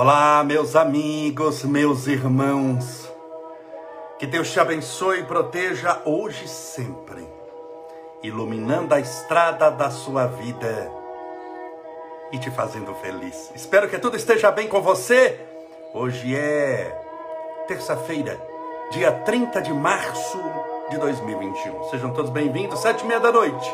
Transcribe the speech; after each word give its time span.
Olá, 0.00 0.44
meus 0.44 0.76
amigos, 0.76 1.64
meus 1.64 2.06
irmãos. 2.06 3.12
Que 4.16 4.28
Deus 4.28 4.48
te 4.52 4.60
abençoe 4.60 5.18
e 5.18 5.24
proteja 5.24 6.00
hoje 6.04 6.44
e 6.44 6.48
sempre, 6.48 7.26
iluminando 8.22 8.94
a 8.94 9.00
estrada 9.00 9.72
da 9.72 9.90
sua 9.90 10.28
vida 10.28 10.88
e 12.30 12.38
te 12.38 12.48
fazendo 12.48 12.94
feliz. 12.94 13.50
Espero 13.56 13.88
que 13.88 13.98
tudo 13.98 14.16
esteja 14.16 14.52
bem 14.52 14.68
com 14.68 14.80
você. 14.80 15.40
Hoje 15.92 16.32
é 16.32 16.96
terça-feira, 17.66 18.40
dia 18.92 19.10
30 19.10 19.60
de 19.62 19.72
março 19.72 20.38
de 20.90 20.96
2021. 20.96 21.90
Sejam 21.90 22.12
todos 22.12 22.30
bem-vindos, 22.30 22.78
sete 22.78 23.02
e 23.02 23.08
meia 23.08 23.18
da 23.18 23.32
noite. 23.32 23.68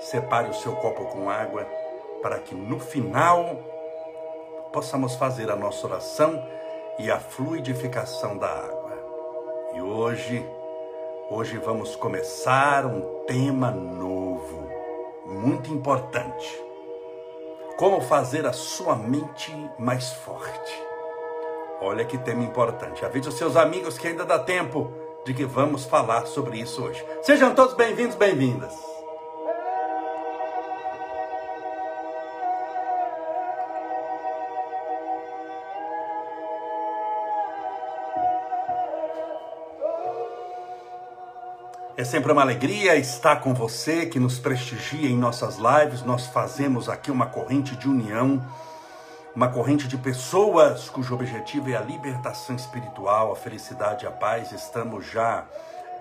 Separe 0.00 0.50
o 0.50 0.54
seu 0.54 0.76
copo 0.76 1.06
com 1.06 1.30
água 1.30 1.66
para 2.20 2.38
que 2.40 2.54
no 2.54 2.78
final 2.78 3.75
possamos 4.72 5.14
fazer 5.14 5.50
a 5.50 5.56
nossa 5.56 5.86
oração 5.86 6.42
e 6.98 7.10
a 7.10 7.18
fluidificação 7.18 8.36
da 8.38 8.48
água. 8.48 8.92
E 9.74 9.80
hoje, 9.80 10.44
hoje 11.30 11.58
vamos 11.58 11.94
começar 11.96 12.86
um 12.86 13.24
tema 13.26 13.70
novo, 13.70 14.68
muito 15.26 15.72
importante. 15.72 16.64
Como 17.78 18.00
fazer 18.00 18.46
a 18.46 18.52
sua 18.52 18.96
mente 18.96 19.54
mais 19.78 20.12
forte. 20.12 20.82
Olha 21.80 22.04
que 22.06 22.16
tema 22.16 22.42
importante. 22.42 23.04
Avise 23.04 23.28
os 23.28 23.34
seus 23.34 23.54
amigos 23.54 23.98
que 23.98 24.08
ainda 24.08 24.24
dá 24.24 24.38
tempo 24.38 24.90
de 25.26 25.34
que 25.34 25.44
vamos 25.44 25.84
falar 25.84 26.26
sobre 26.26 26.58
isso 26.58 26.82
hoje. 26.82 27.04
Sejam 27.20 27.54
todos 27.54 27.74
bem-vindos, 27.74 28.16
bem-vindas. 28.16 28.95
É 41.98 42.04
sempre 42.04 42.30
uma 42.30 42.42
alegria 42.42 42.94
estar 42.96 43.36
com 43.36 43.54
você 43.54 44.04
que 44.04 44.20
nos 44.20 44.38
prestigia 44.38 45.08
em 45.08 45.16
nossas 45.16 45.56
lives. 45.56 46.02
Nós 46.02 46.26
fazemos 46.26 46.90
aqui 46.90 47.10
uma 47.10 47.24
corrente 47.24 47.74
de 47.74 47.88
união, 47.88 48.44
uma 49.34 49.48
corrente 49.48 49.88
de 49.88 49.96
pessoas 49.96 50.90
cujo 50.90 51.14
objetivo 51.14 51.70
é 51.70 51.74
a 51.74 51.80
libertação 51.80 52.54
espiritual, 52.54 53.32
a 53.32 53.36
felicidade, 53.36 54.06
a 54.06 54.10
paz. 54.10 54.52
Estamos 54.52 55.06
já 55.06 55.46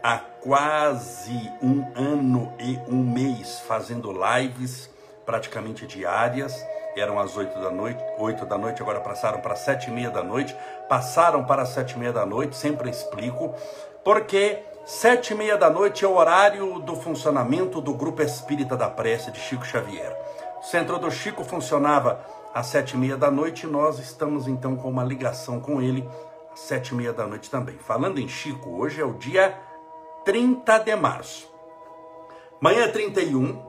há 0.03 0.17
quase 0.17 1.49
um 1.61 1.89
ano 1.95 2.51
e 2.59 2.77
um 2.89 3.01
mês 3.01 3.61
fazendo 3.61 4.11
lives 4.11 4.89
praticamente 5.25 5.87
diárias. 5.87 6.61
Eram 6.97 7.17
às 7.17 7.37
oito 7.37 7.57
da 7.61 7.71
noite, 7.71 8.03
oito 8.17 8.45
da 8.45 8.57
noite, 8.57 8.81
agora 8.81 8.99
passaram 8.99 9.39
para 9.39 9.55
sete 9.55 9.89
e 9.89 9.93
meia 9.93 10.09
da 10.09 10.21
noite. 10.21 10.53
Passaram 10.89 11.45
para 11.45 11.65
sete 11.65 11.93
e 11.93 11.97
meia 11.97 12.11
da 12.11 12.25
noite, 12.25 12.57
sempre 12.57 12.89
explico, 12.89 13.55
porque 14.03 14.61
Sete 14.85 15.33
e 15.33 15.35
meia 15.35 15.57
da 15.57 15.67
noite 15.67 16.05
é 16.05 16.07
o 16.07 16.15
horário 16.15 16.77
do 16.77 16.95
funcionamento 16.95 17.81
do 17.81 17.91
Grupo 17.91 18.21
Espírita 18.21 18.77
da 18.77 18.87
Prece 18.87 19.31
de 19.31 19.39
Chico 19.39 19.65
Xavier. 19.65 20.15
O 20.59 20.63
centro 20.63 20.99
do 20.99 21.09
Chico 21.09 21.43
funcionava 21.43 22.23
às 22.53 22.67
sete 22.67 22.91
e 22.91 22.97
meia 22.97 23.17
da 23.17 23.31
noite 23.31 23.65
e 23.65 23.67
nós 23.67 23.97
estamos 23.97 24.47
então 24.47 24.75
com 24.75 24.87
uma 24.87 25.03
ligação 25.03 25.59
com 25.59 25.81
ele 25.81 26.07
às 26.53 26.59
sete 26.59 26.89
e 26.89 26.93
meia 26.93 27.11
da 27.11 27.25
noite 27.25 27.49
também. 27.49 27.79
Falando 27.79 28.19
em 28.19 28.27
Chico, 28.27 28.79
hoje 28.79 29.01
é 29.01 29.03
o 29.03 29.13
dia 29.13 29.59
30 30.23 30.77
de 30.77 30.95
março. 30.95 31.51
Manhã 32.61 32.83
é 32.83 32.87
31, 32.87 33.59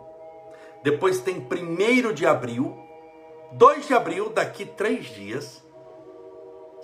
depois 0.82 1.18
tem 1.20 1.38
1 1.38 2.12
de 2.12 2.26
abril, 2.26 2.76
2 3.52 3.86
de 3.86 3.94
abril, 3.94 4.28
daqui 4.28 4.66
três 4.66 5.06
dias, 5.06 5.64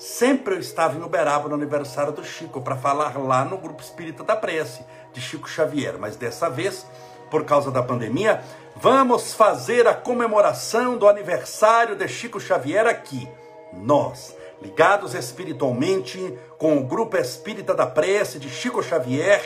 Sempre 0.03 0.57
eu 0.57 0.59
estava 0.59 0.99
em 0.99 1.01
Uberaba 1.01 1.49
no 1.49 1.55
aniversário 1.55 2.13
do 2.13 2.25
Chico 2.25 2.61
para 2.61 2.75
falar 2.75 3.17
lá 3.17 3.45
no 3.45 3.57
grupo 3.57 3.81
Espírita 3.81 4.25
da 4.25 4.35
Prece 4.35 4.85
de 5.13 5.21
Chico 5.21 5.49
Xavier, 5.49 5.95
mas 5.97 6.17
dessa 6.17 6.51
vez, 6.51 6.85
por 7.31 7.45
causa 7.45 7.71
da 7.71 7.85
pandemia, 7.85 8.43
vamos 8.75 9.33
fazer 9.33 9.87
a 9.87 9.95
comemoração 9.95 10.99
do 10.99 11.09
aniversário 11.09 11.95
de 11.95 12.09
Chico 12.09 12.41
Xavier 12.41 12.85
aqui. 12.85 13.29
Nós, 13.73 14.37
ligados 14.61 15.15
espiritualmente 15.15 16.37
com 16.59 16.79
o 16.79 16.85
grupo 16.85 17.17
Espírita 17.17 17.73
da 17.73 17.87
Prece 17.87 18.41
de 18.41 18.51
Chico 18.51 18.83
Xavier 18.83 19.41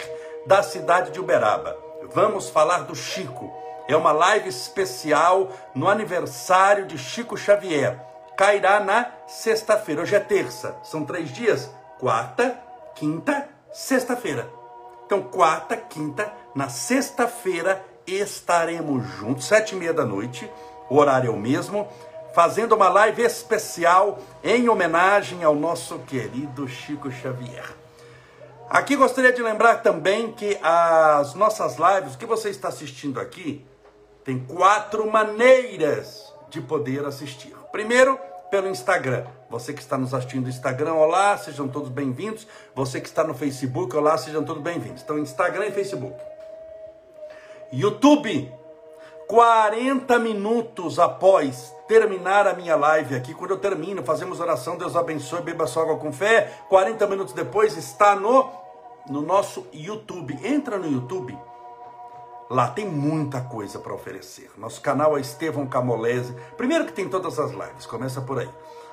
da 0.47 0.63
cidade 0.63 1.11
de 1.11 1.21
Uberaba. 1.21 1.77
Vamos 2.15 2.49
falar 2.49 2.85
do 2.85 2.95
Chico. 2.95 3.53
É 3.87 3.95
uma 3.95 4.11
live 4.11 4.49
especial 4.49 5.51
no 5.75 5.87
aniversário 5.87 6.87
de 6.87 6.97
Chico 6.97 7.37
Xavier 7.37 8.16
cairá 8.37 8.81
na 8.81 9.11
sexta-feira. 9.27 10.03
Hoje 10.03 10.15
é 10.15 10.21
terça, 10.21 10.77
são 10.83 11.05
três 11.05 11.31
dias: 11.31 11.71
quarta, 11.99 12.61
quinta, 12.95 13.49
sexta-feira. 13.73 14.49
Então, 15.07 15.23
quarta, 15.23 15.77
quinta, 15.77 16.33
na 16.55 16.69
sexta-feira 16.69 17.83
estaremos 18.07 19.05
juntos, 19.05 19.47
sete 19.47 19.75
e 19.75 19.79
meia 19.79 19.95
da 19.95 20.05
noite, 20.05 20.51
o 20.89 20.97
horário 20.97 21.29
é 21.29 21.33
o 21.33 21.37
mesmo, 21.37 21.89
fazendo 22.35 22.75
uma 22.75 22.89
live 22.89 23.23
especial 23.23 24.19
em 24.45 24.69
homenagem 24.69 25.43
ao 25.43 25.55
nosso 25.55 25.99
querido 26.01 26.69
Chico 26.69 27.11
Xavier. 27.11 27.65
Aqui 28.69 28.97
gostaria 28.97 29.33
de 29.33 29.43
lembrar 29.43 29.77
também 29.77 30.33
que 30.33 30.59
as 30.63 31.35
nossas 31.35 31.77
lives, 31.77 32.15
o 32.15 32.19
que 32.19 32.27
você 32.27 32.51
está 32.51 32.69
assistindo 32.69 33.19
aqui, 33.19 33.65
tem 34.25 34.39
quatro 34.41 35.11
maneiras 35.11 36.33
de 36.51 36.61
poder 36.61 37.05
assistir. 37.05 37.56
Primeiro, 37.77 38.19
pelo 38.51 38.71
Instagram. 38.71 39.27
Você 39.51 39.75
que 39.75 39.83
está 39.83 39.99
nos 39.99 40.15
assistindo 40.15 40.45
no 40.45 40.49
Instagram, 40.49 40.95
olá, 40.95 41.37
sejam 41.37 41.69
todos 41.69 41.91
bem-vindos. 41.91 42.47
Você 42.75 43.03
que 43.03 43.07
está 43.07 43.23
no 43.23 43.35
Facebook, 43.35 43.95
olá, 43.95 44.17
sejam 44.17 44.43
todos 44.43 44.63
bem-vindos. 44.63 45.03
Então, 45.03 45.19
Instagram 45.19 45.67
e 45.67 45.73
Facebook. 45.73 46.17
YouTube, 47.71 48.51
40 49.29 50.19
minutos 50.21 50.99
após 50.99 51.71
terminar 51.87 52.47
a 52.47 52.55
minha 52.55 52.77
live 52.77 53.15
aqui, 53.15 53.35
quando 53.35 53.51
eu 53.51 53.59
termino, 53.59 54.03
fazemos 54.03 54.41
oração, 54.41 54.79
Deus 54.79 54.97
abençoe, 54.97 55.43
beba 55.43 55.67
sua 55.67 55.83
água 55.83 55.99
com 55.99 56.11
fé. 56.11 56.51
40 56.71 57.07
minutos 57.07 57.35
depois 57.35 57.77
está 57.77 58.17
no, 58.17 58.51
no 59.07 59.21
nosso 59.21 59.67
YouTube. 59.71 60.35
Entra 60.43 60.79
no 60.79 60.91
YouTube 60.91 61.39
Lá 62.49 62.69
tem 62.69 62.87
muita 62.87 63.41
coisa 63.41 63.79
para 63.81 63.93
oferecer. 63.93 64.51
Nosso 64.57 64.81
canal 64.81 65.19
é 65.19 65.21
Estevão 65.21 65.67
Camolese. 65.67 66.35
Primeiro 66.57 66.85
que 66.85 66.93
tem 66.93 67.09
todas 67.09 67.39
as 67.41 67.51
lives, 67.51 67.87
começa 67.87 68.21
por 68.21 68.39
aí. 68.39 68.49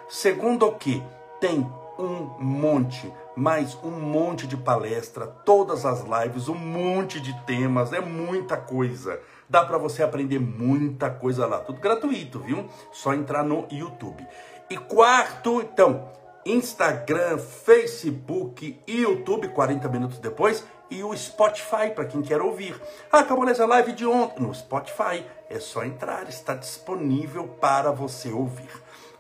Segundo 0.10 0.72
que 0.74 1.04
tem 1.40 1.72
um 2.00 2.32
monte, 2.40 3.14
mais 3.36 3.78
um 3.84 3.92
monte 3.92 4.48
de 4.48 4.58
palestra, 4.58 5.28
todas 5.28 5.86
as 5.86 6.02
lives, 6.02 6.50
um 6.50 6.56
monte 6.56 7.20
de 7.20 7.34
temas, 7.46 7.94
é 7.94 8.02
muita 8.02 8.58
coisa. 8.58 9.20
Dá 9.48 9.64
para 9.64 9.78
você 9.78 10.02
aprender 10.02 10.40
muita 10.40 11.12
coisa 11.12 11.46
lá, 11.46 11.60
tudo 11.60 11.80
gratuito, 11.80 12.40
viu? 12.40 12.66
Só 12.92 13.14
entrar 13.14 13.44
no 13.44 13.68
YouTube. 13.70 14.26
E 14.68 14.78
quarto, 14.78 15.62
então, 15.62 16.10
Instagram, 16.44 17.38
Facebook 17.38 18.82
YouTube, 18.88 19.50
40 19.50 19.88
minutos 19.90 20.18
depois, 20.18 20.66
e 20.94 21.04
o 21.04 21.16
Spotify 21.18 21.90
para 21.94 22.06
quem 22.06 22.22
quer 22.22 22.40
ouvir. 22.40 22.80
Ah, 23.12 23.20
acabou 23.20 23.48
essa 23.50 23.66
live 23.66 23.94
de 23.94 24.06
ontem 24.06 24.44
no 24.44 24.54
Spotify. 24.54 25.26
É 25.50 25.60
só 25.60 25.84
entrar, 25.84 26.30
está 26.30 26.54
disponível 26.54 27.48
para 27.60 27.92
você 27.92 28.30
ouvir. 28.30 28.70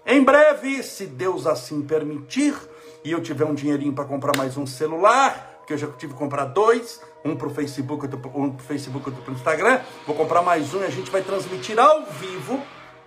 Em 0.06 0.24
breve, 0.24 0.84
se 0.84 1.08
Deus 1.08 1.48
assim 1.48 1.81
permitir, 1.81 2.56
e 3.04 3.12
eu 3.12 3.22
tiver 3.22 3.46
um 3.46 3.56
dinheirinho 3.56 3.94
para 3.94 4.06
comprar 4.06 4.38
mais 4.38 4.56
um 4.56 4.68
celular, 4.68 5.62
que 5.66 5.74
eu 5.74 5.78
já 5.78 5.88
tive 5.88 6.14
que 6.14 6.20
comprar 6.20 6.46
dois, 6.46 7.02
um 7.25 7.36
para 7.36 7.48
o 7.48 7.54
Facebook, 7.54 8.06
outro 8.06 8.31
um 8.36 8.50
o 8.50 8.60
Facebook, 8.60 9.10
outro 9.10 9.24
para 9.24 9.31
o 9.31 9.36
Instagram, 9.36 9.81
vou 10.06 10.16
comprar 10.16 10.42
mais 10.42 10.74
um 10.74 10.81
e 10.81 10.86
a 10.86 10.90
gente 10.90 11.10
vai 11.10 11.24
transmitir 11.24 11.80
ao 11.80 12.06
vivo 12.06 12.62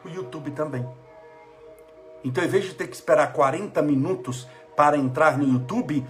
o 0.04 0.08
YouTube 0.08 0.50
também. 0.50 0.86
Então, 2.24 2.42
em 2.42 2.48
vez 2.48 2.64
de 2.64 2.74
ter 2.74 2.88
que 2.88 2.96
esperar 2.96 3.32
40 3.32 3.80
minutos 3.82 4.48
para 4.74 4.96
entrar 4.96 5.38
no 5.38 5.46
YouTube, 5.46 6.04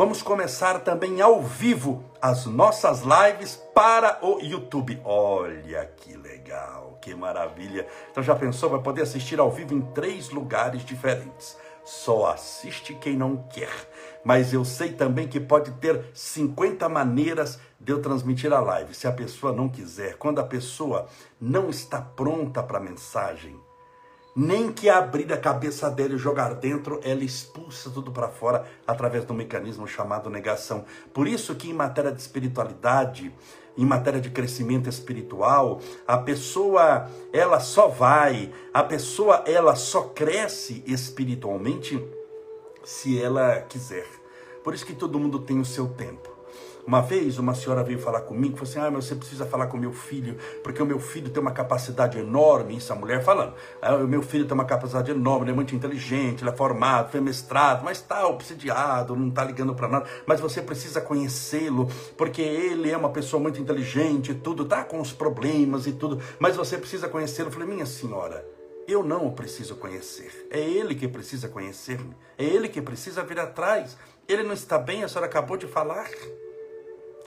Vamos 0.00 0.22
começar 0.22 0.80
também 0.80 1.20
ao 1.20 1.42
vivo 1.42 2.02
as 2.22 2.46
nossas 2.46 3.02
lives 3.02 3.56
para 3.74 4.18
o 4.22 4.40
YouTube. 4.40 4.98
Olha 5.04 5.84
que 5.94 6.16
legal, 6.16 6.98
que 7.02 7.14
maravilha. 7.14 7.86
Então 8.10 8.22
já 8.22 8.34
pensou? 8.34 8.70
Vai 8.70 8.80
poder 8.80 9.02
assistir 9.02 9.38
ao 9.38 9.50
vivo 9.50 9.74
em 9.74 9.82
três 9.92 10.30
lugares 10.30 10.86
diferentes. 10.86 11.54
Só 11.84 12.30
assiste 12.32 12.94
quem 12.94 13.14
não 13.14 13.46
quer. 13.50 13.68
Mas 14.24 14.54
eu 14.54 14.64
sei 14.64 14.90
também 14.90 15.28
que 15.28 15.38
pode 15.38 15.70
ter 15.72 16.02
50 16.14 16.88
maneiras 16.88 17.60
de 17.78 17.92
eu 17.92 18.00
transmitir 18.00 18.50
a 18.54 18.60
live. 18.60 18.94
Se 18.94 19.06
a 19.06 19.12
pessoa 19.12 19.52
não 19.52 19.68
quiser, 19.68 20.16
quando 20.16 20.38
a 20.38 20.44
pessoa 20.44 21.08
não 21.38 21.68
está 21.68 22.00
pronta 22.00 22.62
para 22.62 22.78
a 22.78 22.82
mensagem, 22.82 23.54
Nem 24.34 24.72
que 24.72 24.88
abrir 24.88 25.32
a 25.32 25.36
cabeça 25.36 25.90
dela 25.90 26.14
e 26.14 26.18
jogar 26.18 26.54
dentro, 26.54 27.00
ela 27.02 27.24
expulsa 27.24 27.90
tudo 27.90 28.12
para 28.12 28.28
fora 28.28 28.64
através 28.86 29.24
do 29.24 29.34
mecanismo 29.34 29.88
chamado 29.88 30.30
negação. 30.30 30.84
Por 31.12 31.26
isso 31.26 31.54
que 31.56 31.68
em 31.68 31.74
matéria 31.74 32.12
de 32.12 32.20
espiritualidade, 32.20 33.34
em 33.76 33.84
matéria 33.84 34.20
de 34.20 34.30
crescimento 34.30 34.88
espiritual, 34.88 35.80
a 36.06 36.16
pessoa 36.16 37.10
ela 37.32 37.58
só 37.58 37.88
vai, 37.88 38.52
a 38.72 38.84
pessoa 38.84 39.42
ela 39.46 39.74
só 39.74 40.02
cresce 40.02 40.84
espiritualmente 40.86 42.00
se 42.84 43.20
ela 43.20 43.60
quiser. 43.62 44.06
Por 44.62 44.74
isso 44.74 44.86
que 44.86 44.94
todo 44.94 45.18
mundo 45.18 45.40
tem 45.40 45.58
o 45.58 45.64
seu 45.64 45.88
tempo. 45.88 46.29
Uma 46.86 47.00
vez 47.02 47.38
uma 47.38 47.54
senhora 47.54 47.82
veio 47.82 47.98
falar 47.98 48.22
comigo, 48.22 48.56
falou 48.56 48.70
assim: 48.70 48.80
Ah, 48.80 48.90
mas 48.90 49.04
você 49.04 49.14
precisa 49.14 49.46
falar 49.46 49.66
com 49.66 49.76
meu 49.76 49.92
filho, 49.92 50.36
porque 50.62 50.82
o 50.82 50.86
meu 50.86 50.98
filho 50.98 51.30
tem 51.30 51.40
uma 51.40 51.52
capacidade 51.52 52.18
enorme. 52.18 52.76
Isso 52.76 52.92
a 52.92 52.96
mulher 52.96 53.22
falando: 53.22 53.54
ah, 53.80 53.96
O 53.96 54.08
meu 54.08 54.22
filho 54.22 54.44
tem 54.44 54.54
uma 54.54 54.64
capacidade 54.64 55.10
enorme, 55.10 55.44
ele 55.44 55.52
é 55.52 55.54
muito 55.54 55.74
inteligente, 55.74 56.42
ele 56.42 56.50
é 56.50 56.56
formado, 56.56 57.10
foi 57.10 57.20
mestrado, 57.20 57.84
mas 57.84 57.98
está 57.98 58.26
obsidiado, 58.26 59.14
não 59.14 59.28
está 59.28 59.44
ligando 59.44 59.74
para 59.74 59.88
nada. 59.88 60.06
Mas 60.26 60.40
você 60.40 60.62
precisa 60.62 61.00
conhecê-lo, 61.00 61.88
porque 62.16 62.42
ele 62.42 62.90
é 62.90 62.96
uma 62.96 63.10
pessoa 63.10 63.40
muito 63.40 63.60
inteligente, 63.60 64.34
tudo, 64.34 64.64
tá 64.64 64.82
com 64.84 65.00
os 65.00 65.12
problemas 65.12 65.86
e 65.86 65.92
tudo, 65.92 66.20
mas 66.38 66.56
você 66.56 66.78
precisa 66.78 67.08
conhecê-lo. 67.08 67.48
Eu 67.48 67.52
falei: 67.52 67.68
Minha 67.68 67.86
senhora. 67.86 68.44
Eu 68.88 69.04
não 69.04 69.28
o 69.28 69.32
preciso 69.32 69.76
conhecer. 69.76 70.48
É 70.50 70.58
ele 70.58 70.96
que 70.96 71.06
precisa 71.06 71.48
conhecer-me. 71.48 72.12
É 72.36 72.44
ele 72.44 72.68
que 72.68 72.82
precisa 72.82 73.22
vir 73.22 73.38
atrás. 73.38 73.96
Ele 74.26 74.42
não 74.42 74.52
está 74.52 74.78
bem, 74.78 75.04
a 75.04 75.08
senhora 75.08 75.26
acabou 75.26 75.56
de 75.56 75.68
falar. 75.68 76.10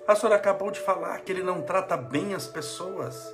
A 0.06 0.16
senhora 0.16 0.36
acabou 0.36 0.70
de 0.70 0.82
falar 0.82 1.22
que 1.22 1.32
ele 1.32 1.42
não 1.42 1.62
trata 1.62 1.96
bem 1.96 2.34
as 2.34 2.46
pessoas, 2.46 3.34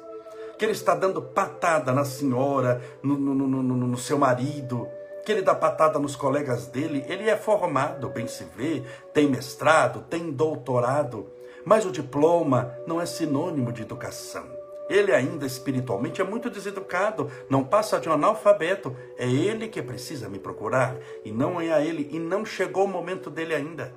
que 0.56 0.64
ele 0.64 0.72
está 0.72 0.94
dando 0.94 1.20
patada 1.20 1.92
na 1.92 2.06
senhora, 2.06 2.80
no, 3.02 3.18
no, 3.18 3.34
no, 3.34 3.64
no, 3.64 3.98
seu 3.98 4.20
marido, 4.20 4.88
que 5.26 5.32
ele 5.32 5.42
dá 5.42 5.56
patada 5.56 5.98
nos 5.98 6.16
colegas 6.16 6.68
dele. 6.68 7.04
Ele 7.08 7.28
é 7.28 7.36
formado, 7.36 8.10
bem 8.10 8.28
se 8.28 8.44
vê, 8.56 8.84
tem 9.12 9.28
mestrado, 9.28 10.06
tem 10.08 10.32
doutorado, 10.32 11.32
mas 11.66 11.88
o 11.88 11.92
diploma 11.92 12.76
não 12.86 13.02
é 13.02 13.06
sinônimo 13.08 13.74
de 13.74 13.82
educação. 13.82 14.46
Ele 14.88 15.12
ainda 15.12 15.48
espiritualmente 15.48 16.22
é 16.22 16.24
muito 16.24 16.52
deseducado, 16.52 17.32
não 17.50 17.64
passa 17.64 18.00
de 18.00 18.08
um 18.08 18.14
analfabeto. 18.14 18.96
É 19.18 19.28
ele 19.28 19.68
que 19.68 19.82
precisa 19.82 20.30
me 20.30 20.38
procurar 20.38 20.96
e 21.26 21.32
não 21.32 21.60
é 21.60 21.72
a 21.72 21.82
ele, 21.82 22.10
e 22.12 22.20
não 22.20 22.46
chegou 22.46 22.86
o 22.86 22.88
momento 22.88 23.32
dele 23.32 23.56
ainda. 23.56 23.92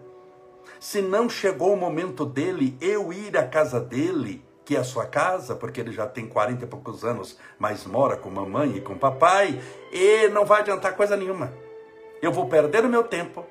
Se 0.82 1.00
não 1.00 1.30
chegou 1.30 1.72
o 1.72 1.76
momento 1.76 2.26
dele 2.26 2.76
eu 2.80 3.12
ir 3.12 3.36
à 3.36 3.46
casa 3.46 3.78
dele, 3.78 4.44
que 4.64 4.74
é 4.74 4.80
a 4.80 4.84
sua 4.84 5.06
casa, 5.06 5.54
porque 5.54 5.80
ele 5.80 5.92
já 5.92 6.08
tem 6.08 6.26
40 6.26 6.64
e 6.64 6.66
poucos 6.66 7.04
anos, 7.04 7.38
mas 7.56 7.86
mora 7.86 8.16
com 8.16 8.28
mamãe 8.28 8.78
e 8.78 8.80
com 8.80 8.98
papai, 8.98 9.62
e 9.92 10.26
não 10.30 10.44
vai 10.44 10.60
adiantar 10.60 10.96
coisa 10.96 11.16
nenhuma. 11.16 11.52
Eu 12.20 12.32
vou 12.32 12.48
perder 12.48 12.84
o 12.84 12.88
meu 12.88 13.04
tempo, 13.04 13.46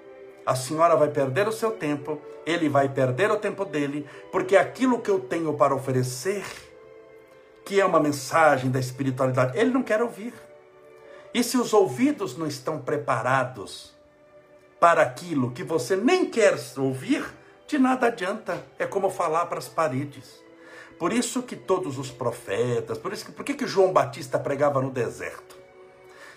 a 0.45 0.55
senhora 0.55 0.97
vai 0.97 1.07
perder 1.07 1.47
o 1.47 1.53
seu 1.53 1.71
tempo, 1.71 2.21
ele 2.45 2.67
vai 2.67 2.89
perder 2.89 3.31
o 3.31 3.37
tempo 3.37 3.63
dele, 3.63 4.05
porque 4.29 4.57
aquilo 4.57 4.99
que 4.99 5.09
eu 5.09 5.21
tenho 5.21 5.53
para 5.53 5.73
oferecer, 5.73 6.43
que 7.63 7.79
é 7.79 7.85
uma 7.85 8.01
mensagem 8.01 8.69
da 8.69 8.77
espiritualidade, 8.77 9.57
ele 9.57 9.71
não 9.71 9.83
quer 9.83 10.01
ouvir. 10.01 10.33
E 11.33 11.41
se 11.45 11.55
os 11.55 11.71
ouvidos 11.71 12.35
não 12.35 12.45
estão 12.45 12.81
preparados 12.81 14.00
para 14.81 15.03
aquilo 15.03 15.51
que 15.51 15.63
você 15.63 15.95
nem 15.95 16.25
quer 16.25 16.55
ouvir, 16.75 17.23
de 17.67 17.77
nada 17.77 18.07
adianta. 18.07 18.65
É 18.79 18.87
como 18.87 19.11
falar 19.11 19.45
para 19.45 19.59
as 19.59 19.69
paredes. 19.69 20.43
Por 20.97 21.13
isso 21.13 21.43
que 21.43 21.55
todos 21.55 21.99
os 21.99 22.09
profetas, 22.09 22.97
por 22.97 23.13
isso 23.13 23.25
que 23.25 23.31
por 23.31 23.45
que, 23.45 23.53
que 23.53 23.67
João 23.67 23.93
Batista 23.93 24.39
pregava 24.39 24.81
no 24.81 24.89
deserto? 24.89 25.55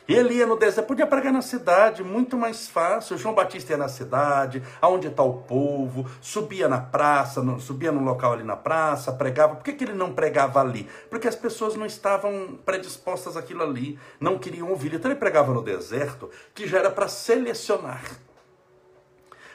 Ele 0.07 0.35
ia 0.35 0.47
no 0.47 0.59
deserto, 0.59 0.87
podia 0.87 1.07
pregar 1.07 1.33
na 1.33 1.41
cidade, 1.41 2.05
muito 2.05 2.37
mais 2.37 2.69
fácil. 2.69 3.17
João 3.17 3.35
Batista 3.35 3.73
ia 3.73 3.79
na 3.79 3.89
cidade, 3.89 4.63
aonde 4.79 5.07
está 5.07 5.23
o 5.23 5.39
povo, 5.39 6.07
subia 6.21 6.69
na 6.69 6.79
praça, 6.79 7.43
subia 7.61 7.91
no 7.91 8.05
local 8.05 8.35
ali 8.35 8.45
na 8.45 8.57
praça, 8.57 9.11
pregava. 9.11 9.55
Por 9.57 9.65
que, 9.65 9.73
que 9.73 9.85
ele 9.85 9.95
não 9.95 10.13
pregava 10.13 10.61
ali? 10.61 10.87
Porque 11.09 11.27
as 11.27 11.35
pessoas 11.35 11.77
não 11.77 11.87
estavam 11.87 12.59
predispostas 12.67 13.39
àquilo 13.39 13.63
ali, 13.63 13.99
não 14.21 14.39
queriam 14.39 14.69
ouvir. 14.69 14.93
Então 14.93 15.11
ele 15.11 15.19
pregava 15.19 15.55
no 15.55 15.63
deserto, 15.63 16.31
que 16.55 16.69
já 16.69 16.81
era 16.81 16.91
para 16.91 17.09
selecionar. 17.09 18.03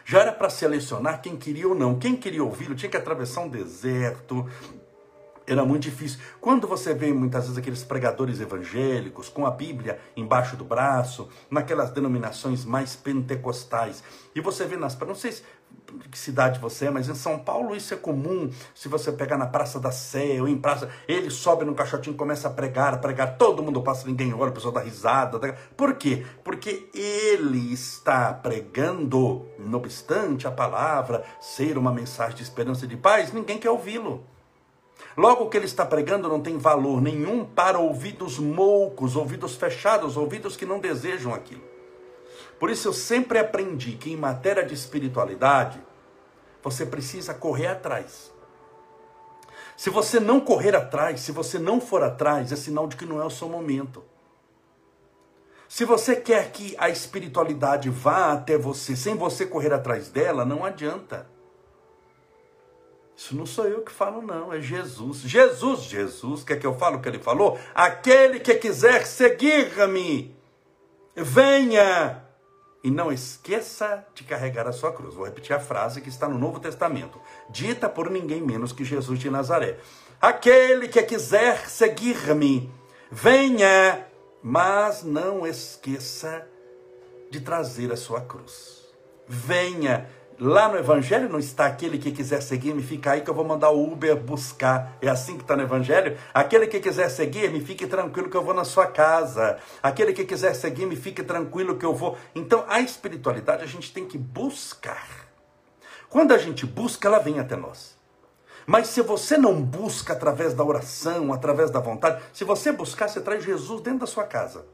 Já 0.09 0.21
era 0.21 0.31
para 0.31 0.50
selecionar 0.50 1.21
quem 1.21 1.38
queria 1.38 1.67
ou 1.67 1.75
não. 1.75 2.00
Quem 2.00 2.15
queria 2.15 2.44
ouvi-lo 2.44 2.73
tinha 2.73 2.89
que 2.89 2.97
atravessar 2.97 3.41
um 3.41 3.47
deserto, 3.47 4.44
era 5.51 5.66
muito 5.66 5.84
difícil. 5.84 6.19
Quando 6.40 6.68
você 6.68 6.94
vê 6.94 7.12
muitas 7.12 7.44
vezes 7.44 7.57
aqueles 7.57 7.84
pregadores 7.84 8.40
evangélicos 8.40 9.30
com 9.30 9.46
a 9.46 9.51
Bíblia 9.51 10.00
embaixo 10.16 10.56
do 10.56 10.63
braço, 10.63 11.28
naquelas 11.50 11.92
denominações 11.92 12.66
mais 12.66 12.96
pentecostais, 12.96 14.04
e 14.36 14.42
você 14.42 14.66
vê 14.66 14.78
nas. 14.78 14.98
Não 15.00 15.16
sei 15.16 15.31
se 15.31 15.44
que 16.12 16.18
cidade 16.18 16.60
você 16.60 16.86
é, 16.86 16.90
mas 16.90 17.10
em 17.10 17.16
São 17.16 17.40
Paulo 17.40 17.75
isso 17.75 17.94
é 17.94 17.98
comum. 17.98 18.50
Se 18.74 18.88
você 18.88 19.12
pegar 19.12 19.38
na 19.38 19.48
Praça 19.48 19.80
da 19.80 19.92
Sé 19.92 20.42
ou 20.42 20.48
em 20.48 20.57
praça, 20.57 20.90
ele 21.07 21.30
sobe 21.30 21.66
no 21.66 21.75
caixotinho, 21.75 22.16
começa 22.16 22.48
a 22.48 22.52
pregar, 22.52 22.94
a 22.94 22.98
pregar, 22.98 23.38
todo 23.38 23.63
mundo 23.63 23.81
passa, 23.81 24.07
ninguém 24.07 24.34
olha, 24.34 24.52
o 24.52 24.54
pessoal 24.54 24.74
dá 24.74 24.81
risada. 24.81 25.40
Por 25.75 25.95
quê? 25.95 26.25
Porque 26.44 26.90
ele 26.94 27.74
está 27.74 28.34
pregando, 28.34 29.45
não 29.57 29.80
obstante 29.80 30.48
a 30.48 30.52
palavra 30.52 31.24
ser 31.40 31.78
uma 31.78 31.92
mensagem 31.92 32.36
de 32.36 32.44
esperança 32.44 32.86
e 32.86 32.88
de 32.88 32.98
paz, 32.98 33.31
ninguém 33.31 33.57
quer 33.57 33.69
ouvi-lo. 33.69 34.24
Logo, 35.19 35.44
o 35.44 35.50
que 35.50 35.57
ele 35.57 35.66
está 35.66 35.86
pregando 35.86 36.30
não 36.30 36.39
tem 36.39 36.57
valor 36.57 37.01
nenhum 37.01 37.44
para 37.44 37.77
ouvidos 37.77 38.39
moucos, 38.39 39.18
ouvidos 39.18 39.54
fechados, 39.54 40.16
ouvidos 40.16 40.56
que 40.56 40.66
não 40.66 40.80
desejam 40.80 41.33
aquilo. 41.33 41.62
Por 42.57 42.69
isso 42.69 42.88
eu 42.88 42.94
sempre 42.94 43.38
aprendi 43.38 43.98
que 43.98 44.13
em 44.13 44.16
matéria 44.16 44.66
de 44.66 44.74
espiritualidade, 44.74 45.83
você 46.63 46.86
precisa 46.86 47.33
correr 47.33 47.68
atrás. 47.68 48.31
Se 49.75 49.89
você 49.89 50.21
não 50.21 50.39
correr 50.39 50.74
atrás, 50.74 51.19
se 51.19 51.33
você 51.33 51.60
não 51.60 51.81
for 51.81 52.01
atrás, 52.01 52.54
é 52.54 52.56
sinal 52.56 52.88
de 52.88 52.95
que 52.95 53.06
não 53.06 53.21
é 53.21 53.25
o 53.25 53.30
seu 53.30 53.50
momento. 53.50 54.01
Se 55.68 55.83
você 55.83 56.16
quer 56.16 56.50
que 56.54 56.77
a 56.77 56.88
espiritualidade 56.88 57.89
vá 57.89 58.31
até 58.31 58.57
você 58.57 58.95
sem 58.95 59.18
você 59.18 59.45
correr 59.45 59.74
atrás 59.74 60.07
dela, 60.07 60.45
não 60.45 60.63
adianta. 60.63 61.27
Isso 63.19 63.36
não 63.36 63.45
sou 63.45 63.66
eu 63.66 63.81
que 63.81 63.92
falo, 63.92 64.21
não, 64.21 64.54
é 64.54 64.62
Jesus. 64.62 65.18
Jesus, 65.18 65.81
Jesus, 65.81 66.42
quer 66.42 66.57
que 66.57 66.66
eu 66.66 66.74
falo 66.74 66.95
o 66.95 67.01
que 67.01 67.10
ele 67.10 67.19
falou? 67.19 67.60
Aquele 67.75 68.39
que 68.39 68.56
quiser 68.56 69.06
seguir-me, 69.06 70.33
venha 71.18 72.24
e 72.81 72.90
não 72.90 73.11
esqueça 73.11 74.07
de 74.16 74.23
carregar 74.23 74.69
a 74.69 74.71
sua 74.71 74.94
cruz. 74.94 75.16
Vou 75.16 75.26
repetir 75.26 75.54
a 75.54 75.59
frase 75.59 75.99
que 75.99 76.07
está 76.07 76.30
no 76.30 76.40
Novo 76.40 76.61
Testamento, 76.61 77.19
dita 77.49 77.90
por 77.90 78.09
ninguém 78.09 78.42
menos 78.42 78.71
que 78.71 78.85
Jesus 78.85 79.19
de 79.19 79.30
Nazaré. 79.30 79.78
Aquele 80.21 80.88
que 80.88 81.04
quiser 81.04 81.68
seguir-me, 81.68 82.71
venha, 83.11 84.07
mas 84.42 85.04
não 85.04 85.45
esqueça 85.45 86.47
de 87.30 87.42
trazer 87.42 87.92
a 87.92 87.97
sua 87.97 88.21
cruz. 88.21 88.88
Venha, 89.28 90.09
Lá 90.42 90.69
no 90.69 90.78
Evangelho 90.78 91.28
não 91.28 91.38
está 91.38 91.66
aquele 91.66 91.98
que 91.98 92.14
quiser 92.14 92.42
seguir-me, 92.42 92.81
fica 92.81 93.12
aí 93.12 93.19
que 93.19 93.30
eu 93.30 93.34
vou 93.34 93.44
mandar 93.44 93.72
o 93.72 93.92
Uber 93.92 94.16
buscar. 94.16 94.98
É 95.02 95.10
assim 95.10 95.36
que 95.36 95.44
está 95.44 95.54
no 95.54 95.64
Evangelho? 95.64 96.18
Aquele 96.34 96.66
que 96.66 96.80
quiser 96.80 97.10
seguir-me, 97.10 97.60
fique 97.60 97.86
tranquilo 97.86 98.30
que 98.30 98.38
eu 98.38 98.42
vou 98.42 98.54
na 98.54 98.64
sua 98.64 98.88
casa. 98.88 99.58
Aquele 99.84 100.14
que 100.14 100.24
quiser 100.24 100.54
seguir-me, 100.54 100.96
fique 100.96 101.24
tranquilo 101.24 101.78
que 101.78 101.86
eu 101.86 101.94
vou. 101.94 102.18
Então, 102.34 102.64
a 102.69 102.80
espiritualidade 102.80 103.64
a 103.64 103.68
gente 103.68 103.92
tem 103.92 104.06
que 104.06 104.18
buscar. 104.18 105.28
Quando 106.10 106.34
a 106.34 106.38
gente 106.38 106.66
busca, 106.66 107.10
ela 107.10 107.19
vem 107.19 107.38
até 107.38 107.58
nós. 107.58 107.98
Mas 108.66 108.88
se 108.88 109.02
você 109.02 109.38
não 109.38 109.62
busca 109.62 110.14
através 110.14 110.54
da 110.54 110.64
oração, 110.64 111.34
através 111.34 111.69
da 111.69 111.81
vontade, 111.81 112.24
se 112.31 112.46
você 112.46 112.72
buscar, 112.72 113.10
você 113.10 113.19
traz 113.19 113.44
Jesus 113.44 113.81
dentro 113.81 114.00
da 114.00 114.08
sua 114.08 114.24
casa. 114.24 114.66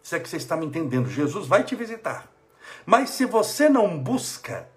Se 0.00 0.14
é 0.14 0.20
que 0.20 0.28
você 0.28 0.36
está 0.36 0.56
me 0.56 0.66
entendendo, 0.66 1.10
Jesus 1.10 1.48
vai 1.48 1.64
te 1.64 1.74
visitar. 1.74 2.30
Mas 2.84 3.10
se 3.10 3.24
você 3.24 3.68
não 3.68 3.98
busca, 3.98 4.68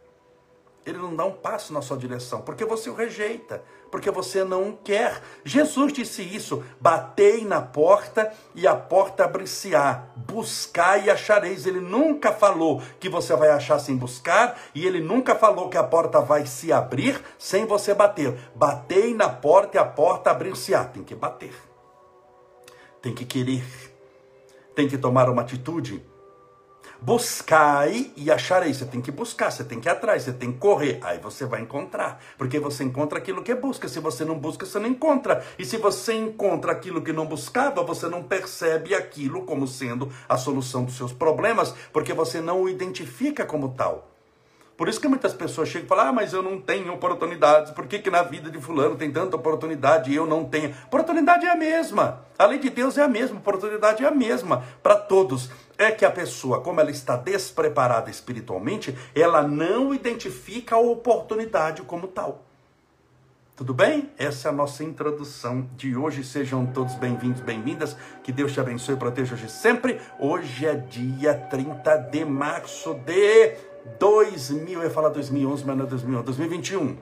ele 0.85 0.99
não 0.99 1.15
dá 1.15 1.25
um 1.25 1.31
passo 1.31 1.73
na 1.73 1.81
sua 1.81 1.97
direção, 1.97 2.41
porque 2.41 2.63
você 2.63 2.89
o 2.89 2.93
rejeita, 2.93 3.63
porque 3.89 4.11
você 4.11 4.43
não 4.43 4.77
quer. 4.83 5.19
Jesus 5.43 5.91
disse 5.91 6.21
isso: 6.21 6.63
batei 6.79 7.43
na 7.43 7.59
porta 7.59 8.31
e 8.53 8.67
a 8.67 8.75
porta 8.75 9.25
abrir-se-á, 9.25 10.03
buscai 10.15 11.05
e 11.05 11.09
achareis. 11.09 11.65
Ele 11.65 11.79
nunca 11.79 12.31
falou 12.31 12.83
que 12.99 13.09
você 13.09 13.35
vai 13.35 13.49
achar 13.49 13.79
sem 13.79 13.97
buscar, 13.97 14.59
e 14.75 14.85
ele 14.85 15.01
nunca 15.01 15.33
falou 15.33 15.69
que 15.69 15.77
a 15.77 15.83
porta 15.83 16.21
vai 16.21 16.45
se 16.45 16.71
abrir 16.71 17.19
sem 17.39 17.65
você 17.65 17.93
bater. 17.93 18.37
Batei 18.53 19.15
na 19.15 19.27
porta 19.27 19.77
e 19.77 19.79
a 19.79 19.85
porta 19.85 20.29
abrir-se-á. 20.29 20.85
Tem 20.85 21.03
que 21.03 21.15
bater, 21.15 21.55
tem 23.01 23.13
que 23.13 23.25
querer, 23.25 23.65
tem 24.75 24.87
que 24.87 24.99
tomar 24.99 25.29
uma 25.31 25.41
atitude 25.41 26.05
Buscai 27.05 28.11
e 28.17 28.31
acharei. 28.31 28.73
Você 28.73 28.83
tem 28.83 28.99
que 28.99 29.11
buscar, 29.11 29.51
você 29.51 29.63
tem 29.63 29.79
que 29.79 29.87
ir 29.87 29.91
atrás, 29.91 30.23
você 30.23 30.33
tem 30.33 30.51
que 30.51 30.57
correr. 30.57 30.97
Aí 31.03 31.19
você 31.19 31.45
vai 31.45 31.61
encontrar. 31.61 32.19
Porque 32.35 32.59
você 32.59 32.83
encontra 32.83 33.19
aquilo 33.19 33.43
que 33.43 33.53
busca. 33.53 33.87
Se 33.87 33.99
você 33.99 34.25
não 34.25 34.39
busca, 34.39 34.65
você 34.65 34.79
não 34.79 34.87
encontra. 34.87 35.45
E 35.59 35.63
se 35.63 35.77
você 35.77 36.15
encontra 36.15 36.71
aquilo 36.71 37.03
que 37.03 37.13
não 37.13 37.27
buscava, 37.27 37.83
você 37.83 38.07
não 38.07 38.23
percebe 38.23 38.95
aquilo 38.95 39.43
como 39.43 39.67
sendo 39.67 40.11
a 40.27 40.35
solução 40.35 40.83
dos 40.83 40.97
seus 40.97 41.13
problemas, 41.13 41.75
porque 41.93 42.11
você 42.11 42.41
não 42.41 42.63
o 42.63 42.69
identifica 42.69 43.45
como 43.45 43.75
tal. 43.75 44.09
Por 44.75 44.89
isso 44.89 44.99
que 44.99 45.07
muitas 45.07 45.33
pessoas 45.33 45.69
chegam 45.69 45.85
e 45.85 45.87
falam: 45.87 46.07
Ah, 46.07 46.11
mas 46.11 46.33
eu 46.33 46.41
não 46.41 46.59
tenho 46.59 46.91
oportunidades. 46.91 47.71
Por 47.71 47.85
que, 47.85 47.99
que 47.99 48.09
na 48.09 48.23
vida 48.23 48.49
de 48.49 48.59
Fulano 48.59 48.95
tem 48.95 49.11
tanta 49.11 49.35
oportunidade 49.35 50.11
e 50.11 50.15
eu 50.15 50.25
não 50.25 50.43
tenho? 50.43 50.73
Oportunidade 50.87 51.45
é 51.45 51.51
a 51.51 51.55
mesma. 51.55 52.25
A 52.37 52.45
lei 52.45 52.57
de 52.57 52.69
Deus 52.69 52.97
é 52.97 53.03
a 53.03 53.07
mesma. 53.07 53.37
Oportunidade 53.37 54.03
é 54.03 54.07
a 54.07 54.11
mesma 54.11 54.63
para 54.81 54.95
todos. 54.95 55.49
É 55.77 55.91
que 55.91 56.05
a 56.05 56.11
pessoa, 56.11 56.61
como 56.61 56.79
ela 56.79 56.91
está 56.91 57.17
despreparada 57.17 58.09
espiritualmente, 58.09 58.97
ela 59.13 59.45
não 59.45 59.93
identifica 59.93 60.75
a 60.75 60.79
oportunidade 60.79 61.81
como 61.81 62.07
tal. 62.07 62.45
Tudo 63.57 63.73
bem? 63.73 64.09
Essa 64.17 64.47
é 64.47 64.51
a 64.51 64.53
nossa 64.53 64.83
introdução 64.83 65.69
de 65.75 65.95
hoje. 65.95 66.23
Sejam 66.23 66.65
todos 66.65 66.95
bem-vindos, 66.95 67.41
bem-vindas. 67.41 67.95
Que 68.23 68.31
Deus 68.31 68.53
te 68.53 68.59
abençoe 68.59 68.95
e 68.95 68.97
proteja 68.97 69.33
hoje 69.33 69.49
sempre. 69.49 69.99
Hoje 70.19 70.65
é 70.65 70.75
dia 70.75 71.33
30 71.33 71.97
de 71.97 72.25
março 72.25 72.93
de 72.93 73.55
2000, 73.99 74.79
eu 74.79 74.83
ia 74.83 74.89
falar 74.89 75.09
2011, 75.09 75.63
mas 75.65 75.77
não 75.77 75.85
é 75.85 75.87
2011, 75.87 76.25
2021. 76.25 76.97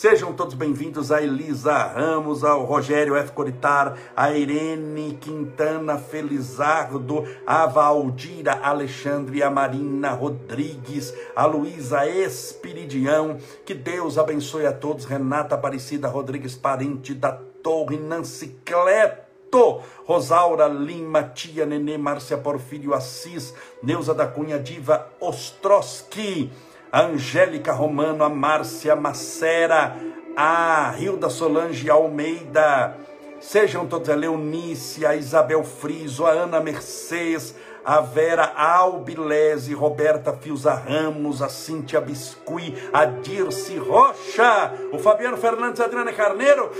Sejam 0.00 0.32
todos 0.32 0.54
bem-vindos 0.54 1.12
a 1.12 1.20
Elisa 1.20 1.74
Ramos, 1.74 2.42
ao 2.42 2.64
Rogério 2.64 3.14
F. 3.16 3.32
Coritar, 3.32 3.98
a 4.16 4.32
Irene 4.32 5.18
Quintana 5.20 5.98
Felizardo, 5.98 7.22
a 7.46 7.66
Valdira 7.66 8.60
Alexandre, 8.62 9.42
a 9.42 9.50
Marina 9.50 10.12
Rodrigues, 10.12 11.12
a 11.36 11.44
Luísa 11.44 12.08
Espiridião. 12.08 13.36
Que 13.62 13.74
Deus 13.74 14.16
abençoe 14.16 14.64
a 14.64 14.72
todos. 14.72 15.04
Renata 15.04 15.54
Aparecida 15.54 16.08
Rodrigues, 16.08 16.56
parente 16.56 17.12
da 17.12 17.32
Torre 17.62 17.98
Nancicleto. 17.98 19.82
Rosaura 20.06 20.66
Lima, 20.66 21.24
Tia 21.24 21.66
Nenê, 21.66 21.98
Márcia 21.98 22.38
Porfírio 22.38 22.94
Assis, 22.94 23.52
Neuza 23.82 24.14
da 24.14 24.26
Cunha 24.26 24.58
Diva 24.58 25.08
Ostroski, 25.20 26.50
a 26.90 27.02
Angélica 27.02 27.72
Romano, 27.72 28.24
a 28.24 28.28
Márcia 28.28 28.96
Macera, 28.96 29.96
a 30.36 30.94
Hilda 30.98 31.28
Solange 31.30 31.90
Almeida, 31.90 32.96
sejam 33.40 33.86
todos 33.86 34.08
a 34.08 34.14
Leonice, 34.14 35.06
a 35.06 35.14
Isabel 35.14 35.64
Friso, 35.64 36.26
a 36.26 36.30
Ana 36.30 36.60
Mercedes, 36.60 37.54
a 37.84 38.00
Vera 38.00 38.52
Albilese, 38.54 39.72
Roberta 39.74 40.32
Fiuza 40.32 40.74
Ramos, 40.74 41.40
a 41.42 41.48
Cíntia 41.48 42.00
Biscuit, 42.00 42.74
a 42.92 43.04
Dirce 43.04 43.78
Rocha, 43.78 44.72
o 44.92 44.98
Fabiano 44.98 45.36
Fernandes, 45.36 45.80
a 45.80 45.84
Adriana 45.84 46.12
Carneiro. 46.12 46.70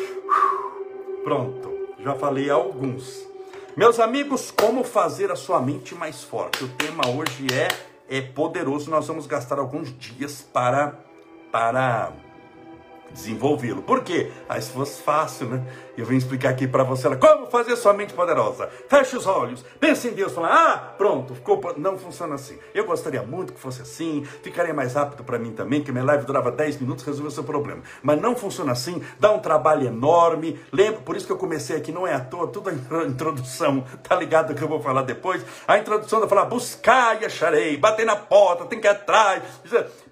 Pronto 1.24 1.70
já 2.02 2.14
falei 2.14 2.50
alguns. 2.50 3.28
Meus 3.76 4.00
amigos, 4.00 4.50
como 4.50 4.82
fazer 4.82 5.30
a 5.30 5.36
sua 5.36 5.60
mente 5.60 5.94
mais 5.94 6.22
forte? 6.22 6.64
O 6.64 6.68
tema 6.68 7.06
hoje 7.08 7.46
é 7.52 7.68
é 8.10 8.20
poderoso. 8.20 8.90
Nós 8.90 9.06
vamos 9.06 9.26
gastar 9.26 9.58
alguns 9.58 9.96
dias 9.96 10.42
para 10.42 10.98
para 11.52 12.12
desenvolvê-lo. 13.12 13.82
Por 13.82 14.04
quê? 14.04 14.30
Aí 14.48 14.60
se 14.60 14.70
fosse 14.70 15.02
fácil, 15.02 15.48
né? 15.48 15.64
Eu 15.96 16.06
vim 16.06 16.16
explicar 16.16 16.50
aqui 16.50 16.66
para 16.66 16.82
você 16.82 17.14
como 17.16 17.46
fazer 17.46 17.76
sua 17.76 17.92
mente 17.92 18.12
poderosa. 18.12 18.68
Feche 18.88 19.16
os 19.16 19.26
olhos, 19.26 19.64
pense 19.78 20.08
em 20.08 20.12
Deus, 20.12 20.32
fala, 20.32 20.48
ah, 20.48 20.78
pronto, 20.96 21.34
ficou. 21.34 21.60
Não 21.76 21.98
funciona 21.98 22.34
assim. 22.34 22.58
Eu 22.74 22.84
gostaria 22.84 23.22
muito 23.22 23.52
que 23.52 23.60
fosse 23.60 23.82
assim, 23.82 24.24
ficaria 24.42 24.72
mais 24.72 24.94
rápido 24.94 25.24
para 25.24 25.38
mim 25.38 25.52
também, 25.52 25.82
que 25.82 25.92
minha 25.92 26.04
live 26.04 26.24
durava 26.24 26.50
10 26.50 26.80
minutos, 26.80 27.04
resolveu 27.04 27.30
seu 27.30 27.44
problema. 27.44 27.82
Mas 28.02 28.20
não 28.20 28.34
funciona 28.34 28.72
assim, 28.72 29.02
dá 29.18 29.30
um 29.32 29.38
trabalho 29.38 29.86
enorme. 29.86 30.58
Lembra, 30.72 31.00
por 31.00 31.16
isso 31.16 31.26
que 31.26 31.32
eu 31.32 31.38
comecei 31.38 31.76
aqui, 31.76 31.92
não 31.92 32.06
é 32.06 32.14
à 32.14 32.20
toa, 32.20 32.46
tudo 32.48 32.70
a 32.70 33.04
introdução, 33.04 33.84
tá 34.02 34.16
ligado 34.16 34.54
que 34.54 34.62
eu 34.62 34.68
vou 34.68 34.80
falar 34.80 35.02
depois. 35.02 35.44
A 35.66 35.78
introdução 35.78 36.20
da 36.20 36.28
falar, 36.28 36.44
buscar 36.44 37.20
e 37.20 37.26
acharei, 37.26 37.76
bater 37.76 38.06
na 38.06 38.16
porta, 38.16 38.64
tem 38.64 38.80
que 38.80 38.86
ir 38.86 38.90
atrás. 38.90 39.42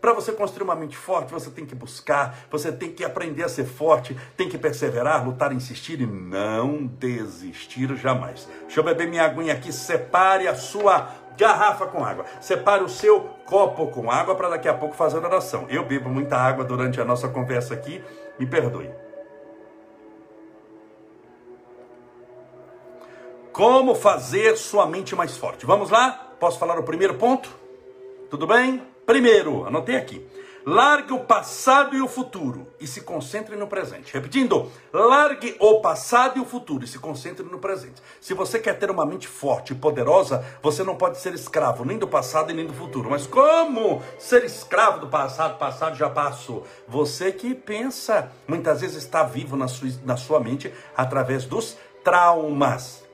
Para 0.01 0.13
você 0.13 0.33
construir 0.33 0.65
uma 0.65 0.77
mente 0.77 0.97
forte, 0.97 1.33
você 1.33 1.51
tem 1.51 1.67
que 1.67 1.75
buscar, 1.75 2.47
você 2.51 2.71
tem 2.71 2.93
que 2.93 3.05
aprender 3.05 3.43
a 3.43 3.49
ser 3.49 3.65
forte, 3.65 4.17
tem 4.37 4.49
que 4.49 4.59
perseverar, 4.59 5.25
lutar, 5.25 5.53
insistir 5.69 6.01
e 6.01 6.07
não 6.07 6.87
desistir 6.87 7.95
jamais. 7.97 8.49
Deixa 8.63 8.81
eu 8.81 8.85
beber 8.85 9.07
minha 9.07 9.25
aguinha 9.25 9.53
aqui, 9.53 9.73
separe 9.73 10.49
a 10.49 10.55
sua 10.55 11.09
garrafa 11.37 11.87
com 11.87 12.05
água. 12.05 12.25
Separe 12.41 12.83
o 12.83 12.89
seu 12.89 13.21
copo 13.45 13.89
com 13.89 14.11
água 14.11 14.35
para 14.35 14.49
daqui 14.49 14.69
a 14.69 14.75
pouco 14.75 14.95
fazer 14.95 15.19
oração. 15.19 15.67
Eu 15.69 15.85
bebo 15.85 16.09
muita 16.09 16.37
água 16.37 16.65
durante 16.65 17.01
a 17.01 17.05
nossa 17.05 17.29
conversa 17.29 17.75
aqui, 17.75 18.03
me 18.39 18.47
perdoe. 18.47 18.91
Como 23.53 23.95
fazer 23.95 24.57
sua 24.57 24.87
mente 24.87 25.15
mais 25.15 25.37
forte? 25.37 25.67
Vamos 25.67 25.91
lá? 25.91 26.33
Posso 26.39 26.59
falar 26.59 26.79
o 26.79 26.85
primeiro 26.85 27.15
ponto? 27.15 27.51
Tudo 28.31 28.47
bem? 28.47 28.83
Primeiro, 29.05 29.67
anotei 29.67 29.97
aqui. 29.97 30.25
Largue 30.71 31.15
o 31.15 31.21
passado 31.21 31.97
e 31.97 32.03
o 32.03 32.07
futuro 32.07 32.67
e 32.79 32.87
se 32.87 33.01
concentre 33.01 33.57
no 33.57 33.67
presente. 33.67 34.13
Repetindo, 34.13 34.71
largue 34.93 35.57
o 35.59 35.81
passado 35.81 36.37
e 36.37 36.43
o 36.43 36.45
futuro 36.45 36.85
e 36.85 36.87
se 36.87 36.99
concentre 36.99 37.43
no 37.43 37.59
presente. 37.59 38.03
Se 38.21 38.35
você 38.35 38.59
quer 38.59 38.79
ter 38.79 38.91
uma 38.91 39.07
mente 39.07 39.27
forte 39.27 39.73
e 39.73 39.75
poderosa, 39.75 40.45
você 40.63 40.85
não 40.85 40.95
pode 40.95 41.17
ser 41.17 41.33
escravo 41.33 41.87
nem 41.87 41.97
do 41.97 42.07
passado 42.07 42.51
e 42.51 42.55
nem 42.55 42.67
do 42.67 42.75
futuro. 42.75 43.09
Mas 43.09 43.27
como 43.27 44.03
ser 44.19 44.45
escravo 44.45 45.01
do 45.01 45.07
passado? 45.07 45.57
Passado 45.57 45.97
já 45.97 46.11
passou. 46.11 46.67
Você 46.87 47.33
que 47.33 47.55
pensa, 47.55 48.31
muitas 48.47 48.83
vezes 48.83 48.99
está 48.99 49.23
vivo 49.23 49.57
na 49.57 49.69
sua, 49.69 49.89
na 50.05 50.19
sua 50.19 50.39
mente 50.39 50.71
através 50.95 51.47
dos 51.47 51.79
traumas. 52.05 53.08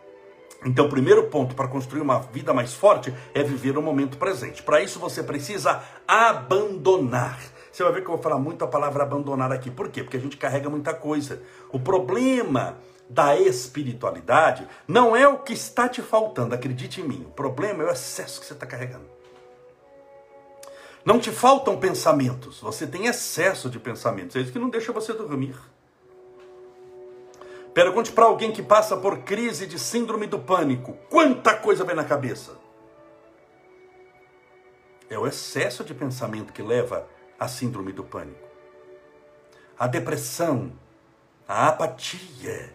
Então, 0.64 0.86
o 0.86 0.88
primeiro 0.88 1.24
ponto 1.24 1.54
para 1.54 1.68
construir 1.68 2.00
uma 2.00 2.20
vida 2.20 2.54
mais 2.54 2.72
forte 2.72 3.14
é 3.34 3.42
viver 3.42 3.76
o 3.76 3.82
momento 3.82 4.16
presente. 4.16 4.62
Para 4.62 4.80
isso, 4.80 4.98
você 4.98 5.22
precisa 5.22 5.82
abandonar. 6.08 7.38
Você 7.70 7.82
vai 7.82 7.92
ver 7.92 8.00
que 8.00 8.06
eu 8.06 8.14
vou 8.14 8.22
falar 8.22 8.38
muito 8.38 8.64
a 8.64 8.68
palavra 8.68 9.02
abandonar 9.02 9.52
aqui. 9.52 9.70
Por 9.70 9.88
quê? 9.88 10.02
Porque 10.02 10.16
a 10.16 10.20
gente 10.20 10.36
carrega 10.36 10.70
muita 10.70 10.94
coisa. 10.94 11.42
O 11.70 11.78
problema 11.78 12.78
da 13.10 13.36
espiritualidade 13.38 14.66
não 14.88 15.14
é 15.14 15.28
o 15.28 15.38
que 15.38 15.52
está 15.52 15.88
te 15.88 16.00
faltando, 16.00 16.54
acredite 16.54 17.00
em 17.00 17.04
mim. 17.04 17.24
O 17.26 17.32
problema 17.32 17.82
é 17.82 17.86
o 17.86 17.90
excesso 17.90 18.40
que 18.40 18.46
você 18.46 18.54
está 18.54 18.64
carregando. 18.66 19.04
Não 21.04 21.18
te 21.18 21.30
faltam 21.30 21.76
pensamentos, 21.76 22.60
você 22.60 22.86
tem 22.86 23.06
excesso 23.06 23.68
de 23.68 23.78
pensamentos. 23.78 24.36
É 24.36 24.40
isso 24.40 24.52
que 24.52 24.58
não 24.58 24.70
deixa 24.70 24.90
você 24.90 25.12
dormir. 25.12 25.54
Pergunte 27.74 28.12
para 28.12 28.26
alguém 28.26 28.52
que 28.52 28.62
passa 28.62 28.96
por 28.96 29.18
crise 29.24 29.66
de 29.66 29.80
síndrome 29.80 30.28
do 30.28 30.38
pânico: 30.38 30.96
quanta 31.10 31.56
coisa 31.56 31.84
vem 31.84 31.96
na 31.96 32.04
cabeça? 32.04 32.56
É 35.10 35.18
o 35.18 35.26
excesso 35.26 35.82
de 35.82 35.92
pensamento 35.92 36.52
que 36.52 36.62
leva 36.62 37.08
à 37.38 37.48
síndrome 37.48 37.92
do 37.92 38.04
pânico. 38.04 38.48
A 39.76 39.88
depressão, 39.88 40.72
a 41.48 41.66
apatia, 41.66 42.72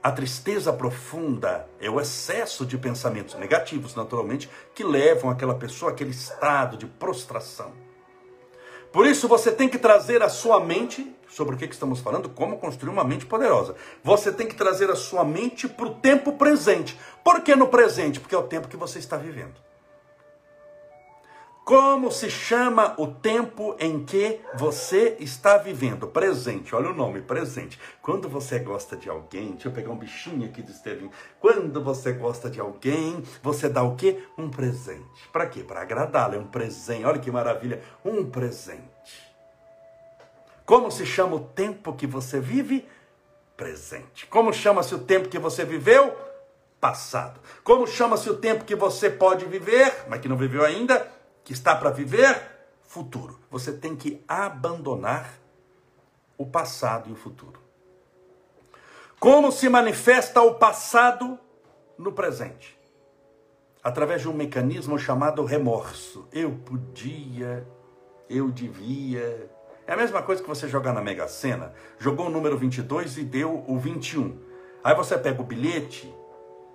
a 0.00 0.12
tristeza 0.12 0.72
profunda 0.72 1.68
é 1.80 1.90
o 1.90 2.00
excesso 2.00 2.64
de 2.64 2.78
pensamentos 2.78 3.34
negativos, 3.34 3.96
naturalmente, 3.96 4.48
que 4.74 4.84
levam 4.84 5.28
aquela 5.28 5.56
pessoa 5.56 5.90
àquele 5.90 6.12
estado 6.12 6.76
de 6.76 6.86
prostração. 6.86 7.72
Por 8.92 9.06
isso 9.06 9.28
você 9.28 9.52
tem 9.52 9.68
que 9.68 9.78
trazer 9.78 10.22
a 10.22 10.28
sua 10.28 10.58
mente, 10.58 11.14
sobre 11.28 11.54
o 11.54 11.58
que 11.58 11.64
estamos 11.64 12.00
falando, 12.00 12.28
como 12.28 12.58
construir 12.58 12.90
uma 12.90 13.04
mente 13.04 13.24
poderosa. 13.24 13.76
Você 14.02 14.32
tem 14.32 14.48
que 14.48 14.54
trazer 14.54 14.90
a 14.90 14.96
sua 14.96 15.24
mente 15.24 15.68
para 15.68 15.86
o 15.86 15.94
tempo 15.94 16.32
presente. 16.32 16.98
Por 17.22 17.40
que 17.42 17.54
no 17.54 17.68
presente? 17.68 18.18
Porque 18.18 18.34
é 18.34 18.38
o 18.38 18.42
tempo 18.42 18.66
que 18.66 18.76
você 18.76 18.98
está 18.98 19.16
vivendo. 19.16 19.54
Como 21.64 22.10
se 22.10 22.28
chama 22.28 22.94
o 22.98 23.06
tempo 23.06 23.76
em 23.78 24.04
que 24.04 24.40
você 24.54 25.16
está 25.20 25.56
vivendo? 25.56 26.08
Presente, 26.08 26.74
olha 26.74 26.90
o 26.90 26.94
nome, 26.94 27.20
presente. 27.22 27.78
Quando 28.02 28.28
você 28.28 28.58
gosta 28.58 28.96
de 28.96 29.08
alguém, 29.08 29.52
deixa 29.52 29.68
eu 29.68 29.72
pegar 29.72 29.90
um 29.90 29.96
bichinho 29.96 30.48
aqui 30.48 30.62
do 30.62 30.72
Estevinho. 30.72 31.12
Quando 31.38 31.82
você 31.82 32.12
gosta 32.12 32.50
de 32.50 32.58
alguém, 32.58 33.22
você 33.42 33.68
dá 33.68 33.82
o 33.82 33.94
quê? 33.94 34.20
Um 34.36 34.48
presente. 34.50 35.28
Para 35.32 35.46
quê? 35.46 35.62
Para 35.62 35.82
agradá-lo, 35.82 36.34
é 36.34 36.38
um 36.38 36.46
presente. 36.46 37.04
Olha 37.04 37.20
que 37.20 37.30
maravilha, 37.30 37.80
um 38.04 38.28
presente. 38.28 39.30
Como 40.66 40.90
se 40.90 41.06
chama 41.06 41.36
o 41.36 41.40
tempo 41.40 41.92
que 41.92 42.06
você 42.06 42.40
vive? 42.40 42.88
Presente. 43.56 44.26
Como 44.26 44.52
chama-se 44.52 44.94
o 44.94 44.98
tempo 44.98 45.28
que 45.28 45.38
você 45.38 45.64
viveu? 45.64 46.16
Passado. 46.80 47.38
Como 47.62 47.86
chama-se 47.86 48.28
o 48.28 48.36
tempo 48.36 48.64
que 48.64 48.74
você 48.74 49.08
pode 49.08 49.44
viver, 49.44 50.06
mas 50.08 50.20
que 50.20 50.28
não 50.28 50.36
viveu 50.36 50.64
ainda? 50.64 51.19
Que 51.50 51.54
está 51.54 51.74
para 51.74 51.90
viver 51.90 52.40
futuro. 52.84 53.36
Você 53.50 53.72
tem 53.72 53.96
que 53.96 54.22
abandonar 54.28 55.34
o 56.38 56.46
passado 56.46 57.10
e 57.10 57.12
o 57.12 57.16
futuro. 57.16 57.60
Como 59.18 59.50
se 59.50 59.68
manifesta 59.68 60.40
o 60.40 60.54
passado 60.54 61.36
no 61.98 62.12
presente? 62.12 62.78
através 63.82 64.20
de 64.20 64.28
um 64.28 64.34
mecanismo 64.34 64.98
chamado 64.98 65.42
remorso. 65.42 66.28
Eu 66.30 66.52
podia, 66.52 67.66
eu 68.28 68.50
devia. 68.50 69.50
É 69.86 69.94
a 69.94 69.96
mesma 69.96 70.22
coisa 70.22 70.42
que 70.42 70.48
você 70.48 70.68
jogar 70.68 70.92
na 70.92 71.00
Mega 71.00 71.26
Sena. 71.26 71.72
Jogou 71.98 72.26
o 72.26 72.30
número 72.30 72.58
22 72.58 73.16
e 73.16 73.24
deu 73.24 73.64
o 73.66 73.78
21. 73.78 74.38
Aí 74.84 74.94
você 74.94 75.16
pega 75.16 75.40
o 75.40 75.44
bilhete 75.44 76.14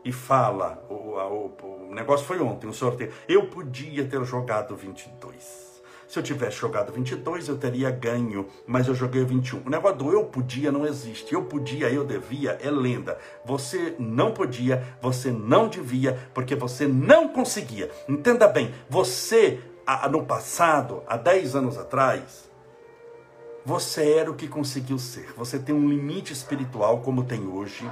e 0.05 0.11
fala, 0.11 0.85
o, 0.87 0.93
o, 0.93 1.87
o 1.89 1.95
negócio 1.95 2.25
foi 2.27 2.39
ontem, 2.39 2.67
o 2.67 2.73
sorteio. 2.73 3.11
Eu 3.27 3.47
podia 3.47 4.05
ter 4.05 4.23
jogado 4.23 4.75
22. 4.75 5.65
Se 6.07 6.19
eu 6.19 6.23
tivesse 6.23 6.57
jogado 6.57 6.93
22, 6.93 7.49
eu 7.49 7.57
teria 7.57 7.89
ganho, 7.89 8.47
mas 8.67 8.87
eu 8.87 8.93
joguei 8.93 9.25
21. 9.25 9.63
O 9.65 9.69
negócio 9.69 9.97
do 9.97 10.11
eu 10.13 10.25
podia 10.25 10.71
não 10.71 10.85
existe. 10.85 11.33
Eu 11.33 11.45
podia, 11.45 11.89
eu 11.89 12.05
devia 12.05 12.51
é 12.61 12.69
lenda. 12.69 13.17
Você 13.43 13.95
não 13.97 14.31
podia, 14.31 14.83
você 15.01 15.31
não 15.31 15.67
devia, 15.67 16.29
porque 16.35 16.55
você 16.55 16.87
não 16.87 17.27
conseguia. 17.29 17.89
Entenda 18.07 18.47
bem, 18.47 18.71
você 18.87 19.59
no 20.11 20.25
passado, 20.25 21.03
há 21.07 21.17
10 21.17 21.55
anos 21.55 21.77
atrás, 21.77 22.49
você 23.65 24.13
era 24.13 24.29
o 24.29 24.35
que 24.35 24.47
conseguiu 24.47 24.99
ser. 24.99 25.33
Você 25.35 25.57
tem 25.57 25.73
um 25.73 25.89
limite 25.89 26.31
espiritual 26.31 27.01
como 27.01 27.23
tem 27.23 27.47
hoje 27.47 27.89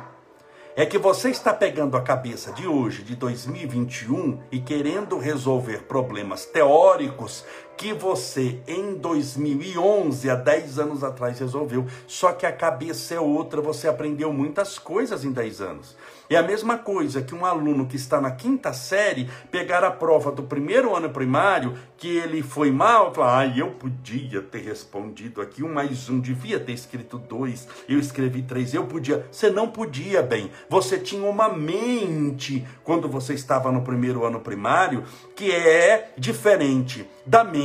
é 0.75 0.86
que 0.88 0.98
você 0.98 1.30
está 1.30 1.53
pegando 1.53 1.96
a 1.96 2.01
cabeça 2.01 2.51
de 2.51 2.68
hoje, 2.68 3.03
de 3.03 3.15
2021, 3.15 4.39
e 4.51 4.60
querendo 4.60 5.20
resolver 5.20 5.84
problemas 5.84 6.46
teóricos 6.46 7.46
que 7.77 7.94
você 7.94 8.60
em 8.68 8.96
2011, 8.96 10.30
há 10.30 10.36
10 10.36 10.80
anos 10.80 11.03
atrás, 11.03 11.39
resolveu. 11.39 11.86
Só 12.08 12.32
que 12.32 12.46
a 12.46 12.51
cabeça 12.51 13.15
é 13.15 13.20
outra, 13.20 13.62
você 13.62 13.88
aprendeu 13.88 14.32
muitas 14.32 14.77
coisas 14.80 15.25
em 15.25 15.32
10 15.32 15.62
anos. 15.62 15.98
É 16.30 16.38
a 16.38 16.44
mesma 16.44 16.77
coisa 16.77 17.22
que 17.22 17.36
um 17.36 17.46
aluno 17.46 17.86
que 17.86 17.96
está 17.96 18.20
na 18.20 18.32
quinta 18.32 18.74
série 18.74 19.30
pegar 19.51 19.84
a 19.84 19.92
prova 19.92 20.32
do 20.32 20.44
primeiro 20.44 20.96
ano 20.96 21.10
primário, 21.10 21.77
que 21.98 22.08
ele 22.08 22.42
foi 22.42 22.72
mal, 22.72 23.13
falar, 23.13 23.39
ah, 23.39 23.58
eu 23.58 23.72
podia 23.72 24.42
ter 24.42 24.62
respondido 24.62 25.42
aqui 25.42 25.63
um 25.63 25.72
mais 25.72 26.10
um, 26.10 26.20
devia 26.20 26.60
ter 26.60 26.72
escrito 26.72 27.18
dois, 27.18 27.68
eu 27.88 28.00
escrevi 28.00 28.42
três, 28.42 28.74
eu 28.74 28.86
podia. 28.86 29.27
Você 29.32 29.50
não 29.50 29.68
podia 29.68 30.24
bem. 30.24 30.50
Você 30.70 30.98
tinha 30.98 31.30
uma 31.30 31.50
mente 31.50 32.65
quando 32.84 33.10
você 33.10 33.34
estava 33.34 33.72
no 33.72 33.82
primeiro 33.82 34.25
ano 34.25 34.39
primário 34.39 35.03
que 35.36 35.51
é 35.51 36.13
diferente 36.18 37.08
da 37.25 37.44
mente 37.44 37.62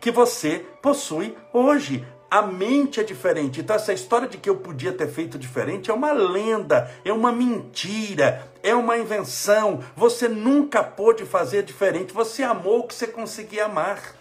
que 0.00 0.10
você 0.10 0.64
possui 0.80 1.36
hoje. 1.52 2.06
A 2.30 2.42
mente 2.42 3.00
é 3.00 3.02
diferente. 3.02 3.60
Então, 3.60 3.74
essa 3.74 3.92
história 3.92 4.28
de 4.28 4.38
que 4.38 4.48
eu 4.48 4.56
podia 4.56 4.92
ter 4.92 5.08
feito 5.08 5.36
diferente 5.36 5.90
é 5.90 5.94
uma 5.94 6.12
lenda, 6.12 6.88
é 7.04 7.12
uma 7.12 7.32
mentira, 7.32 8.48
é 8.62 8.72
uma 8.72 8.96
invenção. 8.96 9.80
Você 9.96 10.28
nunca 10.28 10.84
pôde 10.84 11.24
fazer 11.24 11.64
diferente. 11.64 12.12
Você 12.12 12.44
amou 12.44 12.80
o 12.80 12.86
que 12.86 12.94
você 12.94 13.08
conseguia 13.08 13.64
amar. 13.64 14.19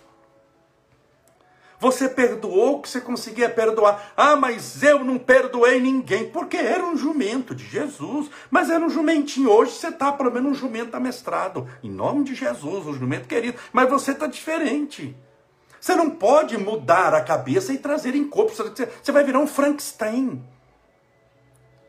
Você 1.79 2.09
perdoou 2.09 2.75
o 2.75 2.81
que 2.81 2.89
você 2.89 2.99
conseguia 2.99 3.49
perdoar. 3.49 4.11
Ah, 4.17 4.35
mas 4.35 4.83
eu 4.83 5.03
não 5.03 5.17
perdoei 5.17 5.79
ninguém, 5.79 6.29
porque 6.29 6.57
era 6.57 6.85
um 6.85 6.97
jumento 6.97 7.55
de 7.55 7.65
Jesus. 7.65 8.29
Mas 8.51 8.69
era 8.69 8.83
um 8.83 8.89
jumentinho. 8.89 9.49
Hoje 9.49 9.71
você 9.71 9.87
está, 9.87 10.11
pelo 10.11 10.31
menos, 10.31 10.51
um 10.51 10.55
jumento 10.55 10.95
amestrado. 10.95 11.67
Em 11.81 11.89
nome 11.89 12.25
de 12.25 12.35
Jesus, 12.35 12.85
um 12.85 12.93
jumento 12.93 13.27
querido. 13.27 13.57
Mas 13.71 13.89
você 13.89 14.11
está 14.11 14.27
diferente. 14.27 15.15
Você 15.79 15.95
não 15.95 16.09
pode 16.09 16.57
mudar 16.57 17.13
a 17.13 17.21
cabeça 17.21 17.71
e 17.71 17.77
trazer 17.77 18.13
em 18.13 18.27
corpo. 18.27 18.51
Você 18.53 19.11
vai 19.11 19.23
virar 19.23 19.39
um 19.39 19.47
Frankenstein. 19.47 20.43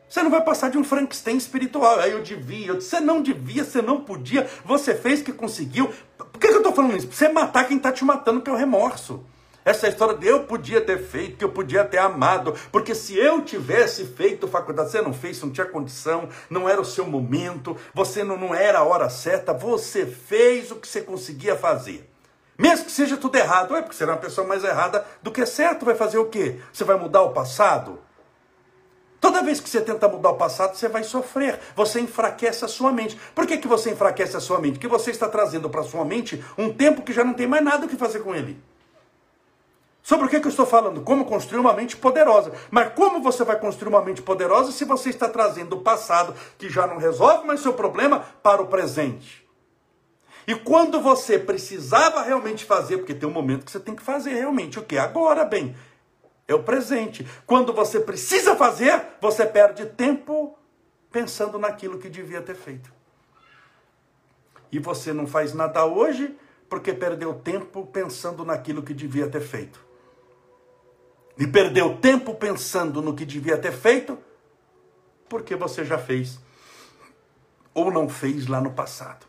Você 0.08 0.22
não 0.22 0.30
vai 0.30 0.42
passar 0.42 0.70
de 0.70 0.78
um 0.78 0.84
Frankenstein 0.84 1.36
espiritual. 1.36 1.98
Aí 1.98 2.12
eu 2.12 2.22
devia, 2.22 2.74
você 2.74 3.00
não 3.00 3.20
devia, 3.20 3.64
você 3.64 3.82
não 3.82 4.00
podia, 4.00 4.48
você 4.64 4.94
fez 4.94 5.22
que 5.22 5.32
conseguiu. 5.32 5.92
Por 6.16 6.40
que, 6.40 6.48
eu 6.48 6.58
estou 6.58 6.72
falando 6.72 6.96
isso? 6.96 7.10
Você 7.10 7.28
matar 7.28 7.66
quem 7.66 7.76
está 7.76 7.90
te 7.90 8.04
matando, 8.04 8.40
que 8.40 8.50
é 8.50 8.52
o 8.52 8.56
remorso. 8.56 9.24
Essa 9.70 9.86
história 9.86 10.16
de 10.16 10.26
eu 10.26 10.42
podia 10.42 10.80
ter 10.80 10.98
feito, 10.98 11.36
que 11.36 11.44
eu 11.44 11.48
podia 11.48 11.84
ter 11.84 11.98
amado, 11.98 12.56
porque 12.72 12.92
se 12.92 13.16
eu 13.16 13.40
tivesse 13.40 14.04
feito 14.04 14.48
faculdade, 14.48 14.90
você 14.90 15.00
não 15.00 15.14
fez, 15.14 15.36
você 15.36 15.46
não 15.46 15.52
tinha 15.52 15.64
condição, 15.64 16.28
não 16.50 16.68
era 16.68 16.80
o 16.80 16.84
seu 16.84 17.06
momento, 17.06 17.76
você 17.94 18.24
não, 18.24 18.36
não 18.36 18.52
era 18.52 18.80
a 18.80 18.82
hora 18.82 19.08
certa, 19.08 19.52
você 19.52 20.04
fez 20.04 20.72
o 20.72 20.74
que 20.74 20.88
você 20.88 21.02
conseguia 21.02 21.54
fazer. 21.54 22.10
Mesmo 22.58 22.86
que 22.86 22.90
seja 22.90 23.16
tudo 23.16 23.36
errado, 23.36 23.76
é 23.76 23.80
porque 23.80 23.94
será 23.94 24.14
uma 24.14 24.18
pessoa 24.18 24.44
mais 24.44 24.64
errada 24.64 25.06
do 25.22 25.30
que 25.30 25.46
certo, 25.46 25.86
vai 25.86 25.94
fazer 25.94 26.18
o 26.18 26.26
quê? 26.26 26.56
Você 26.72 26.82
vai 26.82 26.98
mudar 26.98 27.22
o 27.22 27.30
passado? 27.30 28.00
Toda 29.20 29.40
vez 29.40 29.60
que 29.60 29.70
você 29.70 29.80
tenta 29.80 30.08
mudar 30.08 30.30
o 30.30 30.36
passado, 30.36 30.74
você 30.74 30.88
vai 30.88 31.04
sofrer. 31.04 31.60
Você 31.76 32.00
enfraquece 32.00 32.64
a 32.64 32.68
sua 32.68 32.90
mente. 32.90 33.16
Por 33.36 33.46
que, 33.46 33.56
que 33.56 33.68
você 33.68 33.92
enfraquece 33.92 34.36
a 34.36 34.40
sua 34.40 34.58
mente? 34.58 34.72
Porque 34.72 34.88
você 34.88 35.12
está 35.12 35.28
trazendo 35.28 35.70
para 35.70 35.84
sua 35.84 36.04
mente 36.04 36.44
um 36.58 36.72
tempo 36.72 37.02
que 37.02 37.12
já 37.12 37.22
não 37.22 37.34
tem 37.34 37.46
mais 37.46 37.62
nada 37.62 37.86
o 37.86 37.88
que 37.88 37.94
fazer 37.94 38.18
com 38.18 38.34
ele. 38.34 38.60
Sobre 40.10 40.26
o 40.26 40.28
que, 40.28 40.40
que 40.40 40.46
eu 40.48 40.50
estou 40.50 40.66
falando? 40.66 41.02
Como 41.02 41.24
construir 41.24 41.60
uma 41.60 41.72
mente 41.72 41.96
poderosa. 41.96 42.50
Mas 42.68 42.94
como 42.94 43.22
você 43.22 43.44
vai 43.44 43.56
construir 43.60 43.90
uma 43.90 44.02
mente 44.02 44.20
poderosa 44.20 44.72
se 44.72 44.84
você 44.84 45.08
está 45.08 45.28
trazendo 45.28 45.76
o 45.76 45.82
passado, 45.82 46.34
que 46.58 46.68
já 46.68 46.84
não 46.84 46.96
resolve 46.96 47.46
mais 47.46 47.60
seu 47.60 47.72
problema, 47.72 48.18
para 48.42 48.60
o 48.60 48.66
presente? 48.66 49.48
E 50.48 50.56
quando 50.56 51.00
você 51.00 51.38
precisava 51.38 52.22
realmente 52.22 52.64
fazer, 52.64 52.96
porque 52.96 53.14
tem 53.14 53.28
um 53.28 53.32
momento 53.32 53.64
que 53.64 53.70
você 53.70 53.78
tem 53.78 53.94
que 53.94 54.02
fazer 54.02 54.34
realmente 54.34 54.80
o 54.80 54.82
que? 54.82 54.98
Agora, 54.98 55.44
bem, 55.44 55.76
é 56.48 56.54
o 56.56 56.64
presente. 56.64 57.24
Quando 57.46 57.72
você 57.72 58.00
precisa 58.00 58.56
fazer, 58.56 59.00
você 59.20 59.46
perde 59.46 59.86
tempo 59.86 60.58
pensando 61.12 61.56
naquilo 61.56 61.98
que 61.98 62.08
devia 62.08 62.42
ter 62.42 62.56
feito. 62.56 62.92
E 64.72 64.80
você 64.80 65.12
não 65.12 65.28
faz 65.28 65.54
nada 65.54 65.86
hoje 65.86 66.36
porque 66.68 66.92
perdeu 66.92 67.32
tempo 67.32 67.86
pensando 67.86 68.44
naquilo 68.44 68.82
que 68.82 68.92
devia 68.92 69.28
ter 69.28 69.42
feito. 69.42 69.89
E 71.40 71.46
perdeu 71.46 71.96
tempo 71.96 72.34
pensando 72.34 73.00
no 73.00 73.14
que 73.14 73.24
devia 73.24 73.56
ter 73.56 73.72
feito 73.72 74.18
porque 75.26 75.56
você 75.56 75.86
já 75.86 75.96
fez 75.96 76.38
ou 77.72 77.90
não 77.90 78.10
fez 78.10 78.46
lá 78.46 78.60
no 78.60 78.72
passado. 78.72 79.24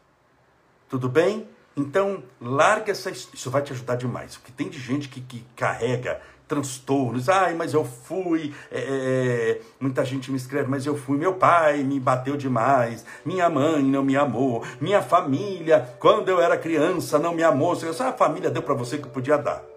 Tudo 0.90 1.08
bem? 1.08 1.48
Então, 1.78 2.22
larga 2.42 2.92
essa. 2.92 3.10
Isso 3.12 3.50
vai 3.50 3.62
te 3.62 3.72
ajudar 3.72 3.96
demais. 3.96 4.36
Porque 4.36 4.52
tem 4.52 4.68
de 4.68 4.78
gente 4.78 5.08
que, 5.08 5.22
que 5.22 5.46
carrega 5.56 6.20
transtornos. 6.50 7.30
Ai, 7.30 7.54
mas 7.54 7.74
eu 7.74 7.86
fui. 7.86 8.54
É, 8.70 8.82
é, 8.82 9.62
muita 9.80 10.04
gente 10.04 10.30
me 10.32 10.36
escreve, 10.36 10.70
mas 10.70 10.86
eu 10.86 10.98
fui. 10.98 11.18
Meu 11.18 11.36
pai 11.36 11.82
me 11.82 11.98
bateu 11.98 12.36
demais. 12.36 13.06
Minha 13.24 13.50
mãe 13.50 13.84
não 13.84 14.04
me 14.04 14.18
amou. 14.18 14.66
Minha 14.82 15.02
família, 15.02 15.96
quando 15.98 16.28
eu 16.28 16.42
era 16.42 16.58
criança, 16.58 17.18
não 17.18 17.34
me 17.34 17.42
amou. 17.42 17.72
A 17.72 18.12
família 18.12 18.50
deu 18.50 18.62
para 18.62 18.74
você 18.74 18.98
que 18.98 19.08
podia 19.08 19.38
dar. 19.38 19.71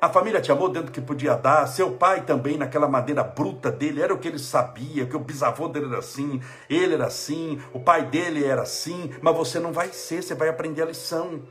A 0.00 0.08
família 0.08 0.40
te 0.40 0.50
amou 0.50 0.70
dentro 0.70 0.90
que 0.90 1.00
podia 1.00 1.34
dar. 1.34 1.66
Seu 1.66 1.92
pai 1.92 2.22
também, 2.22 2.56
naquela 2.56 2.88
maneira 2.88 3.22
bruta 3.22 3.70
dele, 3.70 4.00
era 4.00 4.14
o 4.14 4.18
que 4.18 4.28
ele 4.28 4.38
sabia, 4.38 5.04
que 5.04 5.14
o 5.14 5.20
bisavô 5.20 5.68
dele 5.68 5.88
era 5.88 5.98
assim, 5.98 6.40
ele 6.70 6.94
era 6.94 7.04
assim, 7.04 7.60
o 7.70 7.80
pai 7.80 8.06
dele 8.06 8.42
era 8.42 8.62
assim, 8.62 9.10
mas 9.20 9.36
você 9.36 9.58
não 9.58 9.72
vai 9.72 9.92
ser, 9.92 10.22
você 10.22 10.34
vai 10.34 10.48
aprender 10.48 10.80
a 10.80 10.86
lição. 10.86 11.42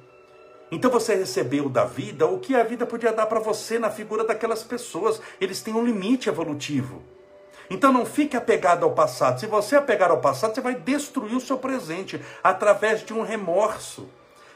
Então 0.71 0.89
você 0.89 1.13
recebeu 1.13 1.69
da 1.69 1.85
vida 1.85 2.25
o 2.25 2.39
que 2.39 2.55
a 2.55 2.63
vida 2.63 2.87
podia 2.87 3.13
dar 3.13 3.27
para 3.27 3.39
você 3.39 3.77
na 3.77 3.91
figura 3.91 4.23
daquelas 4.23 4.63
pessoas. 4.63 5.21
Eles 5.39 5.61
têm 5.61 5.75
um 5.75 5.85
limite 5.85 6.27
evolutivo. 6.27 7.03
Então 7.69 7.93
não 7.93 8.03
fique 8.03 8.35
apegado 8.35 8.83
ao 8.83 8.93
passado. 8.93 9.39
Se 9.39 9.45
você 9.45 9.75
apegar 9.75 10.09
ao 10.09 10.21
passado, 10.21 10.55
você 10.55 10.61
vai 10.61 10.73
destruir 10.73 11.35
o 11.35 11.41
seu 11.41 11.59
presente 11.59 12.19
através 12.43 13.05
de 13.05 13.13
um 13.13 13.21
remorso. 13.21 14.09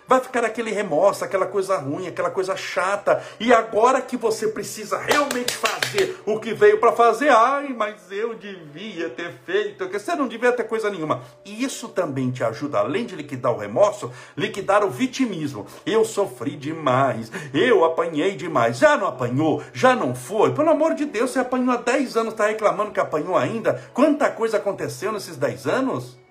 Vai 0.07 0.19
ficar 0.19 0.43
aquele 0.43 0.71
remorso, 0.71 1.23
aquela 1.23 1.45
coisa 1.45 1.77
ruim, 1.77 2.07
aquela 2.07 2.29
coisa 2.29 2.55
chata. 2.55 3.23
E 3.39 3.53
agora 3.53 4.01
que 4.01 4.17
você 4.17 4.47
precisa 4.47 4.97
realmente 4.97 5.55
fazer 5.55 6.21
o 6.25 6.39
que 6.39 6.53
veio 6.53 6.79
para 6.79 6.91
fazer, 6.91 7.29
ai, 7.29 7.73
mas 7.75 8.11
eu 8.11 8.33
devia 8.33 9.09
ter 9.09 9.33
feito. 9.45 9.87
Você 9.87 10.15
não 10.15 10.27
devia 10.27 10.51
ter 10.51 10.63
coisa 10.63 10.89
nenhuma. 10.89 11.21
E 11.45 11.63
isso 11.63 11.87
também 11.89 12.31
te 12.31 12.43
ajuda, 12.43 12.79
além 12.79 13.05
de 13.05 13.15
liquidar 13.15 13.53
o 13.53 13.57
remorso, 13.57 14.11
liquidar 14.35 14.83
o 14.83 14.89
vitimismo. 14.89 15.65
Eu 15.85 16.03
sofri 16.03 16.55
demais, 16.55 17.31
eu 17.53 17.85
apanhei 17.85 18.35
demais. 18.35 18.77
Já 18.77 18.97
não 18.97 19.07
apanhou? 19.07 19.63
Já 19.73 19.95
não 19.95 20.13
foi? 20.13 20.53
Pelo 20.53 20.69
amor 20.69 20.95
de 20.95 21.05
Deus, 21.05 21.31
você 21.31 21.39
apanhou 21.39 21.71
há 21.71 21.77
10 21.77 22.17
anos, 22.17 22.33
está 22.33 22.47
reclamando 22.47 22.91
que 22.91 22.99
apanhou 22.99 23.37
ainda? 23.37 23.81
Quanta 23.93 24.29
coisa 24.29 24.57
aconteceu 24.57 25.11
nesses 25.11 25.37
10 25.37 25.67
anos? 25.67 26.22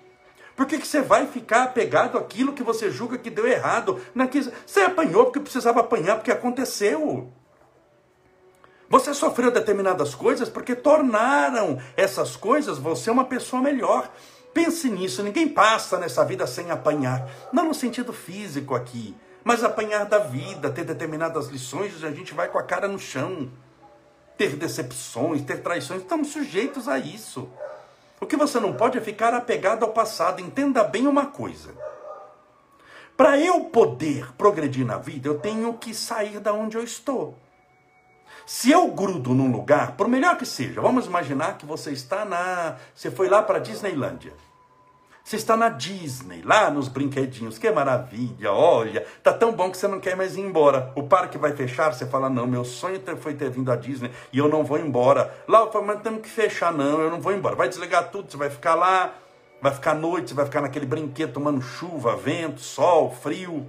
Por 0.55 0.65
que, 0.67 0.77
que 0.77 0.87
você 0.87 1.01
vai 1.01 1.25
ficar 1.25 1.63
apegado 1.63 2.17
àquilo 2.17 2.53
que 2.53 2.63
você 2.63 2.91
julga 2.91 3.17
que 3.17 3.29
deu 3.29 3.47
errado? 3.47 3.99
Naquilo... 4.13 4.51
Você 4.65 4.81
apanhou 4.81 5.25
porque 5.25 5.39
precisava 5.39 5.79
apanhar, 5.79 6.17
porque 6.17 6.31
aconteceu. 6.31 7.31
Você 8.87 9.13
sofreu 9.13 9.49
determinadas 9.49 10.13
coisas 10.13 10.49
porque 10.49 10.75
tornaram 10.75 11.81
essas 11.97 12.35
coisas 12.35 12.77
você 12.77 13.09
uma 13.09 13.25
pessoa 13.25 13.59
melhor. 13.59 14.11
Pense 14.53 14.87
nisso, 14.87 15.23
ninguém 15.23 15.49
passa 15.49 15.97
nessa 15.97 16.23
vida 16.23 16.45
sem 16.45 16.69
apanhar. 16.69 17.27
Não 17.51 17.65
no 17.65 17.73
sentido 17.73 18.13
físico 18.13 18.75
aqui, 18.75 19.15
mas 19.43 19.63
apanhar 19.63 20.05
da 20.05 20.19
vida, 20.19 20.69
ter 20.69 20.83
determinadas 20.83 21.47
lições, 21.47 22.03
a 22.03 22.11
gente 22.11 22.35
vai 22.35 22.47
com 22.47 22.59
a 22.59 22.63
cara 22.63 22.87
no 22.87 22.99
chão. 22.99 23.51
Ter 24.37 24.55
decepções, 24.55 25.41
ter 25.41 25.63
traições, 25.63 26.01
estamos 26.01 26.27
sujeitos 26.27 26.87
a 26.87 26.99
isso. 26.99 27.49
O 28.23 28.25
que 28.25 28.37
você 28.37 28.57
não 28.57 28.71
pode 28.71 28.97
é 28.97 29.01
ficar 29.01 29.33
apegado 29.33 29.83
ao 29.83 29.91
passado. 29.91 30.39
Entenda 30.39 30.81
bem 30.81 31.07
uma 31.07 31.25
coisa. 31.25 31.75
Para 33.17 33.37
eu 33.37 33.65
poder 33.65 34.33
progredir 34.37 34.85
na 34.85 34.97
vida, 34.97 35.27
eu 35.27 35.39
tenho 35.39 35.73
que 35.73 35.93
sair 35.93 36.39
da 36.39 36.53
onde 36.53 36.77
eu 36.77 36.83
estou. 36.83 37.37
Se 38.45 38.71
eu 38.71 38.87
grudo 38.87 39.33
num 39.33 39.51
lugar, 39.51 39.97
por 39.97 40.07
melhor 40.07 40.37
que 40.37 40.45
seja, 40.45 40.79
vamos 40.79 41.05
imaginar 41.05 41.57
que 41.57 41.65
você 41.65 41.91
está 41.91 42.23
na. 42.23 42.77
Você 42.95 43.11
foi 43.11 43.27
lá 43.27 43.43
para 43.43 43.59
Disneylândia. 43.59 44.33
Você 45.23 45.37
está 45.37 45.55
na 45.55 45.69
Disney, 45.69 46.41
lá 46.43 46.69
nos 46.69 46.89
brinquedinhos, 46.89 47.57
que 47.57 47.71
maravilha, 47.71 48.51
olha, 48.51 49.07
tá 49.23 49.31
tão 49.31 49.53
bom 49.53 49.71
que 49.71 49.77
você 49.77 49.87
não 49.87 49.97
quer 49.97 50.17
mais 50.17 50.35
ir 50.35 50.41
embora. 50.41 50.91
O 50.95 51.03
parque 51.03 51.37
vai 51.37 51.53
fechar, 51.53 51.93
você 51.93 52.05
fala, 52.05 52.29
não, 52.29 52.45
meu 52.45 52.65
sonho 52.65 53.01
foi 53.21 53.33
ter 53.33 53.49
vindo 53.49 53.71
à 53.71 53.77
Disney 53.77 54.11
e 54.33 54.37
eu 54.37 54.49
não 54.49 54.65
vou 54.65 54.77
embora. 54.77 55.33
Lá 55.47 55.61
eu 55.61 55.71
falo, 55.71 55.85
mas 55.85 56.01
temos 56.01 56.21
que 56.21 56.29
fechar, 56.29 56.73
não, 56.73 56.99
eu 56.99 57.09
não 57.09 57.21
vou 57.21 57.31
embora. 57.31 57.55
Vai 57.55 57.69
desligar 57.69 58.11
tudo, 58.11 58.29
você 58.29 58.35
vai 58.35 58.49
ficar 58.49 58.75
lá, 58.75 59.13
vai 59.61 59.73
ficar 59.73 59.91
à 59.91 59.95
noite, 59.95 60.29
você 60.29 60.35
vai 60.35 60.43
ficar 60.43 60.59
naquele 60.59 60.85
brinquedo 60.85 61.31
tomando 61.31 61.61
chuva, 61.61 62.17
vento, 62.17 62.59
sol, 62.59 63.09
frio. 63.09 63.65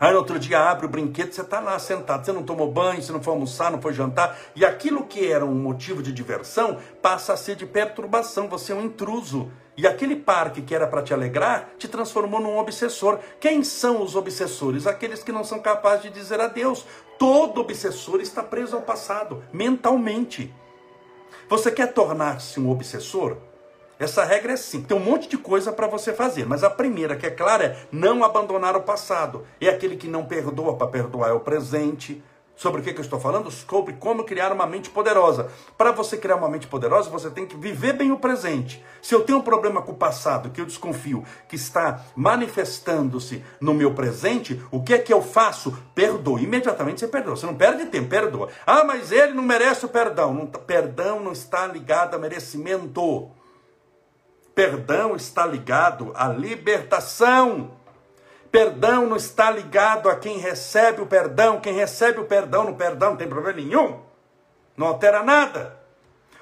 Aí 0.00 0.12
no 0.12 0.18
outro 0.18 0.38
dia 0.38 0.60
abre 0.60 0.86
o 0.86 0.88
brinquedo, 0.88 1.32
você 1.32 1.42
está 1.42 1.60
lá 1.60 1.78
sentado, 1.78 2.24
você 2.24 2.32
não 2.32 2.42
tomou 2.42 2.72
banho, 2.72 3.02
você 3.02 3.12
não 3.12 3.22
foi 3.22 3.34
almoçar, 3.34 3.70
não 3.70 3.82
foi 3.82 3.92
jantar, 3.92 4.38
e 4.54 4.64
aquilo 4.64 5.04
que 5.04 5.30
era 5.30 5.44
um 5.44 5.54
motivo 5.54 6.02
de 6.02 6.10
diversão 6.10 6.78
passa 7.02 7.34
a 7.34 7.36
ser 7.36 7.54
de 7.54 7.66
perturbação, 7.66 8.48
você 8.48 8.72
é 8.72 8.74
um 8.74 8.82
intruso. 8.82 9.52
E 9.76 9.86
aquele 9.86 10.16
parque 10.16 10.62
que 10.62 10.74
era 10.74 10.86
para 10.86 11.02
te 11.02 11.12
alegrar 11.12 11.70
te 11.78 11.86
transformou 11.86 12.40
num 12.40 12.58
obsessor. 12.58 13.18
Quem 13.38 13.62
são 13.62 14.02
os 14.02 14.16
obsessores? 14.16 14.86
Aqueles 14.86 15.22
que 15.22 15.32
não 15.32 15.44
são 15.44 15.58
capazes 15.58 16.04
de 16.04 16.10
dizer 16.10 16.40
adeus. 16.40 16.86
Todo 17.18 17.60
obsessor 17.60 18.20
está 18.20 18.42
preso 18.42 18.76
ao 18.76 18.82
passado, 18.82 19.42
mentalmente. 19.52 20.54
Você 21.48 21.70
quer 21.70 21.92
tornar-se 21.92 22.58
um 22.58 22.70
obsessor? 22.70 23.36
Essa 23.98 24.24
regra 24.24 24.52
é 24.52 24.56
sim. 24.56 24.82
Tem 24.82 24.96
um 24.96 25.00
monte 25.00 25.28
de 25.28 25.38
coisa 25.38 25.72
para 25.72 25.86
você 25.86 26.12
fazer, 26.12 26.44
mas 26.46 26.62
a 26.62 26.68
primeira, 26.68 27.16
que 27.16 27.26
é 27.26 27.30
clara, 27.30 27.64
é 27.64 27.76
não 27.90 28.24
abandonar 28.24 28.76
o 28.76 28.82
passado. 28.82 29.46
É 29.60 29.68
aquele 29.68 29.96
que 29.96 30.08
não 30.08 30.26
perdoa 30.26 30.76
para 30.76 30.86
perdoar 30.86 31.30
é 31.30 31.32
o 31.32 31.40
presente. 31.40 32.22
Sobre 32.56 32.80
o 32.80 32.84
que, 32.84 32.94
que 32.94 32.98
eu 32.98 33.04
estou 33.04 33.20
falando? 33.20 33.50
Sobre 33.50 33.92
como 33.92 34.24
criar 34.24 34.50
uma 34.50 34.66
mente 34.66 34.88
poderosa. 34.88 35.50
Para 35.76 35.92
você 35.92 36.16
criar 36.16 36.36
uma 36.36 36.48
mente 36.48 36.66
poderosa, 36.66 37.10
você 37.10 37.28
tem 37.28 37.44
que 37.44 37.54
viver 37.54 37.92
bem 37.92 38.10
o 38.10 38.18
presente. 38.18 38.82
Se 39.02 39.14
eu 39.14 39.24
tenho 39.24 39.38
um 39.38 39.42
problema 39.42 39.82
com 39.82 39.92
o 39.92 39.96
passado, 39.96 40.48
que 40.48 40.58
eu 40.58 40.64
desconfio 40.64 41.22
que 41.46 41.54
está 41.54 42.00
manifestando-se 42.16 43.44
no 43.60 43.74
meu 43.74 43.92
presente, 43.92 44.58
o 44.70 44.82
que 44.82 44.94
é 44.94 44.98
que 44.98 45.12
eu 45.12 45.20
faço? 45.20 45.76
Perdoa. 45.94 46.40
Imediatamente 46.40 47.00
você 47.00 47.08
perdoa. 47.08 47.36
Você 47.36 47.44
não 47.44 47.54
perde 47.54 47.84
tempo, 47.86 48.08
perdoa. 48.08 48.48
Ah, 48.66 48.84
mas 48.84 49.12
ele 49.12 49.34
não 49.34 49.42
merece 49.42 49.84
o 49.84 49.88
perdão. 49.88 50.32
Não, 50.32 50.46
perdão 50.46 51.20
não 51.20 51.32
está 51.32 51.66
ligado 51.66 52.14
a 52.14 52.18
merecimento. 52.18 53.30
Perdão 54.54 55.14
está 55.14 55.44
ligado 55.44 56.10
à 56.14 56.26
libertação. 56.28 57.75
Perdão 58.56 59.06
não 59.06 59.18
está 59.18 59.50
ligado 59.50 60.08
a 60.08 60.16
quem 60.16 60.38
recebe 60.38 61.02
o 61.02 61.06
perdão. 61.06 61.60
Quem 61.60 61.74
recebe 61.74 62.20
o 62.20 62.24
perdão 62.24 62.64
no 62.64 62.74
perdão 62.74 63.10
não 63.10 63.16
tem 63.18 63.28
problema 63.28 63.60
nenhum. 63.60 64.00
Não 64.74 64.86
altera 64.86 65.22
nada. 65.22 65.78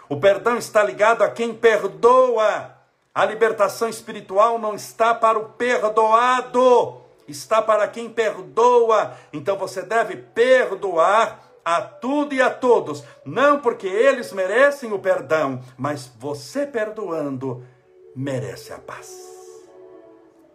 O 0.08 0.20
perdão 0.20 0.56
está 0.56 0.80
ligado 0.84 1.22
a 1.22 1.28
quem 1.28 1.52
perdoa. 1.52 2.70
A 3.12 3.24
libertação 3.24 3.88
espiritual 3.88 4.60
não 4.60 4.76
está 4.76 5.12
para 5.12 5.36
o 5.36 5.48
perdoado, 5.54 7.02
está 7.26 7.60
para 7.60 7.88
quem 7.88 8.08
perdoa. 8.08 9.16
Então 9.32 9.58
você 9.58 9.82
deve 9.82 10.14
perdoar 10.14 11.40
a 11.64 11.82
tudo 11.82 12.32
e 12.32 12.40
a 12.40 12.48
todos, 12.48 13.02
não 13.24 13.58
porque 13.58 13.88
eles 13.88 14.32
merecem 14.32 14.92
o 14.92 15.00
perdão, 15.00 15.60
mas 15.76 16.08
você 16.16 16.64
perdoando 16.64 17.66
merece 18.14 18.72
a 18.72 18.78
paz. 18.78 19.33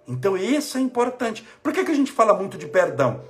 Então 0.09 0.35
isso 0.35 0.75
é 0.77 0.81
importante. 0.81 1.47
Por 1.61 1.71
que, 1.71 1.85
que 1.85 1.91
a 1.91 1.95
gente 1.95 2.11
fala 2.11 2.33
muito 2.33 2.57
de 2.57 2.65
perdão? 2.65 3.21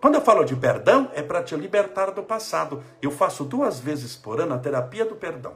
Quando 0.00 0.16
eu 0.16 0.20
falo 0.20 0.44
de 0.44 0.56
perdão, 0.56 1.08
é 1.14 1.22
para 1.22 1.42
te 1.42 1.54
libertar 1.54 2.10
do 2.10 2.24
passado. 2.24 2.82
Eu 3.00 3.12
faço 3.12 3.44
duas 3.44 3.78
vezes 3.78 4.16
por 4.16 4.40
ano 4.40 4.54
a 4.54 4.58
terapia 4.58 5.04
do 5.04 5.14
perdão. 5.14 5.54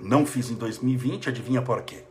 Não 0.00 0.24
fiz 0.24 0.48
em 0.48 0.54
2020, 0.54 1.28
adivinha 1.28 1.60
por 1.60 1.82
quê? 1.82 2.04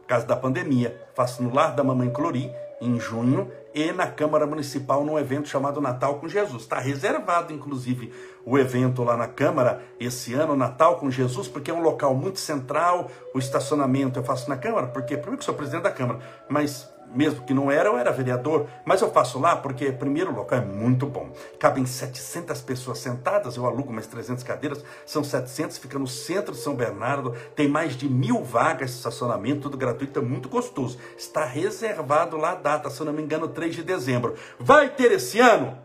Por 0.00 0.08
causa 0.08 0.26
da 0.26 0.34
pandemia. 0.34 1.00
Faço 1.14 1.42
no 1.42 1.54
Lar 1.54 1.76
da 1.76 1.84
Mamãe 1.84 2.10
Clori, 2.10 2.50
em 2.80 2.98
junho, 2.98 3.50
e 3.74 3.92
na 3.92 4.06
Câmara 4.06 4.46
Municipal 4.46 5.04
num 5.04 5.18
evento 5.18 5.48
chamado 5.48 5.80
Natal 5.80 6.16
com 6.16 6.28
Jesus. 6.28 6.62
Está 6.62 6.78
reservado, 6.78 7.52
inclusive, 7.52 8.12
o 8.44 8.58
evento 8.58 9.02
lá 9.02 9.16
na 9.16 9.28
Câmara 9.28 9.82
esse 9.98 10.34
ano, 10.34 10.56
Natal 10.56 10.96
com 10.96 11.10
Jesus, 11.10 11.48
porque 11.48 11.70
é 11.70 11.74
um 11.74 11.82
local 11.82 12.14
muito 12.14 12.38
central. 12.38 13.10
O 13.34 13.38
estacionamento 13.38 14.18
eu 14.18 14.24
faço 14.24 14.48
na 14.48 14.56
Câmara, 14.56 14.88
porque 14.88 15.16
primeiro 15.16 15.38
que 15.38 15.44
sou 15.44 15.54
presidente 15.54 15.84
da 15.84 15.90
Câmara, 15.90 16.20
mas 16.48 16.92
mesmo 17.14 17.44
que 17.44 17.54
não 17.54 17.70
era, 17.70 17.88
eu 17.88 17.98
era 17.98 18.10
vereador, 18.10 18.66
mas 18.84 19.00
eu 19.00 19.10
faço 19.10 19.38
lá 19.38 19.56
porque, 19.56 19.92
primeiro, 19.92 20.30
o 20.30 20.34
local 20.34 20.58
é 20.58 20.64
muito 20.64 21.06
bom. 21.06 21.30
Cabem 21.58 21.86
700 21.86 22.60
pessoas 22.60 22.98
sentadas, 22.98 23.56
eu 23.56 23.66
alugo 23.66 23.92
mais 23.92 24.06
300 24.06 24.42
cadeiras, 24.42 24.84
são 25.04 25.22
700, 25.22 25.78
fica 25.78 25.98
no 25.98 26.06
centro 26.06 26.52
de 26.52 26.58
São 26.58 26.74
Bernardo, 26.74 27.34
tem 27.54 27.68
mais 27.68 27.96
de 27.96 28.08
mil 28.08 28.42
vagas 28.42 28.90
de 28.90 28.96
estacionamento, 28.96 29.62
tudo 29.62 29.76
gratuito, 29.76 30.18
é 30.18 30.22
muito 30.22 30.48
gostoso. 30.48 30.98
Está 31.16 31.44
reservado 31.44 32.36
lá 32.36 32.52
a 32.52 32.56
data, 32.56 32.90
se 32.90 33.00
eu 33.00 33.06
não 33.06 33.12
me 33.12 33.22
engano, 33.22 33.48
3 33.48 33.74
de 33.74 33.82
dezembro. 33.82 34.34
Vai 34.58 34.88
ter 34.88 35.12
esse 35.12 35.40
ano? 35.40 35.78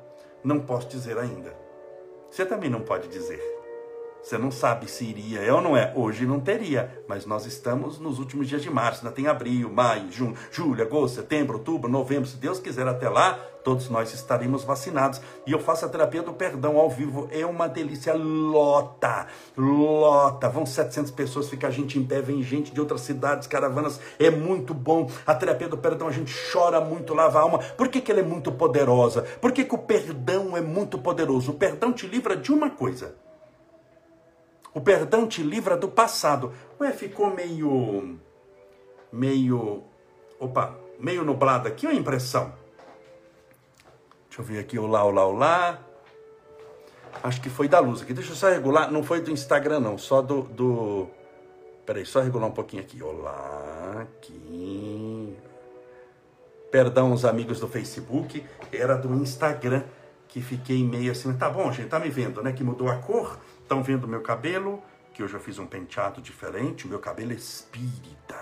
Não 0.44 0.60
posso 0.60 0.88
dizer 0.88 1.18
ainda. 1.18 1.54
Você 2.30 2.46
também 2.46 2.70
não 2.70 2.82
pode 2.82 3.08
dizer. 3.08 3.57
Você 4.28 4.38
não 4.38 4.52
sabe 4.52 4.92
se 4.92 5.06
iria, 5.06 5.40
é 5.40 5.54
ou 5.54 5.62
não 5.62 5.78
é? 5.78 5.94
Hoje 5.96 6.26
não 6.26 6.38
teria, 6.38 7.02
mas 7.08 7.26
nós 7.26 7.46
estamos 7.46 7.98
nos 7.98 8.20
últimos 8.20 8.50
dias 8.50 8.62
de 8.62 8.70
março, 8.70 9.00
ainda 9.00 9.16
tem 9.16 9.26
abril, 9.26 9.72
maio, 9.72 10.12
junho, 10.12 10.36
julho, 10.52 10.84
agosto, 10.84 11.16
setembro, 11.16 11.60
outubro, 11.60 11.90
novembro. 11.90 12.28
Se 12.28 12.36
Deus 12.36 12.60
quiser 12.60 12.86
até 12.90 13.08
lá, 13.08 13.40
todos 13.64 13.90
nós 13.90 14.14
estaremos 14.14 14.66
vacinados. 14.66 15.22
E 15.46 15.54
eu 15.54 15.60
faço 15.60 15.86
a 15.86 15.88
terapia 15.88 16.22
do 16.22 16.34
perdão 16.34 16.78
ao 16.78 16.90
vivo, 16.90 17.30
é 17.32 17.46
uma 17.46 17.70
delícia, 17.70 18.14
lota, 18.16 19.28
lota. 19.56 20.50
Vão 20.50 20.66
700 20.66 21.10
pessoas, 21.12 21.48
fica 21.48 21.68
a 21.68 21.72
gente 21.72 21.98
em 21.98 22.04
pé, 22.04 22.22
vem 22.22 22.44
gente 22.44 22.74
de 22.74 22.82
outras 22.82 23.00
cidades, 23.00 23.48
caravanas, 23.48 23.98
é 24.20 24.30
muito 24.30 24.74
bom. 24.74 25.10
A 25.26 25.34
terapia 25.34 25.70
do 25.70 25.78
perdão, 25.78 26.06
a 26.06 26.12
gente 26.12 26.36
chora 26.52 26.82
muito, 26.82 27.14
lava 27.14 27.40
a 27.40 27.44
alma. 27.44 27.60
Por 27.60 27.88
que, 27.88 28.02
que 28.02 28.12
ela 28.12 28.20
é 28.20 28.26
muito 28.26 28.52
poderosa? 28.52 29.22
Por 29.40 29.54
que, 29.54 29.64
que 29.64 29.76
o 29.76 29.78
perdão 29.78 30.58
é 30.58 30.60
muito 30.60 30.98
poderoso? 30.98 31.52
O 31.52 31.56
perdão 31.56 31.94
te 31.94 32.06
livra 32.06 32.36
de 32.36 32.52
uma 32.52 32.70
coisa 32.70 33.26
o 34.78 34.82
perdão 34.82 35.26
te 35.26 35.42
livra 35.42 35.76
do 35.76 35.88
passado. 35.88 36.54
Ué, 36.80 36.92
ficou 36.92 37.34
meio. 37.34 38.20
meio. 39.12 39.84
opa, 40.40 40.76
meio 41.00 41.26
nublado 41.26 41.68
aqui, 41.68 41.88
a 41.88 41.94
impressão. 41.96 42.54
Deixa 44.30 44.40
eu 44.40 44.46
ver 44.46 44.60
aqui, 44.60 44.78
olá, 44.78 45.04
olá, 45.04 45.26
olá. 45.26 45.80
Acho 47.24 47.42
que 47.42 47.50
foi 47.50 47.68
da 47.68 47.80
luz 47.80 48.04
aqui. 48.04 48.14
Deixa 48.14 48.34
eu 48.34 48.36
só 48.36 48.50
regular. 48.50 48.92
Não 48.92 49.02
foi 49.02 49.20
do 49.20 49.32
Instagram, 49.32 49.80
não. 49.80 49.98
Só 49.98 50.22
do. 50.22 50.44
do... 50.44 51.08
Peraí, 51.84 52.06
só 52.06 52.22
regular 52.22 52.48
um 52.48 52.54
pouquinho 52.54 52.84
aqui. 52.84 53.02
Olá, 53.02 54.04
aqui. 54.04 55.36
Perdão, 56.70 57.14
os 57.14 57.26
amigos 57.26 57.60
do 57.60 57.68
Facebook. 57.68 58.46
Era 58.72 58.96
do 58.96 59.12
Instagram 59.16 59.82
que 60.28 60.40
fiquei 60.40 60.84
meio 60.84 61.14
assim. 61.14 61.36
Tá 61.36 61.50
bom, 61.50 61.72
gente, 61.72 61.90
tá 61.90 62.00
me 62.00 62.10
vendo, 62.10 62.44
né? 62.44 62.52
Que 62.52 62.64
mudou 62.64 62.90
a 62.90 62.98
cor. 62.98 63.40
Estão 63.68 63.84
vendo 63.84 64.08
meu 64.08 64.22
cabelo? 64.22 64.82
Que 65.14 65.22
eu 65.22 65.28
fiz 65.28 65.60
um 65.60 65.66
penteado 65.66 66.22
diferente. 66.22 66.86
O 66.86 66.88
meu 66.88 67.00
cabelo 67.00 67.34
é 67.34 67.36
espírita. 67.36 68.40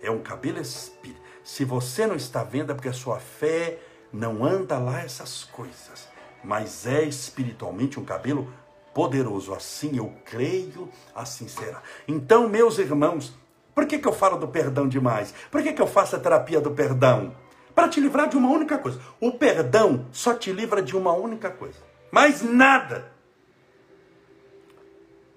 É 0.00 0.10
um 0.10 0.20
cabelo 0.20 0.58
espírita. 0.58 1.20
Se 1.44 1.66
você 1.66 2.06
não 2.06 2.16
está 2.16 2.42
vendo, 2.42 2.72
é 2.72 2.74
porque 2.74 2.88
a 2.88 2.94
sua 2.94 3.20
fé 3.20 3.78
não 4.10 4.42
anda 4.42 4.78
lá 4.78 5.02
essas 5.02 5.44
coisas. 5.44 6.08
Mas 6.42 6.86
é 6.86 7.02
espiritualmente 7.02 8.00
um 8.00 8.06
cabelo 8.06 8.50
poderoso. 8.94 9.52
Assim 9.52 9.98
eu 9.98 10.14
creio, 10.24 10.88
assim 11.14 11.46
será. 11.46 11.82
Então, 12.08 12.48
meus 12.48 12.78
irmãos, 12.78 13.34
por 13.74 13.84
que, 13.84 13.98
que 13.98 14.08
eu 14.08 14.14
falo 14.14 14.38
do 14.38 14.48
perdão 14.48 14.88
demais? 14.88 15.34
Por 15.50 15.62
que, 15.62 15.74
que 15.74 15.82
eu 15.82 15.86
faço 15.86 16.16
a 16.16 16.18
terapia 16.18 16.58
do 16.58 16.70
perdão? 16.70 17.36
Para 17.74 17.90
te 17.90 18.00
livrar 18.00 18.30
de 18.30 18.38
uma 18.38 18.48
única 18.48 18.78
coisa. 18.78 18.98
O 19.20 19.32
perdão 19.32 20.06
só 20.10 20.32
te 20.32 20.50
livra 20.52 20.80
de 20.80 20.96
uma 20.96 21.12
única 21.12 21.50
coisa. 21.50 21.80
Mais 22.10 22.40
nada 22.40 23.14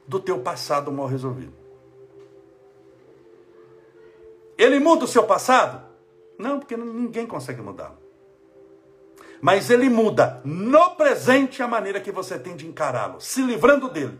do 0.09 0.19
teu 0.19 0.39
passado 0.39 0.91
mal 0.91 1.05
resolvido. 1.05 1.53
Ele 4.57 4.79
muda 4.79 5.05
o 5.05 5.07
seu 5.07 5.23
passado? 5.23 5.87
Não, 6.37 6.57
porque 6.57 6.75
ninguém 6.75 7.27
consegue 7.27 7.61
mudá-lo. 7.61 7.97
Mas 9.39 9.69
ele 9.69 9.87
muda 9.87 10.41
no 10.43 10.95
presente 10.95 11.61
a 11.61 11.67
maneira 11.67 12.01
que 12.01 12.11
você 12.11 12.39
tem 12.39 12.55
de 12.55 12.67
encará-lo, 12.67 13.21
se 13.21 13.41
livrando 13.43 13.87
dele, 13.87 14.19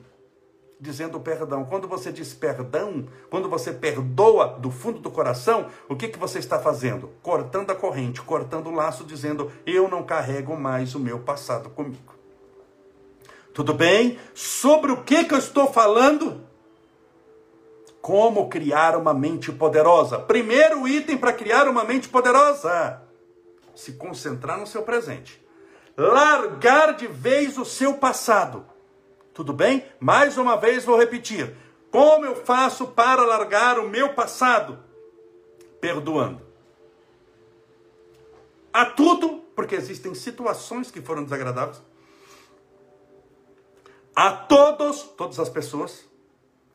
dizendo 0.80 1.20
perdão. 1.20 1.66
Quando 1.66 1.88
você 1.88 2.12
diz 2.12 2.36
perdão, 2.36 3.08
quando 3.28 3.50
você 3.50 3.74
perdoa 3.74 4.60
do 4.60 4.70
fundo 4.70 5.00
do 5.00 5.10
coração, 5.10 5.66
o 5.90 5.96
que, 5.96 6.08
que 6.08 6.20
você 6.20 6.38
está 6.38 6.60
fazendo? 6.60 7.10
Cortando 7.24 7.72
a 7.72 7.76
corrente, 7.76 8.22
cortando 8.22 8.68
o 8.68 8.76
laço, 8.76 9.04
dizendo: 9.04 9.52
Eu 9.66 9.90
não 9.90 10.04
carrego 10.04 10.56
mais 10.56 10.94
o 10.94 11.00
meu 11.00 11.20
passado 11.20 11.70
comigo. 11.72 12.19
Tudo 13.60 13.74
bem? 13.74 14.18
Sobre 14.34 14.90
o 14.90 15.04
que, 15.04 15.26
que 15.26 15.34
eu 15.34 15.38
estou 15.38 15.70
falando? 15.70 16.46
Como 18.00 18.48
criar 18.48 18.96
uma 18.96 19.14
mente 19.14 19.52
poderosa? 19.52 20.18
Primeiro 20.18 20.88
item 20.88 21.18
para 21.18 21.34
criar 21.34 21.68
uma 21.68 21.84
mente 21.84 22.08
poderosa: 22.08 23.02
se 23.76 23.92
concentrar 23.98 24.58
no 24.58 24.66
seu 24.66 24.84
presente. 24.84 25.46
Largar 25.98 26.94
de 26.94 27.06
vez 27.08 27.58
o 27.58 27.66
seu 27.66 27.96
passado. 27.96 28.66
Tudo 29.34 29.52
bem? 29.52 29.84
Mais 30.00 30.38
uma 30.38 30.56
vez 30.56 30.86
vou 30.86 30.98
repetir. 30.98 31.54
Como 31.92 32.26
eu 32.26 32.38
faço 32.38 32.88
para 32.88 33.26
largar 33.26 33.78
o 33.78 33.90
meu 33.90 34.14
passado? 34.14 34.80
Perdoando. 35.82 36.42
A 38.72 38.86
tudo, 38.86 39.44
porque 39.54 39.76
existem 39.76 40.16
situações 40.16 40.90
que 40.90 41.02
foram 41.02 41.26
desagradáveis. 41.26 41.89
A 44.22 44.34
todos, 44.34 45.04
todas 45.16 45.40
as 45.40 45.48
pessoas 45.48 46.06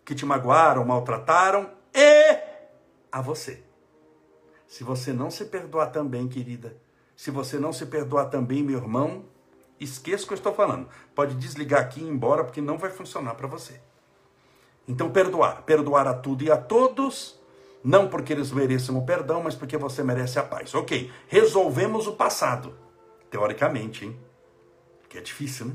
que 0.02 0.14
te 0.14 0.24
magoaram, 0.24 0.82
maltrataram 0.82 1.70
e 1.94 2.38
a 3.12 3.20
você. 3.20 3.62
Se 4.66 4.82
você 4.82 5.12
não 5.12 5.30
se 5.30 5.44
perdoar 5.44 5.88
também, 5.88 6.26
querida, 6.26 6.74
se 7.14 7.30
você 7.30 7.58
não 7.58 7.70
se 7.70 7.84
perdoar 7.84 8.30
também, 8.30 8.62
meu 8.62 8.78
irmão, 8.78 9.26
esqueça 9.78 10.24
o 10.24 10.28
que 10.28 10.32
eu 10.32 10.38
estou 10.38 10.54
falando. 10.54 10.88
Pode 11.14 11.34
desligar 11.34 11.82
aqui 11.82 12.00
e 12.00 12.04
ir 12.04 12.08
embora, 12.08 12.44
porque 12.44 12.62
não 12.62 12.78
vai 12.78 12.88
funcionar 12.88 13.34
para 13.34 13.46
você. 13.46 13.78
Então, 14.88 15.10
perdoar. 15.10 15.64
Perdoar 15.64 16.08
a 16.08 16.14
tudo 16.14 16.44
e 16.44 16.50
a 16.50 16.56
todos, 16.56 17.38
não 17.84 18.08
porque 18.08 18.32
eles 18.32 18.52
mereçam 18.52 18.96
o 18.96 19.04
perdão, 19.04 19.42
mas 19.42 19.54
porque 19.54 19.76
você 19.76 20.02
merece 20.02 20.38
a 20.38 20.42
paz. 20.42 20.74
Ok, 20.74 21.12
resolvemos 21.28 22.06
o 22.06 22.14
passado. 22.14 22.74
Teoricamente, 23.28 24.06
hein? 24.06 24.18
Que 25.10 25.18
é 25.18 25.20
difícil, 25.20 25.66
né? 25.66 25.74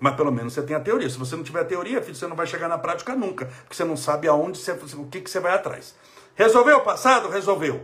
Mas 0.00 0.16
pelo 0.16 0.32
menos 0.32 0.52
você 0.52 0.62
tem 0.62 0.76
a 0.76 0.80
teoria. 0.80 1.08
Se 1.08 1.18
você 1.18 1.36
não 1.36 1.42
tiver 1.42 1.60
a 1.60 1.64
teoria, 1.64 2.02
filho, 2.02 2.14
você 2.14 2.26
não 2.26 2.36
vai 2.36 2.46
chegar 2.46 2.68
na 2.68 2.78
prática 2.78 3.14
nunca. 3.14 3.46
Porque 3.46 3.74
você 3.74 3.84
não 3.84 3.96
sabe 3.96 4.28
aonde 4.28 4.58
você, 4.58 4.72
o 4.72 5.06
que, 5.06 5.20
que 5.20 5.30
você 5.30 5.40
vai 5.40 5.54
atrás. 5.54 5.94
Resolveu 6.34 6.78
o 6.78 6.82
passado? 6.82 7.28
Resolveu. 7.28 7.82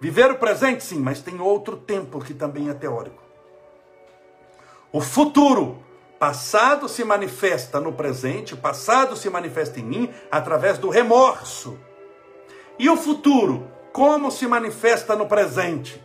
Viver 0.00 0.30
o 0.30 0.38
presente, 0.38 0.82
sim, 0.82 0.98
mas 0.98 1.20
tem 1.20 1.40
outro 1.40 1.76
tempo 1.76 2.20
que 2.20 2.34
também 2.34 2.68
é 2.68 2.74
teórico. 2.74 3.22
O 4.92 5.00
futuro. 5.00 5.82
Passado 6.18 6.88
se 6.88 7.02
manifesta 7.02 7.80
no 7.80 7.92
presente, 7.92 8.54
passado 8.54 9.16
se 9.16 9.28
manifesta 9.28 9.80
em 9.80 9.82
mim 9.82 10.10
através 10.30 10.78
do 10.78 10.88
remorso. 10.88 11.76
E 12.78 12.88
o 12.88 12.96
futuro? 12.96 13.68
Como 13.92 14.30
se 14.30 14.46
manifesta 14.46 15.16
no 15.16 15.26
presente? 15.26 16.00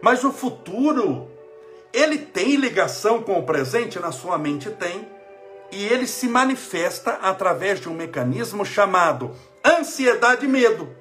Mas 0.00 0.24
o 0.24 0.32
futuro, 0.32 1.30
ele 1.94 2.18
tem 2.18 2.56
ligação 2.56 3.22
com 3.22 3.38
o 3.38 3.46
presente? 3.46 3.98
Na 3.98 4.12
sua 4.12 4.36
mente 4.36 4.68
tem. 4.70 5.08
E 5.70 5.86
ele 5.86 6.06
se 6.06 6.28
manifesta 6.28 7.12
através 7.22 7.80
de 7.80 7.88
um 7.88 7.94
mecanismo 7.94 8.66
chamado 8.66 9.34
ansiedade 9.64 10.44
e 10.44 10.48
medo. 10.48 10.94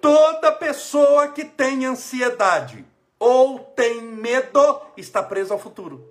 Toda 0.00 0.50
pessoa 0.50 1.28
que 1.28 1.44
tem 1.44 1.86
ansiedade 1.86 2.84
ou 3.18 3.58
tem 3.60 4.00
medo 4.00 4.80
está 4.96 5.22
presa 5.22 5.54
ao 5.54 5.60
futuro 5.60 6.10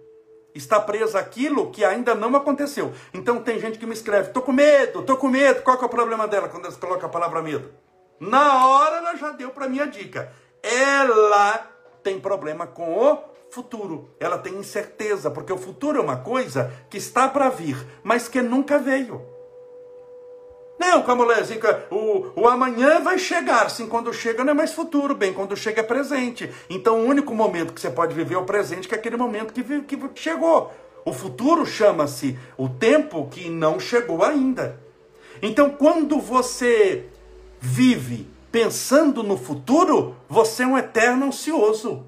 está 0.53 0.79
presa 0.79 1.19
àquilo 1.19 1.71
que 1.71 1.83
ainda 1.83 2.13
não 2.15 2.35
aconteceu. 2.35 2.93
Então 3.13 3.41
tem 3.41 3.59
gente 3.59 3.79
que 3.79 3.85
me 3.85 3.93
escreve: 3.93 4.31
tô 4.31 4.41
com 4.41 4.51
medo, 4.51 5.03
tô 5.03 5.17
com 5.17 5.27
medo. 5.27 5.61
Qual 5.61 5.77
que 5.77 5.83
é 5.83 5.87
o 5.87 5.89
problema 5.89 6.27
dela 6.27 6.49
quando 6.49 6.65
ela 6.65 6.75
coloca 6.75 7.05
a 7.05 7.09
palavra 7.09 7.41
medo? 7.41 7.71
Na 8.19 8.67
hora 8.67 8.97
ela 8.97 9.15
já 9.15 9.31
deu 9.31 9.49
para 9.49 9.67
mim 9.67 9.79
a 9.79 9.85
dica. 9.85 10.31
Ela 10.61 11.67
tem 12.03 12.19
problema 12.19 12.67
com 12.67 12.93
o 12.93 13.28
futuro. 13.51 14.09
Ela 14.19 14.37
tem 14.37 14.55
incerteza, 14.55 15.29
porque 15.31 15.51
o 15.51 15.57
futuro 15.57 15.99
é 15.99 16.01
uma 16.01 16.17
coisa 16.17 16.71
que 16.89 16.97
está 16.97 17.27
para 17.27 17.49
vir, 17.49 17.77
mas 18.03 18.27
que 18.27 18.41
nunca 18.41 18.77
veio. 18.77 19.21
Não, 20.79 21.03
Camulézica, 21.03 21.87
o, 21.91 22.27
o 22.41 22.47
amanhã 22.47 23.01
vai 23.01 23.19
chegar. 23.19 23.69
Sim, 23.69 23.85
quando 23.87 24.13
chega 24.13 24.45
não 24.45 24.51
é 24.51 24.55
mais 24.55 24.71
futuro, 24.71 25.13
bem, 25.13 25.33
quando 25.33 25.57
chega 25.57 25.81
é 25.81 25.83
presente. 25.83 26.49
Então 26.69 27.01
o 27.01 27.05
único 27.05 27.35
momento 27.35 27.73
que 27.73 27.81
você 27.81 27.89
pode 27.89 28.15
viver 28.15 28.35
é 28.35 28.37
o 28.37 28.45
presente, 28.45 28.87
que 28.87 28.95
é 28.95 28.97
aquele 28.97 29.17
momento 29.17 29.51
que, 29.51 29.61
que 29.81 29.99
chegou. 30.15 30.71
O 31.03 31.11
futuro 31.11 31.65
chama-se 31.65 32.39
o 32.57 32.69
tempo 32.69 33.27
que 33.29 33.49
não 33.49 33.77
chegou 33.77 34.23
ainda. 34.23 34.79
Então 35.41 35.69
quando 35.69 36.17
você 36.17 37.05
vive 37.59 38.25
pensando 38.49 39.21
no 39.21 39.37
futuro, 39.37 40.15
você 40.29 40.63
é 40.63 40.67
um 40.67 40.77
eterno 40.77 41.27
ansioso. 41.27 42.05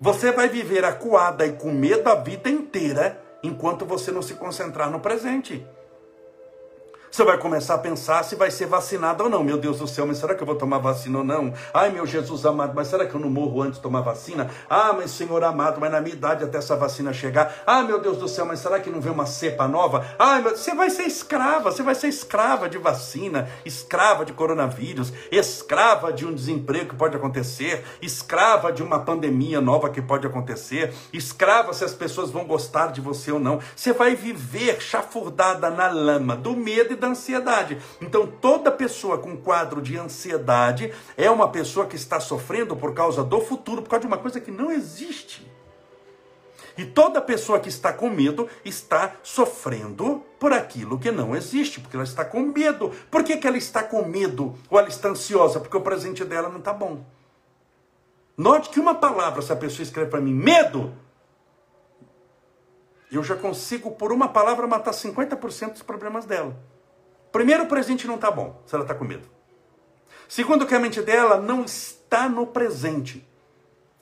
Você 0.00 0.30
vai 0.30 0.48
viver 0.48 0.84
acuada 0.84 1.44
e 1.44 1.54
com 1.54 1.72
medo 1.72 2.08
a 2.08 2.14
vida 2.14 2.48
inteira 2.48 3.20
enquanto 3.42 3.84
você 3.84 4.12
não 4.12 4.22
se 4.22 4.34
concentrar 4.34 4.88
no 4.90 5.00
presente. 5.00 5.66
Você 7.10 7.24
vai 7.24 7.38
começar 7.38 7.74
a 7.74 7.78
pensar 7.78 8.22
se 8.22 8.36
vai 8.36 8.50
ser 8.50 8.66
vacinado 8.66 9.24
ou 9.24 9.30
não. 9.30 9.42
Meu 9.42 9.56
Deus 9.56 9.78
do 9.78 9.88
céu, 9.88 10.06
mas 10.06 10.18
será 10.18 10.34
que 10.34 10.42
eu 10.42 10.46
vou 10.46 10.56
tomar 10.56 10.78
vacina 10.78 11.18
ou 11.18 11.24
não? 11.24 11.52
Ai, 11.72 11.90
meu 11.90 12.06
Jesus 12.06 12.44
amado, 12.44 12.72
mas 12.74 12.88
será 12.88 13.06
que 13.06 13.14
eu 13.14 13.20
não 13.20 13.30
morro 13.30 13.62
antes 13.62 13.76
de 13.76 13.82
tomar 13.82 14.02
vacina? 14.02 14.50
Ah, 14.68 14.92
mas 14.92 15.10
Senhor 15.10 15.42
amado, 15.42 15.80
mas 15.80 15.90
na 15.90 16.00
minha 16.00 16.14
idade 16.14 16.44
até 16.44 16.58
essa 16.58 16.76
vacina 16.76 17.12
chegar. 17.12 17.62
Ah, 17.66 17.82
meu 17.82 17.98
Deus 18.00 18.18
do 18.18 18.28
céu, 18.28 18.44
mas 18.44 18.60
será 18.60 18.78
que 18.78 18.90
não 18.90 19.00
vem 19.00 19.12
uma 19.12 19.26
cepa 19.26 19.66
nova? 19.66 20.06
Ah, 20.18 20.40
meu... 20.40 20.56
você 20.56 20.74
vai 20.74 20.90
ser 20.90 21.04
escrava, 21.04 21.72
você 21.72 21.82
vai 21.82 21.94
ser 21.94 22.08
escrava 22.08 22.68
de 22.68 22.78
vacina, 22.78 23.48
escrava 23.64 24.24
de 24.24 24.32
coronavírus, 24.32 25.12
escrava 25.32 26.12
de 26.12 26.26
um 26.26 26.34
desemprego 26.34 26.90
que 26.90 26.96
pode 26.96 27.16
acontecer, 27.16 27.84
escrava 28.02 28.70
de 28.70 28.82
uma 28.82 29.00
pandemia 29.00 29.60
nova 29.60 29.88
que 29.88 30.02
pode 30.02 30.26
acontecer, 30.26 30.92
escrava 31.12 31.72
se 31.72 31.84
as 31.84 31.94
pessoas 31.94 32.30
vão 32.30 32.44
gostar 32.44 32.92
de 32.92 33.00
você 33.00 33.32
ou 33.32 33.40
não. 33.40 33.60
Você 33.74 33.92
vai 33.92 34.14
viver 34.14 34.80
chafurdada 34.80 35.70
na 35.70 35.88
lama 35.88 36.36
do 36.36 36.54
medo 36.54 36.92
e 36.92 36.97
da 36.98 37.08
ansiedade. 37.08 37.78
Então, 38.00 38.26
toda 38.26 38.70
pessoa 38.70 39.18
com 39.18 39.36
quadro 39.36 39.80
de 39.80 39.96
ansiedade 39.96 40.92
é 41.16 41.30
uma 41.30 41.48
pessoa 41.48 41.86
que 41.86 41.96
está 41.96 42.20
sofrendo 42.20 42.76
por 42.76 42.92
causa 42.92 43.24
do 43.24 43.40
futuro, 43.40 43.82
por 43.82 43.90
causa 43.90 44.02
de 44.02 44.06
uma 44.06 44.18
coisa 44.18 44.40
que 44.40 44.50
não 44.50 44.70
existe. 44.70 45.50
E 46.78 46.84
toda 46.84 47.20
pessoa 47.20 47.58
que 47.58 47.68
está 47.68 47.92
com 47.92 48.08
medo 48.08 48.48
está 48.64 49.16
sofrendo 49.22 50.22
por 50.38 50.52
aquilo 50.52 50.96
que 50.96 51.10
não 51.10 51.34
existe, 51.34 51.80
porque 51.80 51.96
ela 51.96 52.04
está 52.04 52.24
com 52.24 52.40
medo. 52.40 52.92
Por 53.10 53.24
que, 53.24 53.36
que 53.36 53.48
ela 53.48 53.58
está 53.58 53.82
com 53.82 54.04
medo 54.04 54.54
ou 54.70 54.78
ela 54.78 54.88
está 54.88 55.08
ansiosa? 55.08 55.58
Porque 55.58 55.76
o 55.76 55.80
presente 55.80 56.24
dela 56.24 56.48
não 56.48 56.60
está 56.60 56.72
bom. 56.72 57.04
Note 58.36 58.68
que 58.68 58.78
uma 58.78 58.94
palavra, 58.94 59.42
se 59.42 59.52
a 59.52 59.56
pessoa 59.56 59.82
escreve 59.82 60.08
para 60.08 60.20
mim 60.20 60.32
medo, 60.32 60.94
eu 63.10 63.24
já 63.24 63.34
consigo, 63.34 63.90
por 63.90 64.12
uma 64.12 64.28
palavra, 64.28 64.64
matar 64.64 64.92
50% 64.92 65.72
dos 65.72 65.82
problemas 65.82 66.26
dela. 66.26 66.56
Primeiro, 67.30 67.64
o 67.64 67.68
presente 67.68 68.06
não 68.06 68.14
está 68.16 68.30
bom, 68.30 68.62
se 68.66 68.74
ela 68.74 68.84
está 68.84 68.94
com 68.94 69.04
medo. 69.04 69.28
Segundo, 70.28 70.66
que 70.66 70.74
a 70.74 70.78
mente 70.78 71.00
dela 71.00 71.40
não 71.40 71.64
está 71.64 72.28
no 72.28 72.46
presente, 72.46 73.26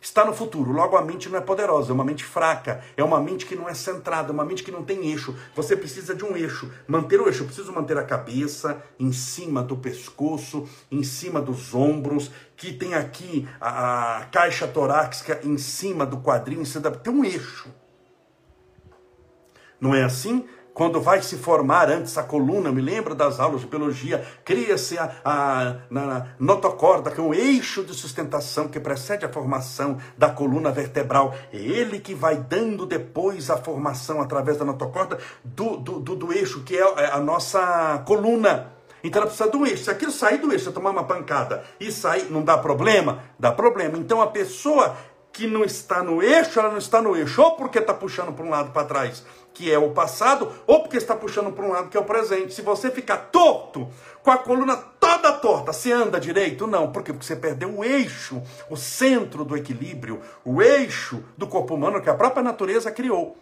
está 0.00 0.24
no 0.24 0.34
futuro. 0.34 0.72
Logo, 0.72 0.96
a 0.96 1.02
mente 1.02 1.28
não 1.28 1.38
é 1.38 1.40
poderosa, 1.40 1.90
é 1.90 1.94
uma 1.94 2.04
mente 2.04 2.24
fraca, 2.24 2.82
é 2.96 3.02
uma 3.02 3.20
mente 3.20 3.46
que 3.46 3.56
não 3.56 3.68
é 3.68 3.74
centrada, 3.74 4.30
é 4.30 4.32
uma 4.32 4.44
mente 4.44 4.62
que 4.62 4.70
não 4.70 4.84
tem 4.84 5.08
eixo. 5.10 5.36
Você 5.54 5.76
precisa 5.76 6.14
de 6.14 6.24
um 6.24 6.36
eixo. 6.36 6.72
Manter 6.86 7.20
o 7.20 7.26
eixo, 7.26 7.42
eu 7.42 7.46
preciso 7.46 7.72
manter 7.72 7.96
a 7.96 8.04
cabeça 8.04 8.82
em 8.98 9.12
cima 9.12 9.62
do 9.62 9.76
pescoço, 9.76 10.68
em 10.90 11.02
cima 11.02 11.40
dos 11.40 11.74
ombros, 11.74 12.30
que 12.56 12.72
tem 12.72 12.94
aqui 12.94 13.48
a, 13.60 14.18
a 14.18 14.24
caixa 14.26 14.66
torácica 14.66 15.40
em 15.44 15.58
cima 15.58 16.04
do 16.04 16.18
quadril, 16.18 16.62
da... 16.80 16.90
tem 16.90 17.12
um 17.12 17.24
eixo. 17.24 17.68
Não 19.80 19.94
é 19.94 20.02
assim? 20.02 20.44
Quando 20.76 21.00
vai 21.00 21.22
se 21.22 21.38
formar 21.38 21.88
antes 21.88 22.18
a 22.18 22.22
coluna, 22.22 22.70
me 22.70 22.82
lembro 22.82 23.14
das 23.14 23.40
aulas 23.40 23.62
de 23.62 23.66
biologia, 23.66 24.22
cria-se 24.44 24.98
a, 24.98 25.10
a 25.24 25.76
na, 25.88 26.26
notocorda, 26.38 27.10
que 27.10 27.18
é 27.18 27.22
um 27.22 27.32
eixo 27.32 27.82
de 27.82 27.94
sustentação 27.94 28.68
que 28.68 28.78
precede 28.78 29.24
a 29.24 29.32
formação 29.32 29.96
da 30.18 30.28
coluna 30.28 30.70
vertebral. 30.70 31.34
É 31.50 31.56
ele 31.56 31.98
que 31.98 32.14
vai 32.14 32.36
dando 32.36 32.84
depois 32.84 33.48
a 33.48 33.56
formação 33.56 34.20
através 34.20 34.58
da 34.58 34.66
notocorda 34.66 35.18
do, 35.42 35.78
do, 35.78 35.98
do, 35.98 36.14
do 36.14 36.30
eixo, 36.30 36.62
que 36.62 36.76
é, 36.76 36.82
é 36.82 37.06
a 37.10 37.20
nossa 37.20 38.02
coluna. 38.06 38.70
Então 39.02 39.22
ela 39.22 39.30
precisa 39.30 39.50
do 39.50 39.66
eixo. 39.66 39.84
Se 39.84 39.90
aquilo 39.90 40.12
sair 40.12 40.36
do 40.36 40.52
eixo, 40.52 40.70
tomar 40.72 40.90
uma 40.90 41.04
pancada 41.04 41.64
e 41.80 41.90
sair, 41.90 42.30
não 42.30 42.42
dá 42.42 42.58
problema? 42.58 43.22
Dá 43.38 43.50
problema. 43.50 43.96
Então 43.96 44.20
a 44.20 44.26
pessoa 44.26 44.94
que 45.36 45.46
não 45.46 45.64
está 45.64 46.02
no 46.02 46.22
eixo, 46.22 46.58
ela 46.58 46.70
não 46.70 46.78
está 46.78 47.02
no 47.02 47.14
eixo, 47.14 47.42
ou 47.42 47.52
porque 47.56 47.78
está 47.78 47.92
puxando 47.92 48.32
para 48.32 48.44
um 48.44 48.48
lado 48.48 48.72
para 48.72 48.86
trás, 48.86 49.22
que 49.56 49.72
é 49.72 49.78
o 49.78 49.92
passado, 49.92 50.52
ou 50.66 50.82
porque 50.82 50.98
está 50.98 51.16
puxando 51.16 51.50
para 51.50 51.64
um 51.64 51.72
lado 51.72 51.88
que 51.88 51.96
é 51.96 52.00
o 52.00 52.04
presente. 52.04 52.52
Se 52.52 52.60
você 52.60 52.90
ficar 52.90 53.16
torto, 53.32 53.88
com 54.22 54.30
a 54.30 54.36
coluna 54.36 54.76
toda 54.76 55.32
torta, 55.32 55.72
você 55.72 55.90
anda 55.90 56.20
direito? 56.20 56.66
Não, 56.66 56.92
por 56.92 57.02
quê? 57.02 57.10
Porque 57.10 57.24
você 57.24 57.34
perdeu 57.34 57.74
o 57.74 57.82
eixo, 57.82 58.42
o 58.68 58.76
centro 58.76 59.46
do 59.46 59.56
equilíbrio, 59.56 60.20
o 60.44 60.60
eixo 60.60 61.24
do 61.38 61.46
corpo 61.46 61.74
humano 61.74 62.02
que 62.02 62.10
a 62.10 62.14
própria 62.14 62.42
natureza 62.42 62.90
criou. 62.90 63.38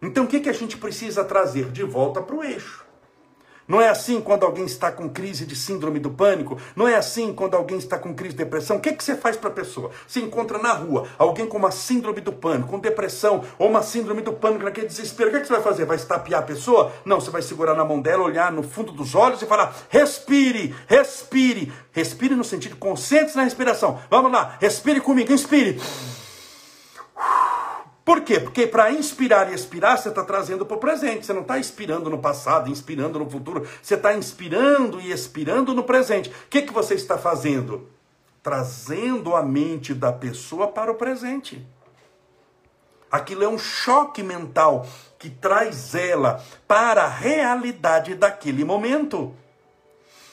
Então 0.00 0.24
o 0.24 0.26
que, 0.28 0.38
que 0.38 0.48
a 0.48 0.52
gente 0.52 0.76
precisa 0.76 1.24
trazer 1.24 1.72
de 1.72 1.82
volta 1.82 2.22
para 2.22 2.36
o 2.36 2.44
eixo? 2.44 2.86
Não 3.70 3.80
é 3.80 3.88
assim 3.88 4.20
quando 4.20 4.44
alguém 4.44 4.64
está 4.64 4.90
com 4.90 5.08
crise 5.08 5.46
de 5.46 5.54
síndrome 5.54 6.00
do 6.00 6.10
pânico? 6.10 6.58
Não 6.74 6.88
é 6.88 6.96
assim 6.96 7.32
quando 7.32 7.54
alguém 7.54 7.78
está 7.78 7.96
com 7.96 8.12
crise 8.12 8.34
de 8.34 8.42
depressão? 8.42 8.78
O 8.78 8.80
que, 8.80 8.92
que 8.92 9.04
você 9.04 9.14
faz 9.14 9.36
para 9.36 9.48
a 9.48 9.52
pessoa? 9.52 9.92
Se 10.08 10.20
encontra 10.20 10.58
na 10.58 10.72
rua 10.72 11.06
alguém 11.16 11.46
com 11.46 11.56
uma 11.56 11.70
síndrome 11.70 12.20
do 12.20 12.32
pânico, 12.32 12.68
com 12.68 12.80
depressão 12.80 13.44
ou 13.60 13.68
uma 13.68 13.80
síndrome 13.80 14.22
do 14.22 14.32
pânico, 14.32 14.64
naquele 14.64 14.88
desespero, 14.88 15.28
o 15.30 15.32
que, 15.32 15.38
que 15.38 15.46
você 15.46 15.52
vai 15.52 15.62
fazer? 15.62 15.84
Vai 15.84 15.96
estapear 15.96 16.40
a 16.40 16.44
pessoa? 16.44 16.90
Não, 17.04 17.20
você 17.20 17.30
vai 17.30 17.42
segurar 17.42 17.76
na 17.76 17.84
mão 17.84 18.00
dela, 18.00 18.24
olhar 18.24 18.50
no 18.50 18.64
fundo 18.64 18.90
dos 18.90 19.14
olhos 19.14 19.40
e 19.40 19.46
falar: 19.46 19.72
respire, 19.88 20.74
respire. 20.88 21.72
Respire 21.92 22.34
no 22.34 22.42
sentido 22.42 22.74
consciente 22.74 23.36
na 23.36 23.44
respiração. 23.44 24.00
Vamos 24.10 24.32
lá, 24.32 24.56
respire 24.60 25.00
comigo, 25.00 25.32
inspire. 25.32 25.80
Por 28.10 28.22
quê? 28.22 28.40
Porque 28.40 28.66
para 28.66 28.90
inspirar 28.90 29.52
e 29.52 29.54
expirar, 29.54 29.96
você 29.96 30.08
está 30.08 30.24
trazendo 30.24 30.66
para 30.66 30.76
o 30.76 30.80
presente. 30.80 31.24
Você 31.24 31.32
não 31.32 31.42
está 31.42 31.60
inspirando 31.60 32.10
no 32.10 32.18
passado, 32.18 32.68
inspirando 32.68 33.20
no 33.20 33.30
futuro. 33.30 33.64
Você 33.80 33.94
está 33.94 34.12
inspirando 34.12 35.00
e 35.00 35.12
expirando 35.12 35.72
no 35.72 35.84
presente. 35.84 36.28
O 36.28 36.32
que, 36.50 36.62
que 36.62 36.72
você 36.72 36.94
está 36.94 37.16
fazendo? 37.16 37.88
Trazendo 38.42 39.36
a 39.36 39.44
mente 39.44 39.94
da 39.94 40.12
pessoa 40.12 40.66
para 40.66 40.90
o 40.90 40.96
presente. 40.96 41.64
Aquilo 43.12 43.44
é 43.44 43.48
um 43.48 43.56
choque 43.56 44.24
mental 44.24 44.84
que 45.16 45.30
traz 45.30 45.94
ela 45.94 46.42
para 46.66 47.04
a 47.04 47.08
realidade 47.08 48.16
daquele 48.16 48.64
momento. 48.64 49.32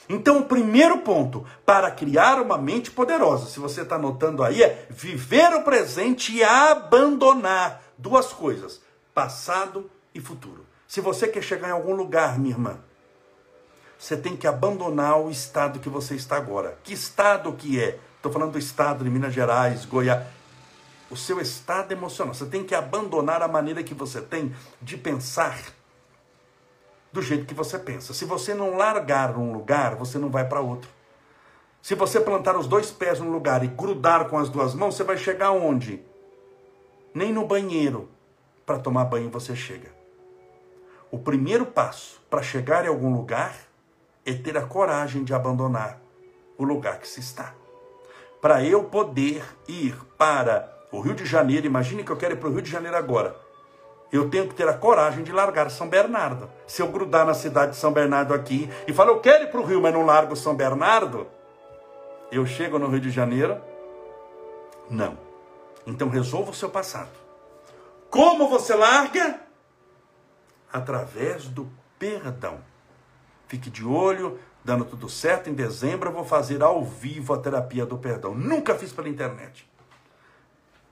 Então, 0.08 0.38
o 0.38 0.44
primeiro 0.44 0.98
ponto 0.98 1.44
para 1.66 1.90
criar 1.90 2.40
uma 2.40 2.56
mente 2.56 2.90
poderosa, 2.90 3.46
se 3.46 3.60
você 3.60 3.82
está 3.82 3.96
anotando 3.96 4.42
aí, 4.42 4.62
é 4.62 4.86
viver 4.88 5.52
o 5.54 5.62
presente 5.62 6.32
e 6.32 6.42
abandonar 6.42 7.82
duas 7.96 8.32
coisas: 8.32 8.80
passado 9.12 9.90
e 10.14 10.20
futuro. 10.20 10.64
Se 10.86 11.02
você 11.02 11.28
quer 11.28 11.42
chegar 11.42 11.68
em 11.68 11.72
algum 11.72 11.94
lugar, 11.94 12.38
minha 12.38 12.54
irmã, 12.54 12.78
você 13.98 14.16
tem 14.16 14.36
que 14.36 14.46
abandonar 14.46 15.20
o 15.20 15.30
estado 15.30 15.80
que 15.80 15.88
você 15.88 16.14
está 16.14 16.36
agora. 16.36 16.78
Que 16.82 16.94
estado 16.94 17.52
que 17.52 17.78
é? 17.78 17.98
Estou 18.16 18.32
falando 18.32 18.52
do 18.52 18.58
estado 18.58 19.04
de 19.04 19.10
Minas 19.10 19.34
Gerais, 19.34 19.84
Goiás. 19.84 20.26
O 21.10 21.16
seu 21.16 21.40
estado 21.40 21.92
emocional. 21.92 22.32
Você 22.32 22.46
tem 22.46 22.64
que 22.64 22.74
abandonar 22.74 23.42
a 23.42 23.48
maneira 23.48 23.82
que 23.82 23.94
você 23.94 24.20
tem 24.20 24.54
de 24.80 24.96
pensar 24.96 25.58
do 27.12 27.22
jeito 27.22 27.46
que 27.46 27.54
você 27.54 27.78
pensa. 27.78 28.12
Se 28.12 28.24
você 28.24 28.54
não 28.54 28.76
largar 28.76 29.36
um 29.36 29.52
lugar, 29.52 29.94
você 29.94 30.18
não 30.18 30.30
vai 30.30 30.46
para 30.46 30.60
outro. 30.60 30.90
Se 31.80 31.94
você 31.94 32.20
plantar 32.20 32.56
os 32.56 32.66
dois 32.66 32.90
pés 32.90 33.18
no 33.20 33.30
lugar 33.30 33.64
e 33.64 33.68
grudar 33.68 34.28
com 34.28 34.38
as 34.38 34.48
duas 34.48 34.74
mãos, 34.74 34.96
você 34.96 35.04
vai 35.04 35.16
chegar 35.16 35.52
onde? 35.52 36.02
Nem 37.14 37.32
no 37.32 37.46
banheiro 37.46 38.08
para 38.66 38.78
tomar 38.78 39.04
banho 39.04 39.30
você 39.30 39.56
chega. 39.56 39.90
O 41.10 41.18
primeiro 41.18 41.64
passo 41.64 42.20
para 42.28 42.42
chegar 42.42 42.84
em 42.84 42.88
algum 42.88 43.14
lugar 43.14 43.56
é 44.26 44.34
ter 44.34 44.58
a 44.58 44.66
coragem 44.66 45.24
de 45.24 45.32
abandonar 45.32 45.98
o 46.58 46.64
lugar 46.64 46.98
que 46.98 47.08
se 47.08 47.20
está. 47.20 47.54
Para 48.42 48.62
eu 48.62 48.84
poder 48.84 49.42
ir 49.66 49.96
para 50.18 50.70
o 50.92 51.00
Rio 51.00 51.14
de 51.14 51.24
Janeiro, 51.24 51.66
imagine 51.66 52.04
que 52.04 52.10
eu 52.10 52.16
quero 52.16 52.34
ir 52.34 52.36
para 52.36 52.48
o 52.48 52.52
Rio 52.52 52.62
de 52.62 52.70
Janeiro 52.70 52.96
agora 52.96 53.47
eu 54.10 54.30
tenho 54.30 54.48
que 54.48 54.54
ter 54.54 54.66
a 54.68 54.72
coragem 54.72 55.22
de 55.22 55.32
largar 55.32 55.70
São 55.70 55.88
Bernardo. 55.88 56.50
Se 56.66 56.80
eu 56.80 56.88
grudar 56.88 57.26
na 57.26 57.34
cidade 57.34 57.72
de 57.72 57.76
São 57.76 57.92
Bernardo 57.92 58.32
aqui 58.32 58.70
e 58.86 58.92
falar, 58.92 59.10
eu 59.10 59.20
quero 59.20 59.44
ir 59.44 59.50
para 59.50 59.60
o 59.60 59.64
Rio, 59.64 59.82
mas 59.82 59.92
não 59.92 60.04
largo 60.04 60.34
São 60.34 60.54
Bernardo, 60.54 61.26
eu 62.32 62.46
chego 62.46 62.78
no 62.78 62.88
Rio 62.88 63.00
de 63.00 63.10
Janeiro? 63.10 63.60
Não. 64.90 65.18
Então 65.86 66.08
resolva 66.08 66.50
o 66.50 66.54
seu 66.54 66.70
passado. 66.70 67.10
Como 68.08 68.48
você 68.48 68.74
larga? 68.74 69.40
Através 70.72 71.44
do 71.44 71.68
perdão. 71.98 72.60
Fique 73.46 73.70
de 73.70 73.84
olho, 73.84 74.38
dando 74.64 74.84
tudo 74.86 75.08
certo. 75.08 75.50
Em 75.50 75.54
dezembro 75.54 76.08
eu 76.08 76.14
vou 76.14 76.24
fazer 76.24 76.62
ao 76.62 76.82
vivo 76.82 77.34
a 77.34 77.38
terapia 77.38 77.84
do 77.84 77.98
perdão. 77.98 78.34
Nunca 78.34 78.74
fiz 78.74 78.92
pela 78.92 79.08
internet. 79.08 79.68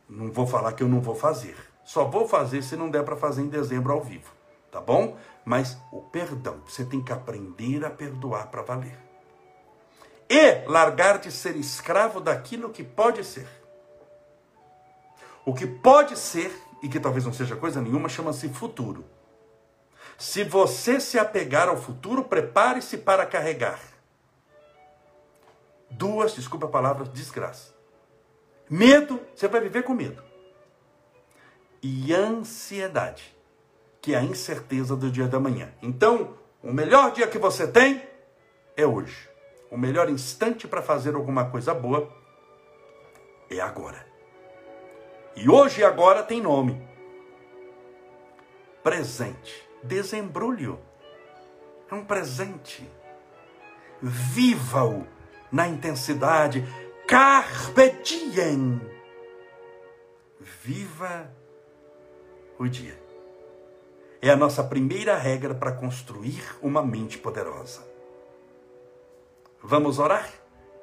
Não 0.08 0.30
vou 0.30 0.46
falar 0.46 0.72
que 0.72 0.82
eu 0.82 0.88
não 0.88 1.00
vou 1.00 1.14
fazer 1.14 1.56
só 1.86 2.04
vou 2.04 2.26
fazer 2.26 2.62
se 2.62 2.74
não 2.74 2.90
der 2.90 3.04
para 3.04 3.14
fazer 3.14 3.42
em 3.42 3.48
dezembro 3.48 3.92
ao 3.92 4.02
vivo, 4.02 4.32
tá 4.72 4.80
bom? 4.80 5.16
Mas 5.44 5.78
o 5.92 6.00
perdão, 6.00 6.60
você 6.66 6.84
tem 6.84 7.00
que 7.00 7.12
aprender 7.12 7.84
a 7.84 7.90
perdoar 7.90 8.48
para 8.48 8.62
valer. 8.62 8.98
E 10.28 10.66
largar 10.66 11.18
de 11.20 11.30
ser 11.30 11.54
escravo 11.54 12.20
daquilo 12.20 12.70
que 12.70 12.82
pode 12.82 13.22
ser. 13.22 13.46
O 15.44 15.54
que 15.54 15.64
pode 15.64 16.18
ser, 16.18 16.52
e 16.82 16.88
que 16.88 16.98
talvez 16.98 17.24
não 17.24 17.32
seja 17.32 17.54
coisa 17.54 17.80
nenhuma, 17.80 18.08
chama-se 18.08 18.48
futuro. 18.48 19.04
Se 20.18 20.42
você 20.42 20.98
se 20.98 21.20
apegar 21.20 21.68
ao 21.68 21.76
futuro, 21.76 22.24
prepare-se 22.24 22.98
para 22.98 23.24
carregar. 23.24 23.78
Duas, 25.88 26.34
desculpa 26.34 26.66
a 26.66 26.70
palavra, 26.70 27.04
desgraça. 27.04 27.72
Medo, 28.68 29.20
você 29.36 29.46
vai 29.46 29.60
viver 29.60 29.84
com 29.84 29.94
medo 29.94 30.25
e 31.86 32.12
ansiedade, 32.12 33.36
que 34.02 34.12
é 34.12 34.18
a 34.18 34.22
incerteza 34.22 34.96
do 34.96 35.08
dia 35.08 35.28
da 35.28 35.38
manhã. 35.38 35.72
Então, 35.80 36.36
o 36.60 36.72
melhor 36.72 37.12
dia 37.12 37.28
que 37.28 37.38
você 37.38 37.66
tem 37.66 38.02
é 38.76 38.84
hoje. 38.84 39.28
O 39.70 39.78
melhor 39.78 40.10
instante 40.10 40.66
para 40.66 40.82
fazer 40.82 41.14
alguma 41.14 41.48
coisa 41.48 41.72
boa 41.72 42.12
é 43.48 43.60
agora. 43.60 44.04
E 45.36 45.48
hoje 45.48 45.80
e 45.80 45.84
agora 45.84 46.24
tem 46.24 46.40
nome. 46.40 46.82
Presente. 48.82 49.64
Desembrulho. 49.82 50.80
É 51.88 51.94
um 51.94 52.04
presente. 52.04 52.88
Viva-o 54.02 55.06
na 55.52 55.68
intensidade. 55.68 56.66
Carpe 57.06 57.90
diem. 58.02 58.80
Viva 60.40 61.30
o 62.58 62.68
dia. 62.68 62.98
É 64.20 64.30
a 64.30 64.36
nossa 64.36 64.64
primeira 64.64 65.16
regra 65.16 65.54
para 65.54 65.72
construir 65.72 66.42
uma 66.62 66.82
mente 66.82 67.18
poderosa. 67.18 67.86
Vamos 69.62 69.98
orar? 69.98 70.30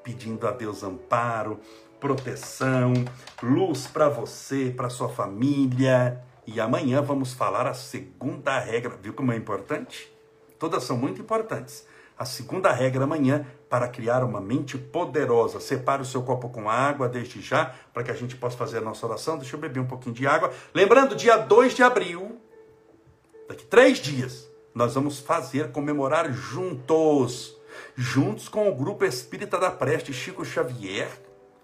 Pedindo 0.03 0.47
a 0.47 0.51
Deus 0.51 0.83
amparo, 0.83 1.59
proteção, 1.99 2.93
luz 3.41 3.87
para 3.87 4.09
você, 4.09 4.73
para 4.75 4.89
sua 4.89 5.09
família. 5.09 6.21
E 6.45 6.59
amanhã 6.59 7.01
vamos 7.01 7.33
falar 7.33 7.65
a 7.65 7.73
segunda 7.73 8.59
regra. 8.59 8.97
Viu 9.01 9.13
como 9.13 9.31
é 9.31 9.35
importante? 9.35 10.11
Todas 10.59 10.83
são 10.83 10.97
muito 10.97 11.21
importantes. 11.21 11.87
A 12.17 12.25
segunda 12.25 12.71
regra 12.71 13.03
amanhã 13.03 13.45
para 13.69 13.87
criar 13.87 14.23
uma 14.23 14.39
mente 14.39 14.77
poderosa. 14.77 15.59
Separe 15.59 16.01
o 16.01 16.05
seu 16.05 16.21
copo 16.21 16.49
com 16.49 16.69
água 16.69 17.09
desde 17.09 17.41
já, 17.41 17.73
para 17.93 18.03
que 18.03 18.11
a 18.11 18.13
gente 18.13 18.35
possa 18.35 18.55
fazer 18.55 18.77
a 18.77 18.81
nossa 18.81 19.05
oração. 19.05 19.37
Deixa 19.37 19.55
eu 19.55 19.59
beber 19.59 19.79
um 19.79 19.87
pouquinho 19.87 20.13
de 20.13 20.27
água. 20.27 20.51
Lembrando, 20.73 21.15
dia 21.15 21.37
2 21.37 21.73
de 21.73 21.81
abril, 21.81 22.39
daqui 23.47 23.65
três 23.65 23.97
dias, 23.97 24.47
nós 24.75 24.93
vamos 24.93 25.19
fazer, 25.19 25.71
comemorar 25.71 26.31
juntos, 26.31 27.57
juntos 27.95 28.47
com 28.47 28.69
o 28.69 28.75
Grupo 28.75 29.05
Espírita 29.05 29.57
da 29.57 29.71
Preste 29.71 30.13
Chico 30.13 30.45
Xavier, 30.45 31.09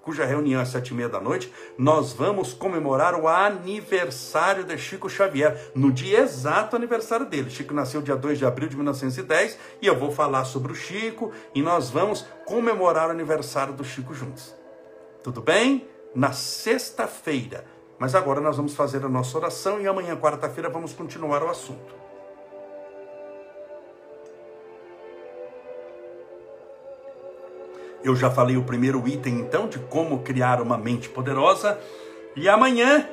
cuja 0.10 0.26
reunião 0.26 0.60
é 0.60 0.64
às 0.64 0.70
sete 0.70 0.90
e 0.90 0.96
meia 0.96 1.08
da 1.08 1.22
noite, 1.22 1.54
nós 1.78 2.14
vamos 2.14 2.52
comemorar 2.52 3.14
o 3.14 3.28
aniversário 3.28 4.64
de 4.64 4.76
Chico 4.76 5.08
Xavier, 5.08 5.70
no 5.76 5.92
dia 5.92 6.22
exato 6.22 6.76
aniversário 6.76 7.28
dele. 7.28 7.52
Chico 7.52 7.76
nasceu 7.76 8.02
dia 8.02 8.16
2 8.16 8.40
de 8.40 8.44
abril 8.44 8.68
de 8.68 8.76
1910 8.76 9.60
e 9.80 9.86
eu 9.86 9.96
vou 9.96 10.12
falar 10.12 10.46
sobre 10.46 10.72
o 10.72 10.76
Chico 10.76 11.32
e 11.54 11.62
nós 11.62 11.92
vamos 11.92 12.26
comemorar 12.44 13.10
o 13.10 13.12
aniversário 13.12 13.72
do 13.72 13.84
Chico 13.84 14.12
juntos. 14.16 14.56
Tudo 15.22 15.44
bem? 15.44 15.88
Na 16.16 16.32
sexta-feira. 16.32 17.64
Mas 18.00 18.16
agora 18.16 18.42
nós 18.42 18.58
vamos 18.58 18.74
fazer 18.74 19.06
a 19.06 19.10
nossa 19.10 19.38
oração 19.38 19.80
e 19.80 19.88
amanhã, 19.88 20.16
quarta-feira, 20.16 20.72
vamos 20.72 20.92
continuar 20.92 21.44
o 21.44 21.50
assunto. 21.50 21.99
Eu 28.04 28.16
já 28.16 28.32
falei 28.32 28.56
o 28.56 28.64
primeiro 28.64 29.06
item, 29.08 29.40
então, 29.40 29.68
de 29.68 29.78
como 29.78 30.20
criar 30.20 30.62
uma 30.62 30.78
mente 30.78 31.10
poderosa. 31.10 31.80
E 32.36 32.48
amanhã, 32.48 33.10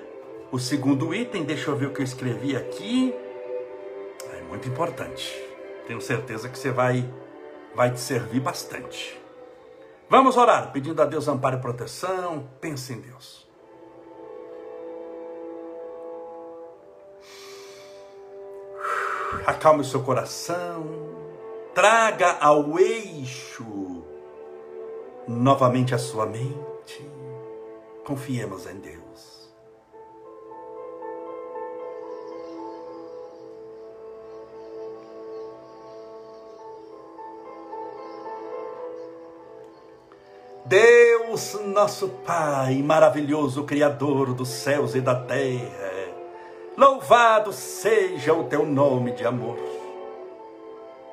o 0.52 0.58
segundo 0.58 1.12
item, 1.14 1.44
deixa 1.44 1.70
eu 1.70 1.76
ver 1.76 1.86
o 1.86 1.92
que 1.92 2.00
eu 2.00 2.04
escrevi 2.04 2.56
aqui. 2.56 3.14
É 4.32 4.42
muito 4.42 4.68
importante. 4.68 5.34
Tenho 5.86 6.00
certeza 6.00 6.48
que 6.48 6.58
você 6.58 6.70
vai, 6.70 7.08
vai 7.74 7.90
te 7.90 8.00
servir 8.00 8.40
bastante. 8.40 9.20
Vamos 10.08 10.36
orar, 10.36 10.70
pedindo 10.70 11.02
a 11.02 11.04
Deus 11.04 11.26
amparo 11.26 11.56
e 11.56 11.60
proteção. 11.60 12.48
Pense 12.60 12.92
em 12.92 13.00
Deus. 13.00 13.44
Acalme 19.44 19.80
o 19.80 19.84
seu 19.84 20.02
coração. 20.02 20.84
Traga 21.74 22.38
ao 22.40 22.78
eixo 22.78 23.85
novamente 25.26 25.94
a 25.94 25.98
sua 25.98 26.26
mente. 26.26 27.04
Confiemos 28.04 28.66
em 28.66 28.78
Deus. 28.78 28.96
Deus, 40.64 41.60
nosso 41.66 42.08
Pai, 42.24 42.82
maravilhoso 42.82 43.64
Criador 43.64 44.34
dos 44.34 44.48
céus 44.48 44.96
e 44.96 45.00
da 45.00 45.14
terra, 45.14 45.92
louvado 46.76 47.52
seja 47.52 48.32
o 48.32 48.44
teu 48.44 48.66
nome 48.66 49.12
de 49.12 49.24
amor. 49.24 49.58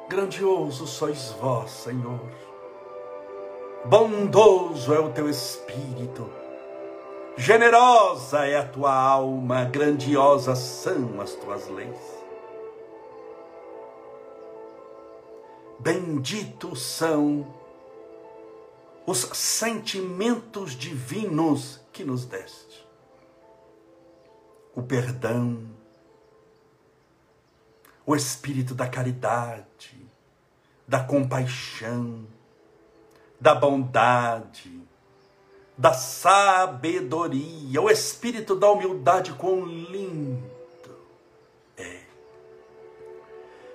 Grandioso 0.10 0.88
sois 0.88 1.36
vós, 1.40 1.70
Senhor 1.70 2.20
Bondoso 3.86 4.94
é 4.94 5.00
o 5.00 5.12
teu 5.12 5.30
espírito. 5.30 6.32
Generosa 7.36 8.46
é 8.46 8.58
a 8.58 8.66
tua 8.66 8.94
alma, 8.94 9.66
grandiosas 9.66 10.60
são 10.60 11.20
as 11.20 11.34
tuas 11.34 11.68
leis. 11.68 12.24
Benditos 15.80 16.82
são 16.82 17.46
os 19.06 19.18
sentimentos 19.34 20.72
divinos 20.72 21.82
que 21.92 22.06
nos 22.06 22.24
deste. 22.26 22.88
O 24.74 24.82
perdão, 24.82 25.62
o 28.06 28.16
espírito 28.16 28.74
da 28.74 28.88
caridade, 28.88 30.10
da 30.88 31.04
compaixão, 31.04 32.26
da 33.44 33.54
bondade, 33.54 34.82
da 35.78 35.94
sabedoria, 35.94 37.82
o 37.82 37.90
espírito 37.90 38.56
da 38.56 38.72
humildade, 38.72 39.34
quão 39.34 39.66
lindo 39.66 40.54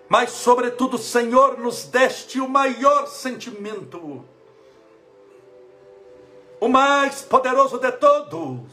mas, 0.08 0.30
sobretudo, 0.30 0.96
Senhor, 0.96 1.58
nos 1.58 1.84
deste 1.84 2.40
o 2.40 2.48
maior 2.48 3.06
sentimento, 3.06 4.24
o 6.58 6.68
mais 6.68 7.20
poderoso 7.20 7.78
de 7.78 7.92
todos, 7.92 8.70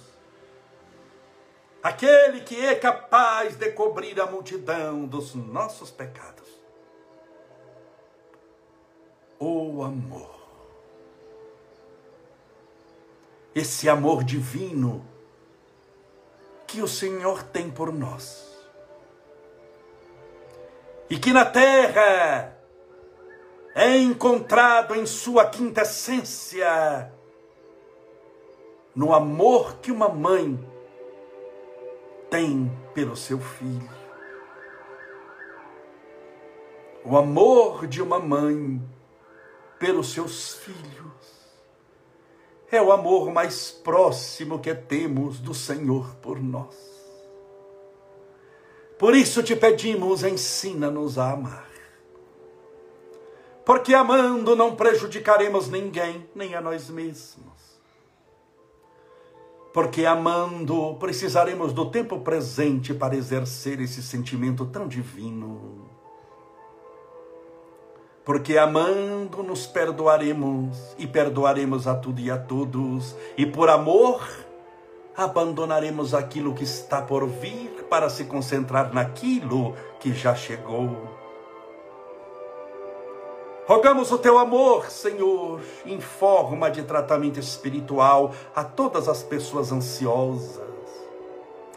aquele 1.84 2.40
que 2.40 2.66
é 2.66 2.74
capaz 2.74 3.58
de 3.58 3.70
cobrir 3.72 4.20
a 4.22 4.26
multidão 4.26 5.06
dos 5.06 5.36
nossos 5.36 5.92
pecados. 5.92 6.48
O 9.38 9.84
amor. 9.84 10.45
Esse 13.56 13.88
amor 13.88 14.24
divino 14.24 15.06
que 16.68 16.82
o 16.82 16.88
Senhor 16.88 17.42
tem 17.42 17.72
por 17.72 17.94
nós 17.94 18.46
e 21.10 21.18
que 21.18 21.32
na 21.32 21.46
terra 21.46 22.58
é 23.74 23.98
encontrado 23.98 24.96
em 24.96 25.06
sua 25.06 25.46
quinta 25.46 25.84
essência 25.84 27.12
no 28.96 29.14
amor 29.14 29.78
que 29.78 29.92
uma 29.92 30.10
mãe 30.10 30.58
tem 32.30 32.72
pelo 32.94 33.16
seu 33.16 33.40
filho. 33.40 33.90
O 37.04 37.18
amor 37.18 37.86
de 37.86 38.02
uma 38.02 38.20
mãe 38.20 38.82
pelos 39.78 40.12
seus 40.12 40.56
filhos 40.56 41.35
é 42.72 42.82
o 42.82 42.92
amor 42.92 43.32
mais 43.32 43.72
próximo 43.72 44.60
que 44.60 44.74
temos 44.74 45.40
do 45.40 45.54
Senhor 45.54 46.16
por 46.16 46.42
nós. 46.42 46.76
Por 48.98 49.16
isso 49.16 49.44
te 49.44 49.56
pedimos, 49.56 50.24
ensina-nos 50.24 51.18
a 51.18 51.32
amar. 51.32 51.70
Porque 53.66 53.94
amando 53.94 54.56
não 54.56 54.76
prejudicaremos 54.76 55.70
ninguém, 55.70 56.30
nem 56.36 56.56
a 56.56 56.62
nós 56.62 56.90
mesmos. 56.90 57.56
Porque 59.74 60.06
amando 60.06 60.96
precisaremos 60.96 61.74
do 61.74 61.90
tempo 61.90 62.22
presente 62.22 62.94
para 62.94 63.16
exercer 63.16 63.82
esse 63.82 64.02
sentimento 64.02 64.66
tão 64.66 64.88
divino. 64.88 65.85
Porque 68.26 68.58
amando 68.58 69.44
nos 69.44 69.68
perdoaremos 69.68 70.96
e 70.98 71.06
perdoaremos 71.06 71.88
a 71.88 71.96
tudo 71.96 72.20
e 72.20 72.32
a 72.32 72.38
todos, 72.38 73.16
e 73.38 73.46
por 73.46 73.70
amor 73.70 74.28
abandonaremos 75.16 76.14
aquilo 76.14 76.54
que 76.54 76.64
está 76.64 77.02
por 77.02 77.28
vir 77.28 77.86
para 77.90 78.10
se 78.10 78.26
concentrar 78.26 78.94
naquilo 78.94 79.76
que 80.00 80.12
já 80.14 80.36
chegou. 80.36 81.16
Rogamos 83.68 84.12
o 84.12 84.20
teu 84.20 84.38
amor, 84.38 84.92
Senhor, 84.92 85.60
em 85.86 86.00
forma 86.00 86.70
de 86.70 86.84
tratamento 86.84 87.40
espiritual 87.40 88.32
a 88.56 88.64
todas 88.64 89.08
as 89.08 89.24
pessoas 89.24 89.72
ansiosas, 89.72 90.62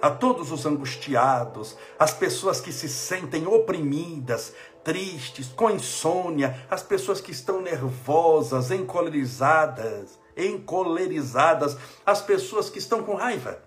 a 0.03 0.11
todos 0.11 0.53
os 0.53 0.67
angustiados, 0.67 1.79
as 1.99 2.13
pessoas 2.13 2.61
que 2.61 2.73
se 2.73 2.91
sentem 2.91 3.47
oprimidas, 3.47 4.53
tristes, 4.89 5.49
com 5.49 5.69
insônia, 5.69 6.65
as 6.71 6.83
pessoas 6.83 7.21
que 7.21 7.31
estão 7.31 7.61
nervosas, 7.61 8.71
encolerizadas 8.71 10.19
encolerizadas, 10.39 11.77
as 12.07 12.23
pessoas 12.23 12.71
que 12.71 12.79
estão 12.79 13.03
com 13.03 13.15
raiva. 13.15 13.61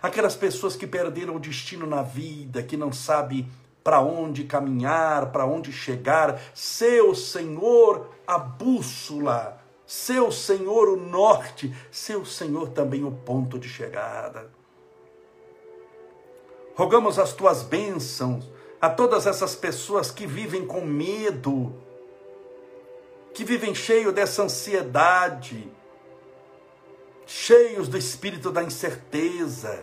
Aquelas 0.00 0.36
pessoas 0.36 0.76
que 0.76 0.86
perderam 0.86 1.36
o 1.36 1.40
destino 1.40 1.86
na 1.86 2.02
vida, 2.02 2.62
que 2.62 2.76
não 2.76 2.92
sabe 2.92 3.46
para 3.82 4.00
onde 4.00 4.44
caminhar, 4.44 5.30
para 5.32 5.44
onde 5.44 5.72
chegar, 5.72 6.40
seu 6.54 7.14
Senhor 7.14 8.08
a 8.26 8.38
bússola, 8.38 9.60
seu 9.84 10.32
Senhor 10.32 10.88
o 10.88 10.96
norte, 10.96 11.74
seu 11.90 12.24
Senhor 12.24 12.70
também 12.70 13.04
o 13.04 13.10
ponto 13.10 13.58
de 13.58 13.68
chegada. 13.68 14.50
Rogamos 16.74 17.18
as 17.18 17.32
tuas 17.32 17.62
bênçãos 17.62 18.53
a 18.84 18.90
todas 18.90 19.26
essas 19.26 19.54
pessoas 19.54 20.10
que 20.10 20.26
vivem 20.26 20.66
com 20.66 20.82
medo, 20.82 21.74
que 23.32 23.42
vivem 23.42 23.74
cheios 23.74 24.12
dessa 24.12 24.42
ansiedade, 24.42 25.72
cheios 27.24 27.88
do 27.88 27.96
espírito 27.96 28.50
da 28.50 28.62
incerteza. 28.62 29.82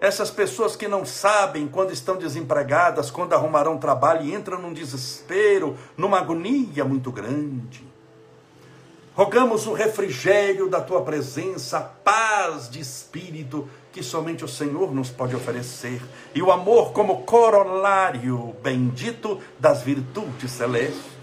Essas 0.00 0.32
pessoas 0.32 0.74
que 0.74 0.88
não 0.88 1.06
sabem 1.06 1.68
quando 1.68 1.92
estão 1.92 2.16
desempregadas, 2.16 3.08
quando 3.08 3.34
arrumarão 3.34 3.78
trabalho 3.78 4.24
e 4.24 4.34
entram 4.34 4.60
num 4.60 4.72
desespero, 4.72 5.78
numa 5.96 6.18
agonia 6.18 6.84
muito 6.84 7.12
grande. 7.12 7.86
Rogamos 9.14 9.64
o 9.68 9.74
refrigério 9.74 10.68
da 10.68 10.80
tua 10.80 11.02
presença, 11.02 11.78
a 11.78 11.82
paz 11.82 12.68
de 12.68 12.80
espírito 12.80 13.70
que 13.94 14.02
somente 14.02 14.44
o 14.44 14.48
Senhor 14.48 14.92
nos 14.92 15.08
pode 15.08 15.36
oferecer, 15.36 16.02
e 16.34 16.42
o 16.42 16.50
amor 16.50 16.92
como 16.92 17.22
corolário 17.22 18.52
bendito 18.60 19.40
das 19.56 19.82
virtudes 19.82 20.50
celestes. 20.50 21.14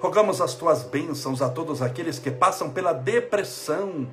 Rogamos 0.00 0.40
as 0.40 0.54
tuas 0.54 0.82
bênçãos 0.82 1.42
a 1.42 1.50
todos 1.50 1.82
aqueles 1.82 2.18
que 2.18 2.30
passam 2.30 2.70
pela 2.70 2.94
depressão, 2.94 4.08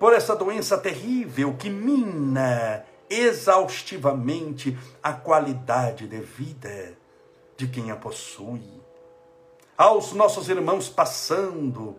por 0.00 0.12
essa 0.12 0.34
doença 0.34 0.76
terrível 0.76 1.54
que 1.56 1.70
mina 1.70 2.84
exaustivamente 3.08 4.76
a 5.00 5.12
qualidade 5.12 6.08
de 6.08 6.18
vida 6.18 6.98
de 7.56 7.68
quem 7.68 7.92
a 7.92 7.96
possui. 7.96 8.64
Aos 9.78 10.12
nossos 10.12 10.48
irmãos 10.48 10.88
passando 10.88 11.94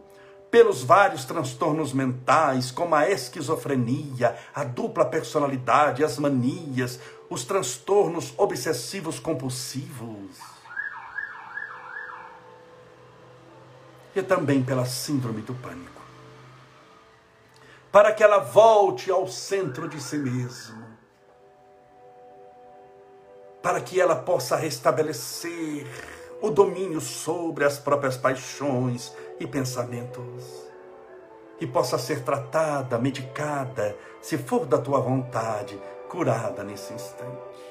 pelos 0.49 0.83
vários 0.83 1.25
transtornos 1.25 1.93
mentais, 1.93 2.71
como 2.71 2.95
a 2.95 3.09
esquizofrenia, 3.09 4.37
a 4.55 4.63
dupla 4.63 5.05
personalidade, 5.05 6.03
as 6.03 6.17
manias, 6.17 6.99
os 7.29 7.43
transtornos 7.43 8.33
obsessivos 8.37 9.19
compulsivos 9.19 10.57
e 14.19 14.23
também 14.23 14.63
pela 14.63 14.85
síndrome 14.85 15.41
do 15.41 15.53
pânico. 15.53 16.01
Para 17.91 18.11
que 18.11 18.23
ela 18.23 18.39
volte 18.39 19.11
ao 19.11 19.27
centro 19.27 19.87
de 19.87 20.01
si 20.01 20.17
mesma. 20.17 20.87
Para 23.61 23.81
que 23.81 23.99
ela 23.99 24.15
possa 24.15 24.55
restabelecer 24.55 25.85
o 26.41 26.49
domínio 26.49 27.01
sobre 27.01 27.63
as 27.63 27.79
próprias 27.79 28.15
paixões 28.15 29.13
e 29.39 29.47
pensamentos. 29.47 30.67
E 31.59 31.65
possa 31.65 31.97
ser 31.97 32.23
tratada, 32.23 32.99
medicada, 32.99 33.95
se 34.21 34.37
for 34.37 34.65
da 34.65 34.77
tua 34.77 34.99
vontade, 34.99 35.79
curada 36.07 36.63
nesse 36.63 36.93
instante 36.93 37.67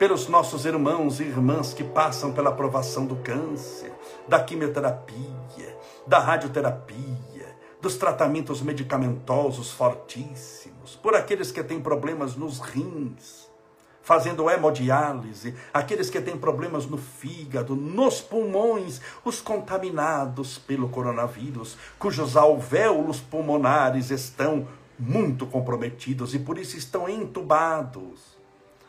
pelos 0.00 0.28
nossos 0.28 0.64
irmãos 0.64 1.20
e 1.20 1.24
irmãs 1.24 1.74
que 1.74 1.84
passam 1.84 2.32
pela 2.32 2.48
aprovação 2.48 3.04
do 3.04 3.16
câncer, 3.16 3.92
da 4.26 4.42
quimioterapia, 4.42 5.76
da 6.06 6.18
radioterapia, 6.18 7.54
dos 7.82 7.98
tratamentos 7.98 8.62
medicamentosos 8.62 9.70
fortíssimos, 9.72 10.96
por 10.96 11.14
aqueles 11.14 11.52
que 11.52 11.62
têm 11.62 11.82
problemas 11.82 12.34
nos 12.34 12.60
rins, 12.60 13.49
fazendo 14.10 14.50
hemodiálise, 14.50 15.54
aqueles 15.72 16.10
que 16.10 16.20
têm 16.20 16.36
problemas 16.36 16.84
no 16.84 16.98
fígado, 16.98 17.76
nos 17.76 18.20
pulmões, 18.20 19.00
os 19.24 19.40
contaminados 19.40 20.58
pelo 20.58 20.88
coronavírus, 20.88 21.78
cujos 21.96 22.36
alvéolos 22.36 23.20
pulmonares 23.20 24.10
estão 24.10 24.66
muito 24.98 25.46
comprometidos 25.46 26.34
e 26.34 26.40
por 26.40 26.58
isso 26.58 26.76
estão 26.76 27.08
entubados, 27.08 28.36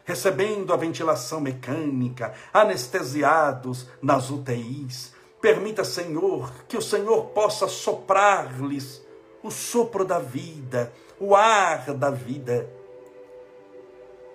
recebendo 0.03 0.73
a 0.73 0.75
ventilação 0.75 1.39
mecânica, 1.39 2.33
anestesiados 2.51 3.85
nas 4.01 4.31
UTIs. 4.31 5.13
Permita, 5.39 5.83
Senhor, 5.83 6.51
que 6.67 6.77
o 6.77 6.81
Senhor 6.81 7.25
possa 7.25 7.67
soprar-lhes 7.67 9.05
o 9.43 9.51
sopro 9.51 10.03
da 10.03 10.17
vida, 10.17 10.91
o 11.19 11.35
ar 11.35 11.93
da 11.93 12.09
vida 12.09 12.80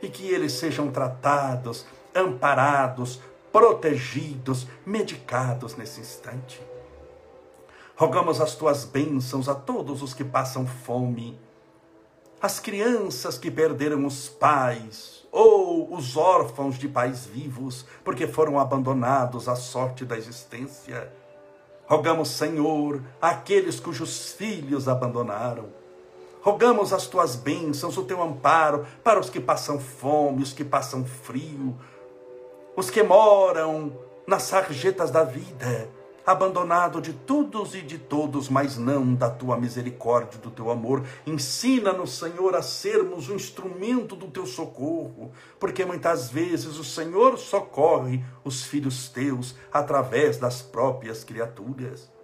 e 0.02 0.08
que 0.08 0.26
eles 0.26 0.52
sejam 0.52 0.90
tratados, 0.90 1.84
amparados, 2.14 3.20
protegidos, 3.52 4.66
medicados 4.84 5.76
nesse 5.76 6.00
instante. 6.00 6.60
Rogamos 7.96 8.40
as 8.40 8.54
tuas 8.54 8.84
bênçãos 8.84 9.48
a 9.48 9.54
todos 9.54 10.02
os 10.02 10.12
que 10.12 10.24
passam 10.24 10.66
fome, 10.66 11.38
as 12.40 12.60
crianças 12.60 13.38
que 13.38 13.50
perderam 13.50 14.04
os 14.04 14.28
pais, 14.28 15.26
ou 15.32 15.94
os 15.94 16.16
órfãos 16.16 16.78
de 16.78 16.88
pais 16.88 17.26
vivos, 17.26 17.86
porque 18.04 18.26
foram 18.26 18.58
abandonados 18.58 19.48
à 19.48 19.56
sorte 19.56 20.04
da 20.04 20.16
existência. 20.16 21.10
Rogamos, 21.86 22.28
Senhor, 22.28 23.02
aqueles 23.20 23.80
cujos 23.80 24.32
filhos 24.32 24.88
abandonaram 24.88 25.68
Rogamos 26.46 26.92
as 26.92 27.08
tuas 27.08 27.34
bênçãos, 27.34 27.96
o 27.96 28.04
teu 28.04 28.22
amparo 28.22 28.86
para 29.02 29.18
os 29.18 29.28
que 29.28 29.40
passam 29.40 29.80
fome, 29.80 30.44
os 30.44 30.52
que 30.52 30.64
passam 30.64 31.04
frio, 31.04 31.76
os 32.76 32.88
que 32.88 33.02
moram 33.02 33.92
nas 34.28 34.44
sarjetas 34.44 35.10
da 35.10 35.24
vida, 35.24 35.90
abandonado 36.24 37.00
de 37.00 37.12
todos 37.12 37.74
e 37.74 37.82
de 37.82 37.98
todos, 37.98 38.48
mas 38.48 38.78
não 38.78 39.12
da 39.12 39.28
tua 39.28 39.58
misericórdia, 39.58 40.38
do 40.40 40.52
teu 40.52 40.70
amor. 40.70 41.02
Ensina-nos, 41.26 42.16
Senhor, 42.16 42.54
a 42.54 42.62
sermos 42.62 43.28
um 43.28 43.34
instrumento 43.34 44.14
do 44.14 44.28
teu 44.28 44.46
socorro, 44.46 45.32
porque 45.58 45.84
muitas 45.84 46.30
vezes 46.30 46.78
o 46.78 46.84
Senhor 46.84 47.36
socorre 47.38 48.24
os 48.44 48.62
filhos 48.62 49.08
teus 49.08 49.56
através 49.72 50.36
das 50.36 50.62
próprias 50.62 51.24
criaturas. 51.24 52.14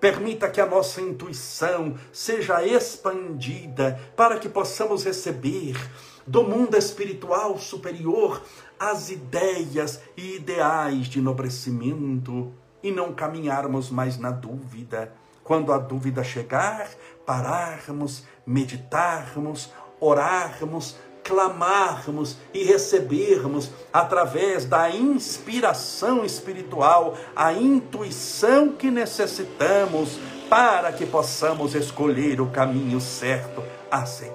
Permita 0.00 0.48
que 0.48 0.60
a 0.60 0.66
nossa 0.66 1.00
intuição 1.00 1.96
seja 2.12 2.64
expandida 2.64 3.98
para 4.16 4.38
que 4.38 4.48
possamos 4.48 5.04
receber 5.04 5.76
do 6.24 6.44
mundo 6.44 6.76
espiritual 6.76 7.58
superior 7.58 8.40
as 8.78 9.10
ideias 9.10 10.00
e 10.16 10.36
ideais 10.36 11.06
de 11.06 11.18
enobrecimento 11.18 12.52
e 12.82 12.92
não 12.92 13.12
caminharmos 13.12 13.90
mais 13.90 14.18
na 14.18 14.30
dúvida. 14.30 15.12
Quando 15.42 15.72
a 15.72 15.78
dúvida 15.78 16.22
chegar, 16.22 16.88
pararmos, 17.26 18.24
meditarmos, 18.46 19.72
orarmos, 19.98 20.96
clamarmos 21.28 22.38
e 22.54 22.64
recebermos 22.64 23.70
através 23.92 24.64
da 24.64 24.88
inspiração 24.88 26.24
espiritual, 26.24 27.18
a 27.36 27.52
intuição 27.52 28.72
que 28.72 28.90
necessitamos 28.90 30.18
para 30.48 30.90
que 30.90 31.04
possamos 31.04 31.74
escolher 31.74 32.40
o 32.40 32.50
caminho 32.50 32.98
certo 32.98 33.62
a 33.90 34.06
seguir. 34.06 34.32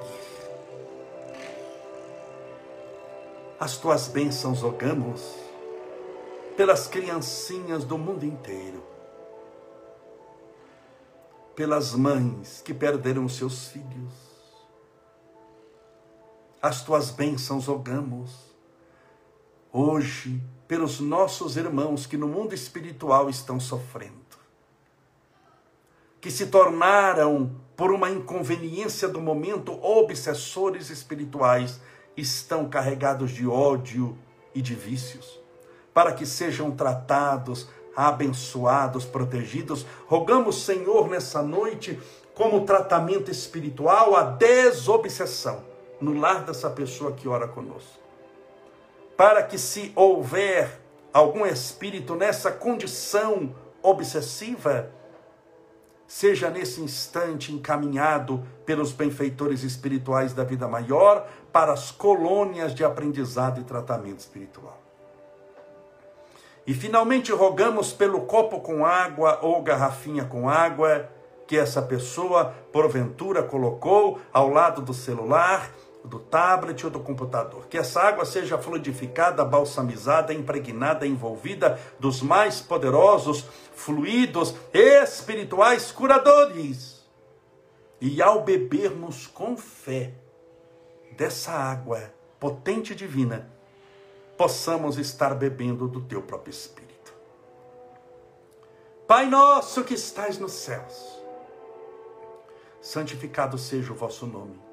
As 3.59 3.77
tuas 3.77 4.07
bênçãos 4.07 4.61
rogamos 4.61 5.21
pelas 6.55 6.85
criancinhas 6.85 7.83
do 7.83 7.97
mundo 7.97 8.23
inteiro, 8.23 8.83
pelas 11.55 11.95
mães 11.95 12.61
que 12.63 12.73
perderam 12.73 13.27
seus 13.27 13.69
filhos, 13.69 14.32
as 16.63 16.81
tuas 16.81 17.11
bênçãos 17.11 17.65
rogamos. 17.65 18.31
Hoje, 19.69 20.41
pelos 20.65 21.01
nossos 21.01 21.57
irmãos 21.57 22.05
que 22.05 22.15
no 22.15 22.25
mundo 22.25 22.55
espiritual 22.55 23.29
estão 23.29 23.59
sofrendo, 23.59 24.13
que 26.21 26.31
se 26.31 26.45
tornaram, 26.45 27.53
por 27.75 27.91
uma 27.91 28.09
inconveniência 28.09 29.09
do 29.09 29.19
momento, 29.19 29.73
obsessores 29.83 30.89
espirituais, 30.89 31.81
estão 32.15 32.69
carregados 32.69 33.31
de 33.31 33.45
ódio 33.45 34.17
e 34.55 34.61
de 34.61 34.73
vícios, 34.73 35.41
para 35.93 36.13
que 36.13 36.25
sejam 36.25 36.71
tratados, 36.71 37.67
abençoados, 37.93 39.03
protegidos. 39.03 39.85
Rogamos, 40.07 40.63
Senhor, 40.63 41.09
nessa 41.09 41.41
noite, 41.41 41.99
como 42.33 42.65
tratamento 42.65 43.29
espiritual, 43.29 44.15
a 44.15 44.23
desobsessão 44.23 45.72
no 45.99 46.13
lar 46.13 46.43
dessa 46.43 46.69
pessoa 46.69 47.13
que 47.13 47.27
ora 47.27 47.47
conosco. 47.47 47.99
Para 49.15 49.43
que, 49.43 49.57
se 49.57 49.91
houver 49.95 50.81
algum 51.13 51.45
espírito 51.45 52.15
nessa 52.15 52.51
condição 52.51 53.55
obsessiva, 53.81 54.89
seja 56.07 56.49
nesse 56.49 56.81
instante 56.81 57.53
encaminhado 57.53 58.43
pelos 58.65 58.91
benfeitores 58.91 59.63
espirituais 59.63 60.33
da 60.33 60.43
vida 60.43 60.67
maior 60.67 61.27
para 61.51 61.73
as 61.73 61.91
colônias 61.91 62.73
de 62.73 62.83
aprendizado 62.83 63.61
e 63.61 63.63
tratamento 63.63 64.19
espiritual. 64.19 64.79
E 66.65 66.73
finalmente 66.73 67.31
rogamos 67.31 67.91
pelo 67.91 68.21
copo 68.21 68.61
com 68.61 68.85
água 68.85 69.39
ou 69.41 69.61
garrafinha 69.61 70.23
com 70.23 70.49
água 70.49 71.09
que 71.45 71.57
essa 71.57 71.81
pessoa 71.81 72.53
porventura 72.71 73.43
colocou 73.43 74.19
ao 74.31 74.49
lado 74.49 74.81
do 74.81 74.93
celular 74.93 75.69
do 76.03 76.19
tablet 76.19 76.83
ou 76.85 76.91
do 76.91 76.99
computador. 76.99 77.67
Que 77.67 77.77
essa 77.77 78.01
água 78.01 78.25
seja 78.25 78.57
fluidificada, 78.57 79.43
balsamizada, 79.45 80.33
impregnada, 80.33 81.07
envolvida 81.07 81.79
dos 81.99 82.21
mais 82.21 82.59
poderosos 82.59 83.45
fluidos 83.73 84.53
espirituais 84.73 85.91
curadores. 85.91 87.03
E 88.01 88.21
ao 88.21 88.43
bebermos 88.43 89.27
com 89.27 89.55
fé 89.55 90.13
dessa 91.15 91.51
água 91.51 92.13
potente 92.39 92.91
e 92.91 92.95
divina, 92.95 93.49
possamos 94.37 94.97
estar 94.97 95.33
bebendo 95.33 95.87
do 95.87 96.01
teu 96.01 96.21
próprio 96.21 96.51
Espírito. 96.51 97.13
Pai 99.07 99.27
nosso 99.27 99.83
que 99.83 99.93
estais 99.93 100.37
nos 100.37 100.51
céus, 100.51 101.21
santificado 102.81 103.57
seja 103.57 103.93
o 103.93 103.95
vosso 103.95 104.25
nome 104.25 104.72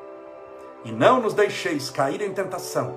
e 0.83 0.91
não 0.91 1.21
nos 1.21 1.33
deixeis 1.33 1.89
cair 1.89 2.21
em 2.21 2.33
tentação, 2.33 2.95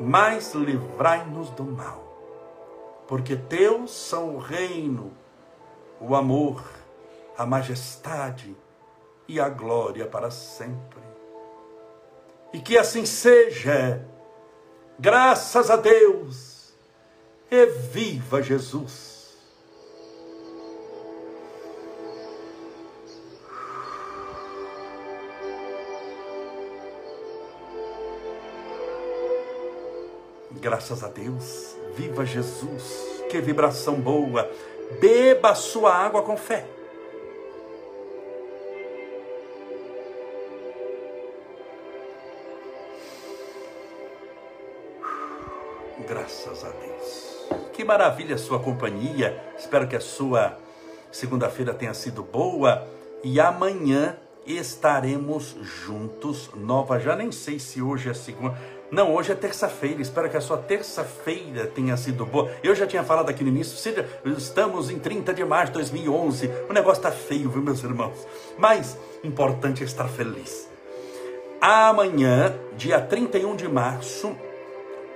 mas 0.00 0.54
livrai-nos 0.54 1.50
do 1.50 1.64
mal. 1.64 2.02
Porque 3.06 3.36
teus 3.36 3.90
são 3.90 4.36
o 4.36 4.38
reino, 4.38 5.12
o 6.00 6.14
amor, 6.14 6.62
a 7.36 7.44
majestade 7.44 8.56
e 9.28 9.40
a 9.40 9.48
glória 9.48 10.06
para 10.06 10.30
sempre. 10.30 11.02
E 12.52 12.60
que 12.60 12.78
assim 12.78 13.04
seja, 13.04 14.06
graças 14.98 15.70
a 15.70 15.76
Deus, 15.76 16.72
e 17.50 17.66
viva 17.66 18.42
Jesus! 18.42 19.13
Graças 30.64 31.04
a 31.04 31.08
Deus. 31.08 31.76
Viva 31.94 32.24
Jesus. 32.24 33.22
Que 33.28 33.38
vibração 33.38 34.00
boa. 34.00 34.50
Beba 34.98 35.50
a 35.50 35.54
sua 35.54 35.92
água 35.94 36.22
com 36.22 36.38
fé. 36.38 36.64
Graças 46.08 46.64
a 46.64 46.70
Deus. 46.70 47.68
Que 47.74 47.84
maravilha 47.84 48.36
a 48.36 48.38
sua 48.38 48.58
companhia. 48.58 49.38
Espero 49.58 49.86
que 49.86 49.96
a 49.96 50.00
sua 50.00 50.58
segunda-feira 51.12 51.74
tenha 51.74 51.92
sido 51.92 52.22
boa 52.22 52.88
e 53.22 53.38
amanhã 53.38 54.16
estaremos 54.46 55.56
juntos 55.60 56.50
nova. 56.54 56.98
Já 56.98 57.14
nem 57.14 57.30
sei 57.30 57.58
se 57.58 57.82
hoje 57.82 58.08
é 58.08 58.14
segunda. 58.14 58.58
Não, 58.94 59.12
hoje 59.12 59.32
é 59.32 59.34
terça-feira. 59.34 60.00
Espero 60.00 60.30
que 60.30 60.36
a 60.36 60.40
sua 60.40 60.56
terça-feira 60.56 61.66
tenha 61.66 61.96
sido 61.96 62.24
boa. 62.24 62.48
Eu 62.62 62.76
já 62.76 62.86
tinha 62.86 63.02
falado 63.02 63.28
aqui 63.28 63.42
no 63.42 63.48
início, 63.48 63.76
seja, 63.76 64.08
estamos 64.24 64.88
em 64.88 65.00
30 65.00 65.34
de 65.34 65.44
março 65.44 65.72
de 65.72 65.78
2011. 65.78 66.48
O 66.70 66.72
negócio 66.72 67.00
está 67.00 67.10
feio, 67.10 67.50
viu, 67.50 67.60
meus 67.60 67.82
irmãos? 67.82 68.24
Mas 68.56 68.96
importante 69.24 69.82
é 69.82 69.84
estar 69.84 70.06
feliz. 70.06 70.70
Amanhã, 71.60 72.56
dia 72.76 73.00
31 73.00 73.56
de 73.56 73.66
março, 73.66 74.36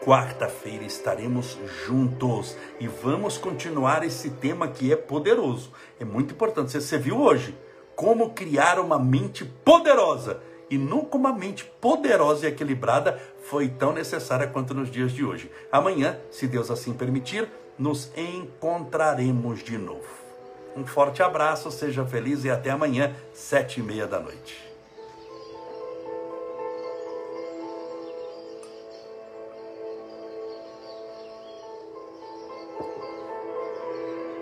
quarta-feira, 0.04 0.82
estaremos 0.82 1.56
juntos 1.86 2.56
e 2.80 2.88
vamos 2.88 3.38
continuar 3.38 4.02
esse 4.02 4.28
tema 4.28 4.66
que 4.66 4.92
é 4.92 4.96
poderoso. 4.96 5.70
É 6.00 6.04
muito 6.04 6.34
importante. 6.34 6.72
Você 6.72 6.98
viu 6.98 7.20
hoje 7.20 7.56
como 7.94 8.30
criar 8.30 8.80
uma 8.80 8.98
mente 8.98 9.44
poderosa. 9.44 10.40
E 10.70 10.76
nunca 10.76 11.16
uma 11.16 11.32
mente 11.32 11.64
poderosa 11.80 12.46
e 12.46 12.48
equilibrada 12.50 13.20
foi 13.42 13.68
tão 13.68 13.92
necessária 13.92 14.46
quanto 14.46 14.74
nos 14.74 14.90
dias 14.90 15.12
de 15.12 15.24
hoje. 15.24 15.50
Amanhã, 15.72 16.18
se 16.30 16.46
Deus 16.46 16.70
assim 16.70 16.92
permitir, 16.92 17.48
nos 17.78 18.10
encontraremos 18.16 19.62
de 19.62 19.78
novo. 19.78 20.06
Um 20.76 20.86
forte 20.86 21.22
abraço, 21.22 21.70
seja 21.70 22.04
feliz 22.04 22.44
e 22.44 22.50
até 22.50 22.70
amanhã, 22.70 23.14
sete 23.32 23.80
e 23.80 23.82
meia 23.82 24.06
da 24.06 24.20
noite. 24.20 24.67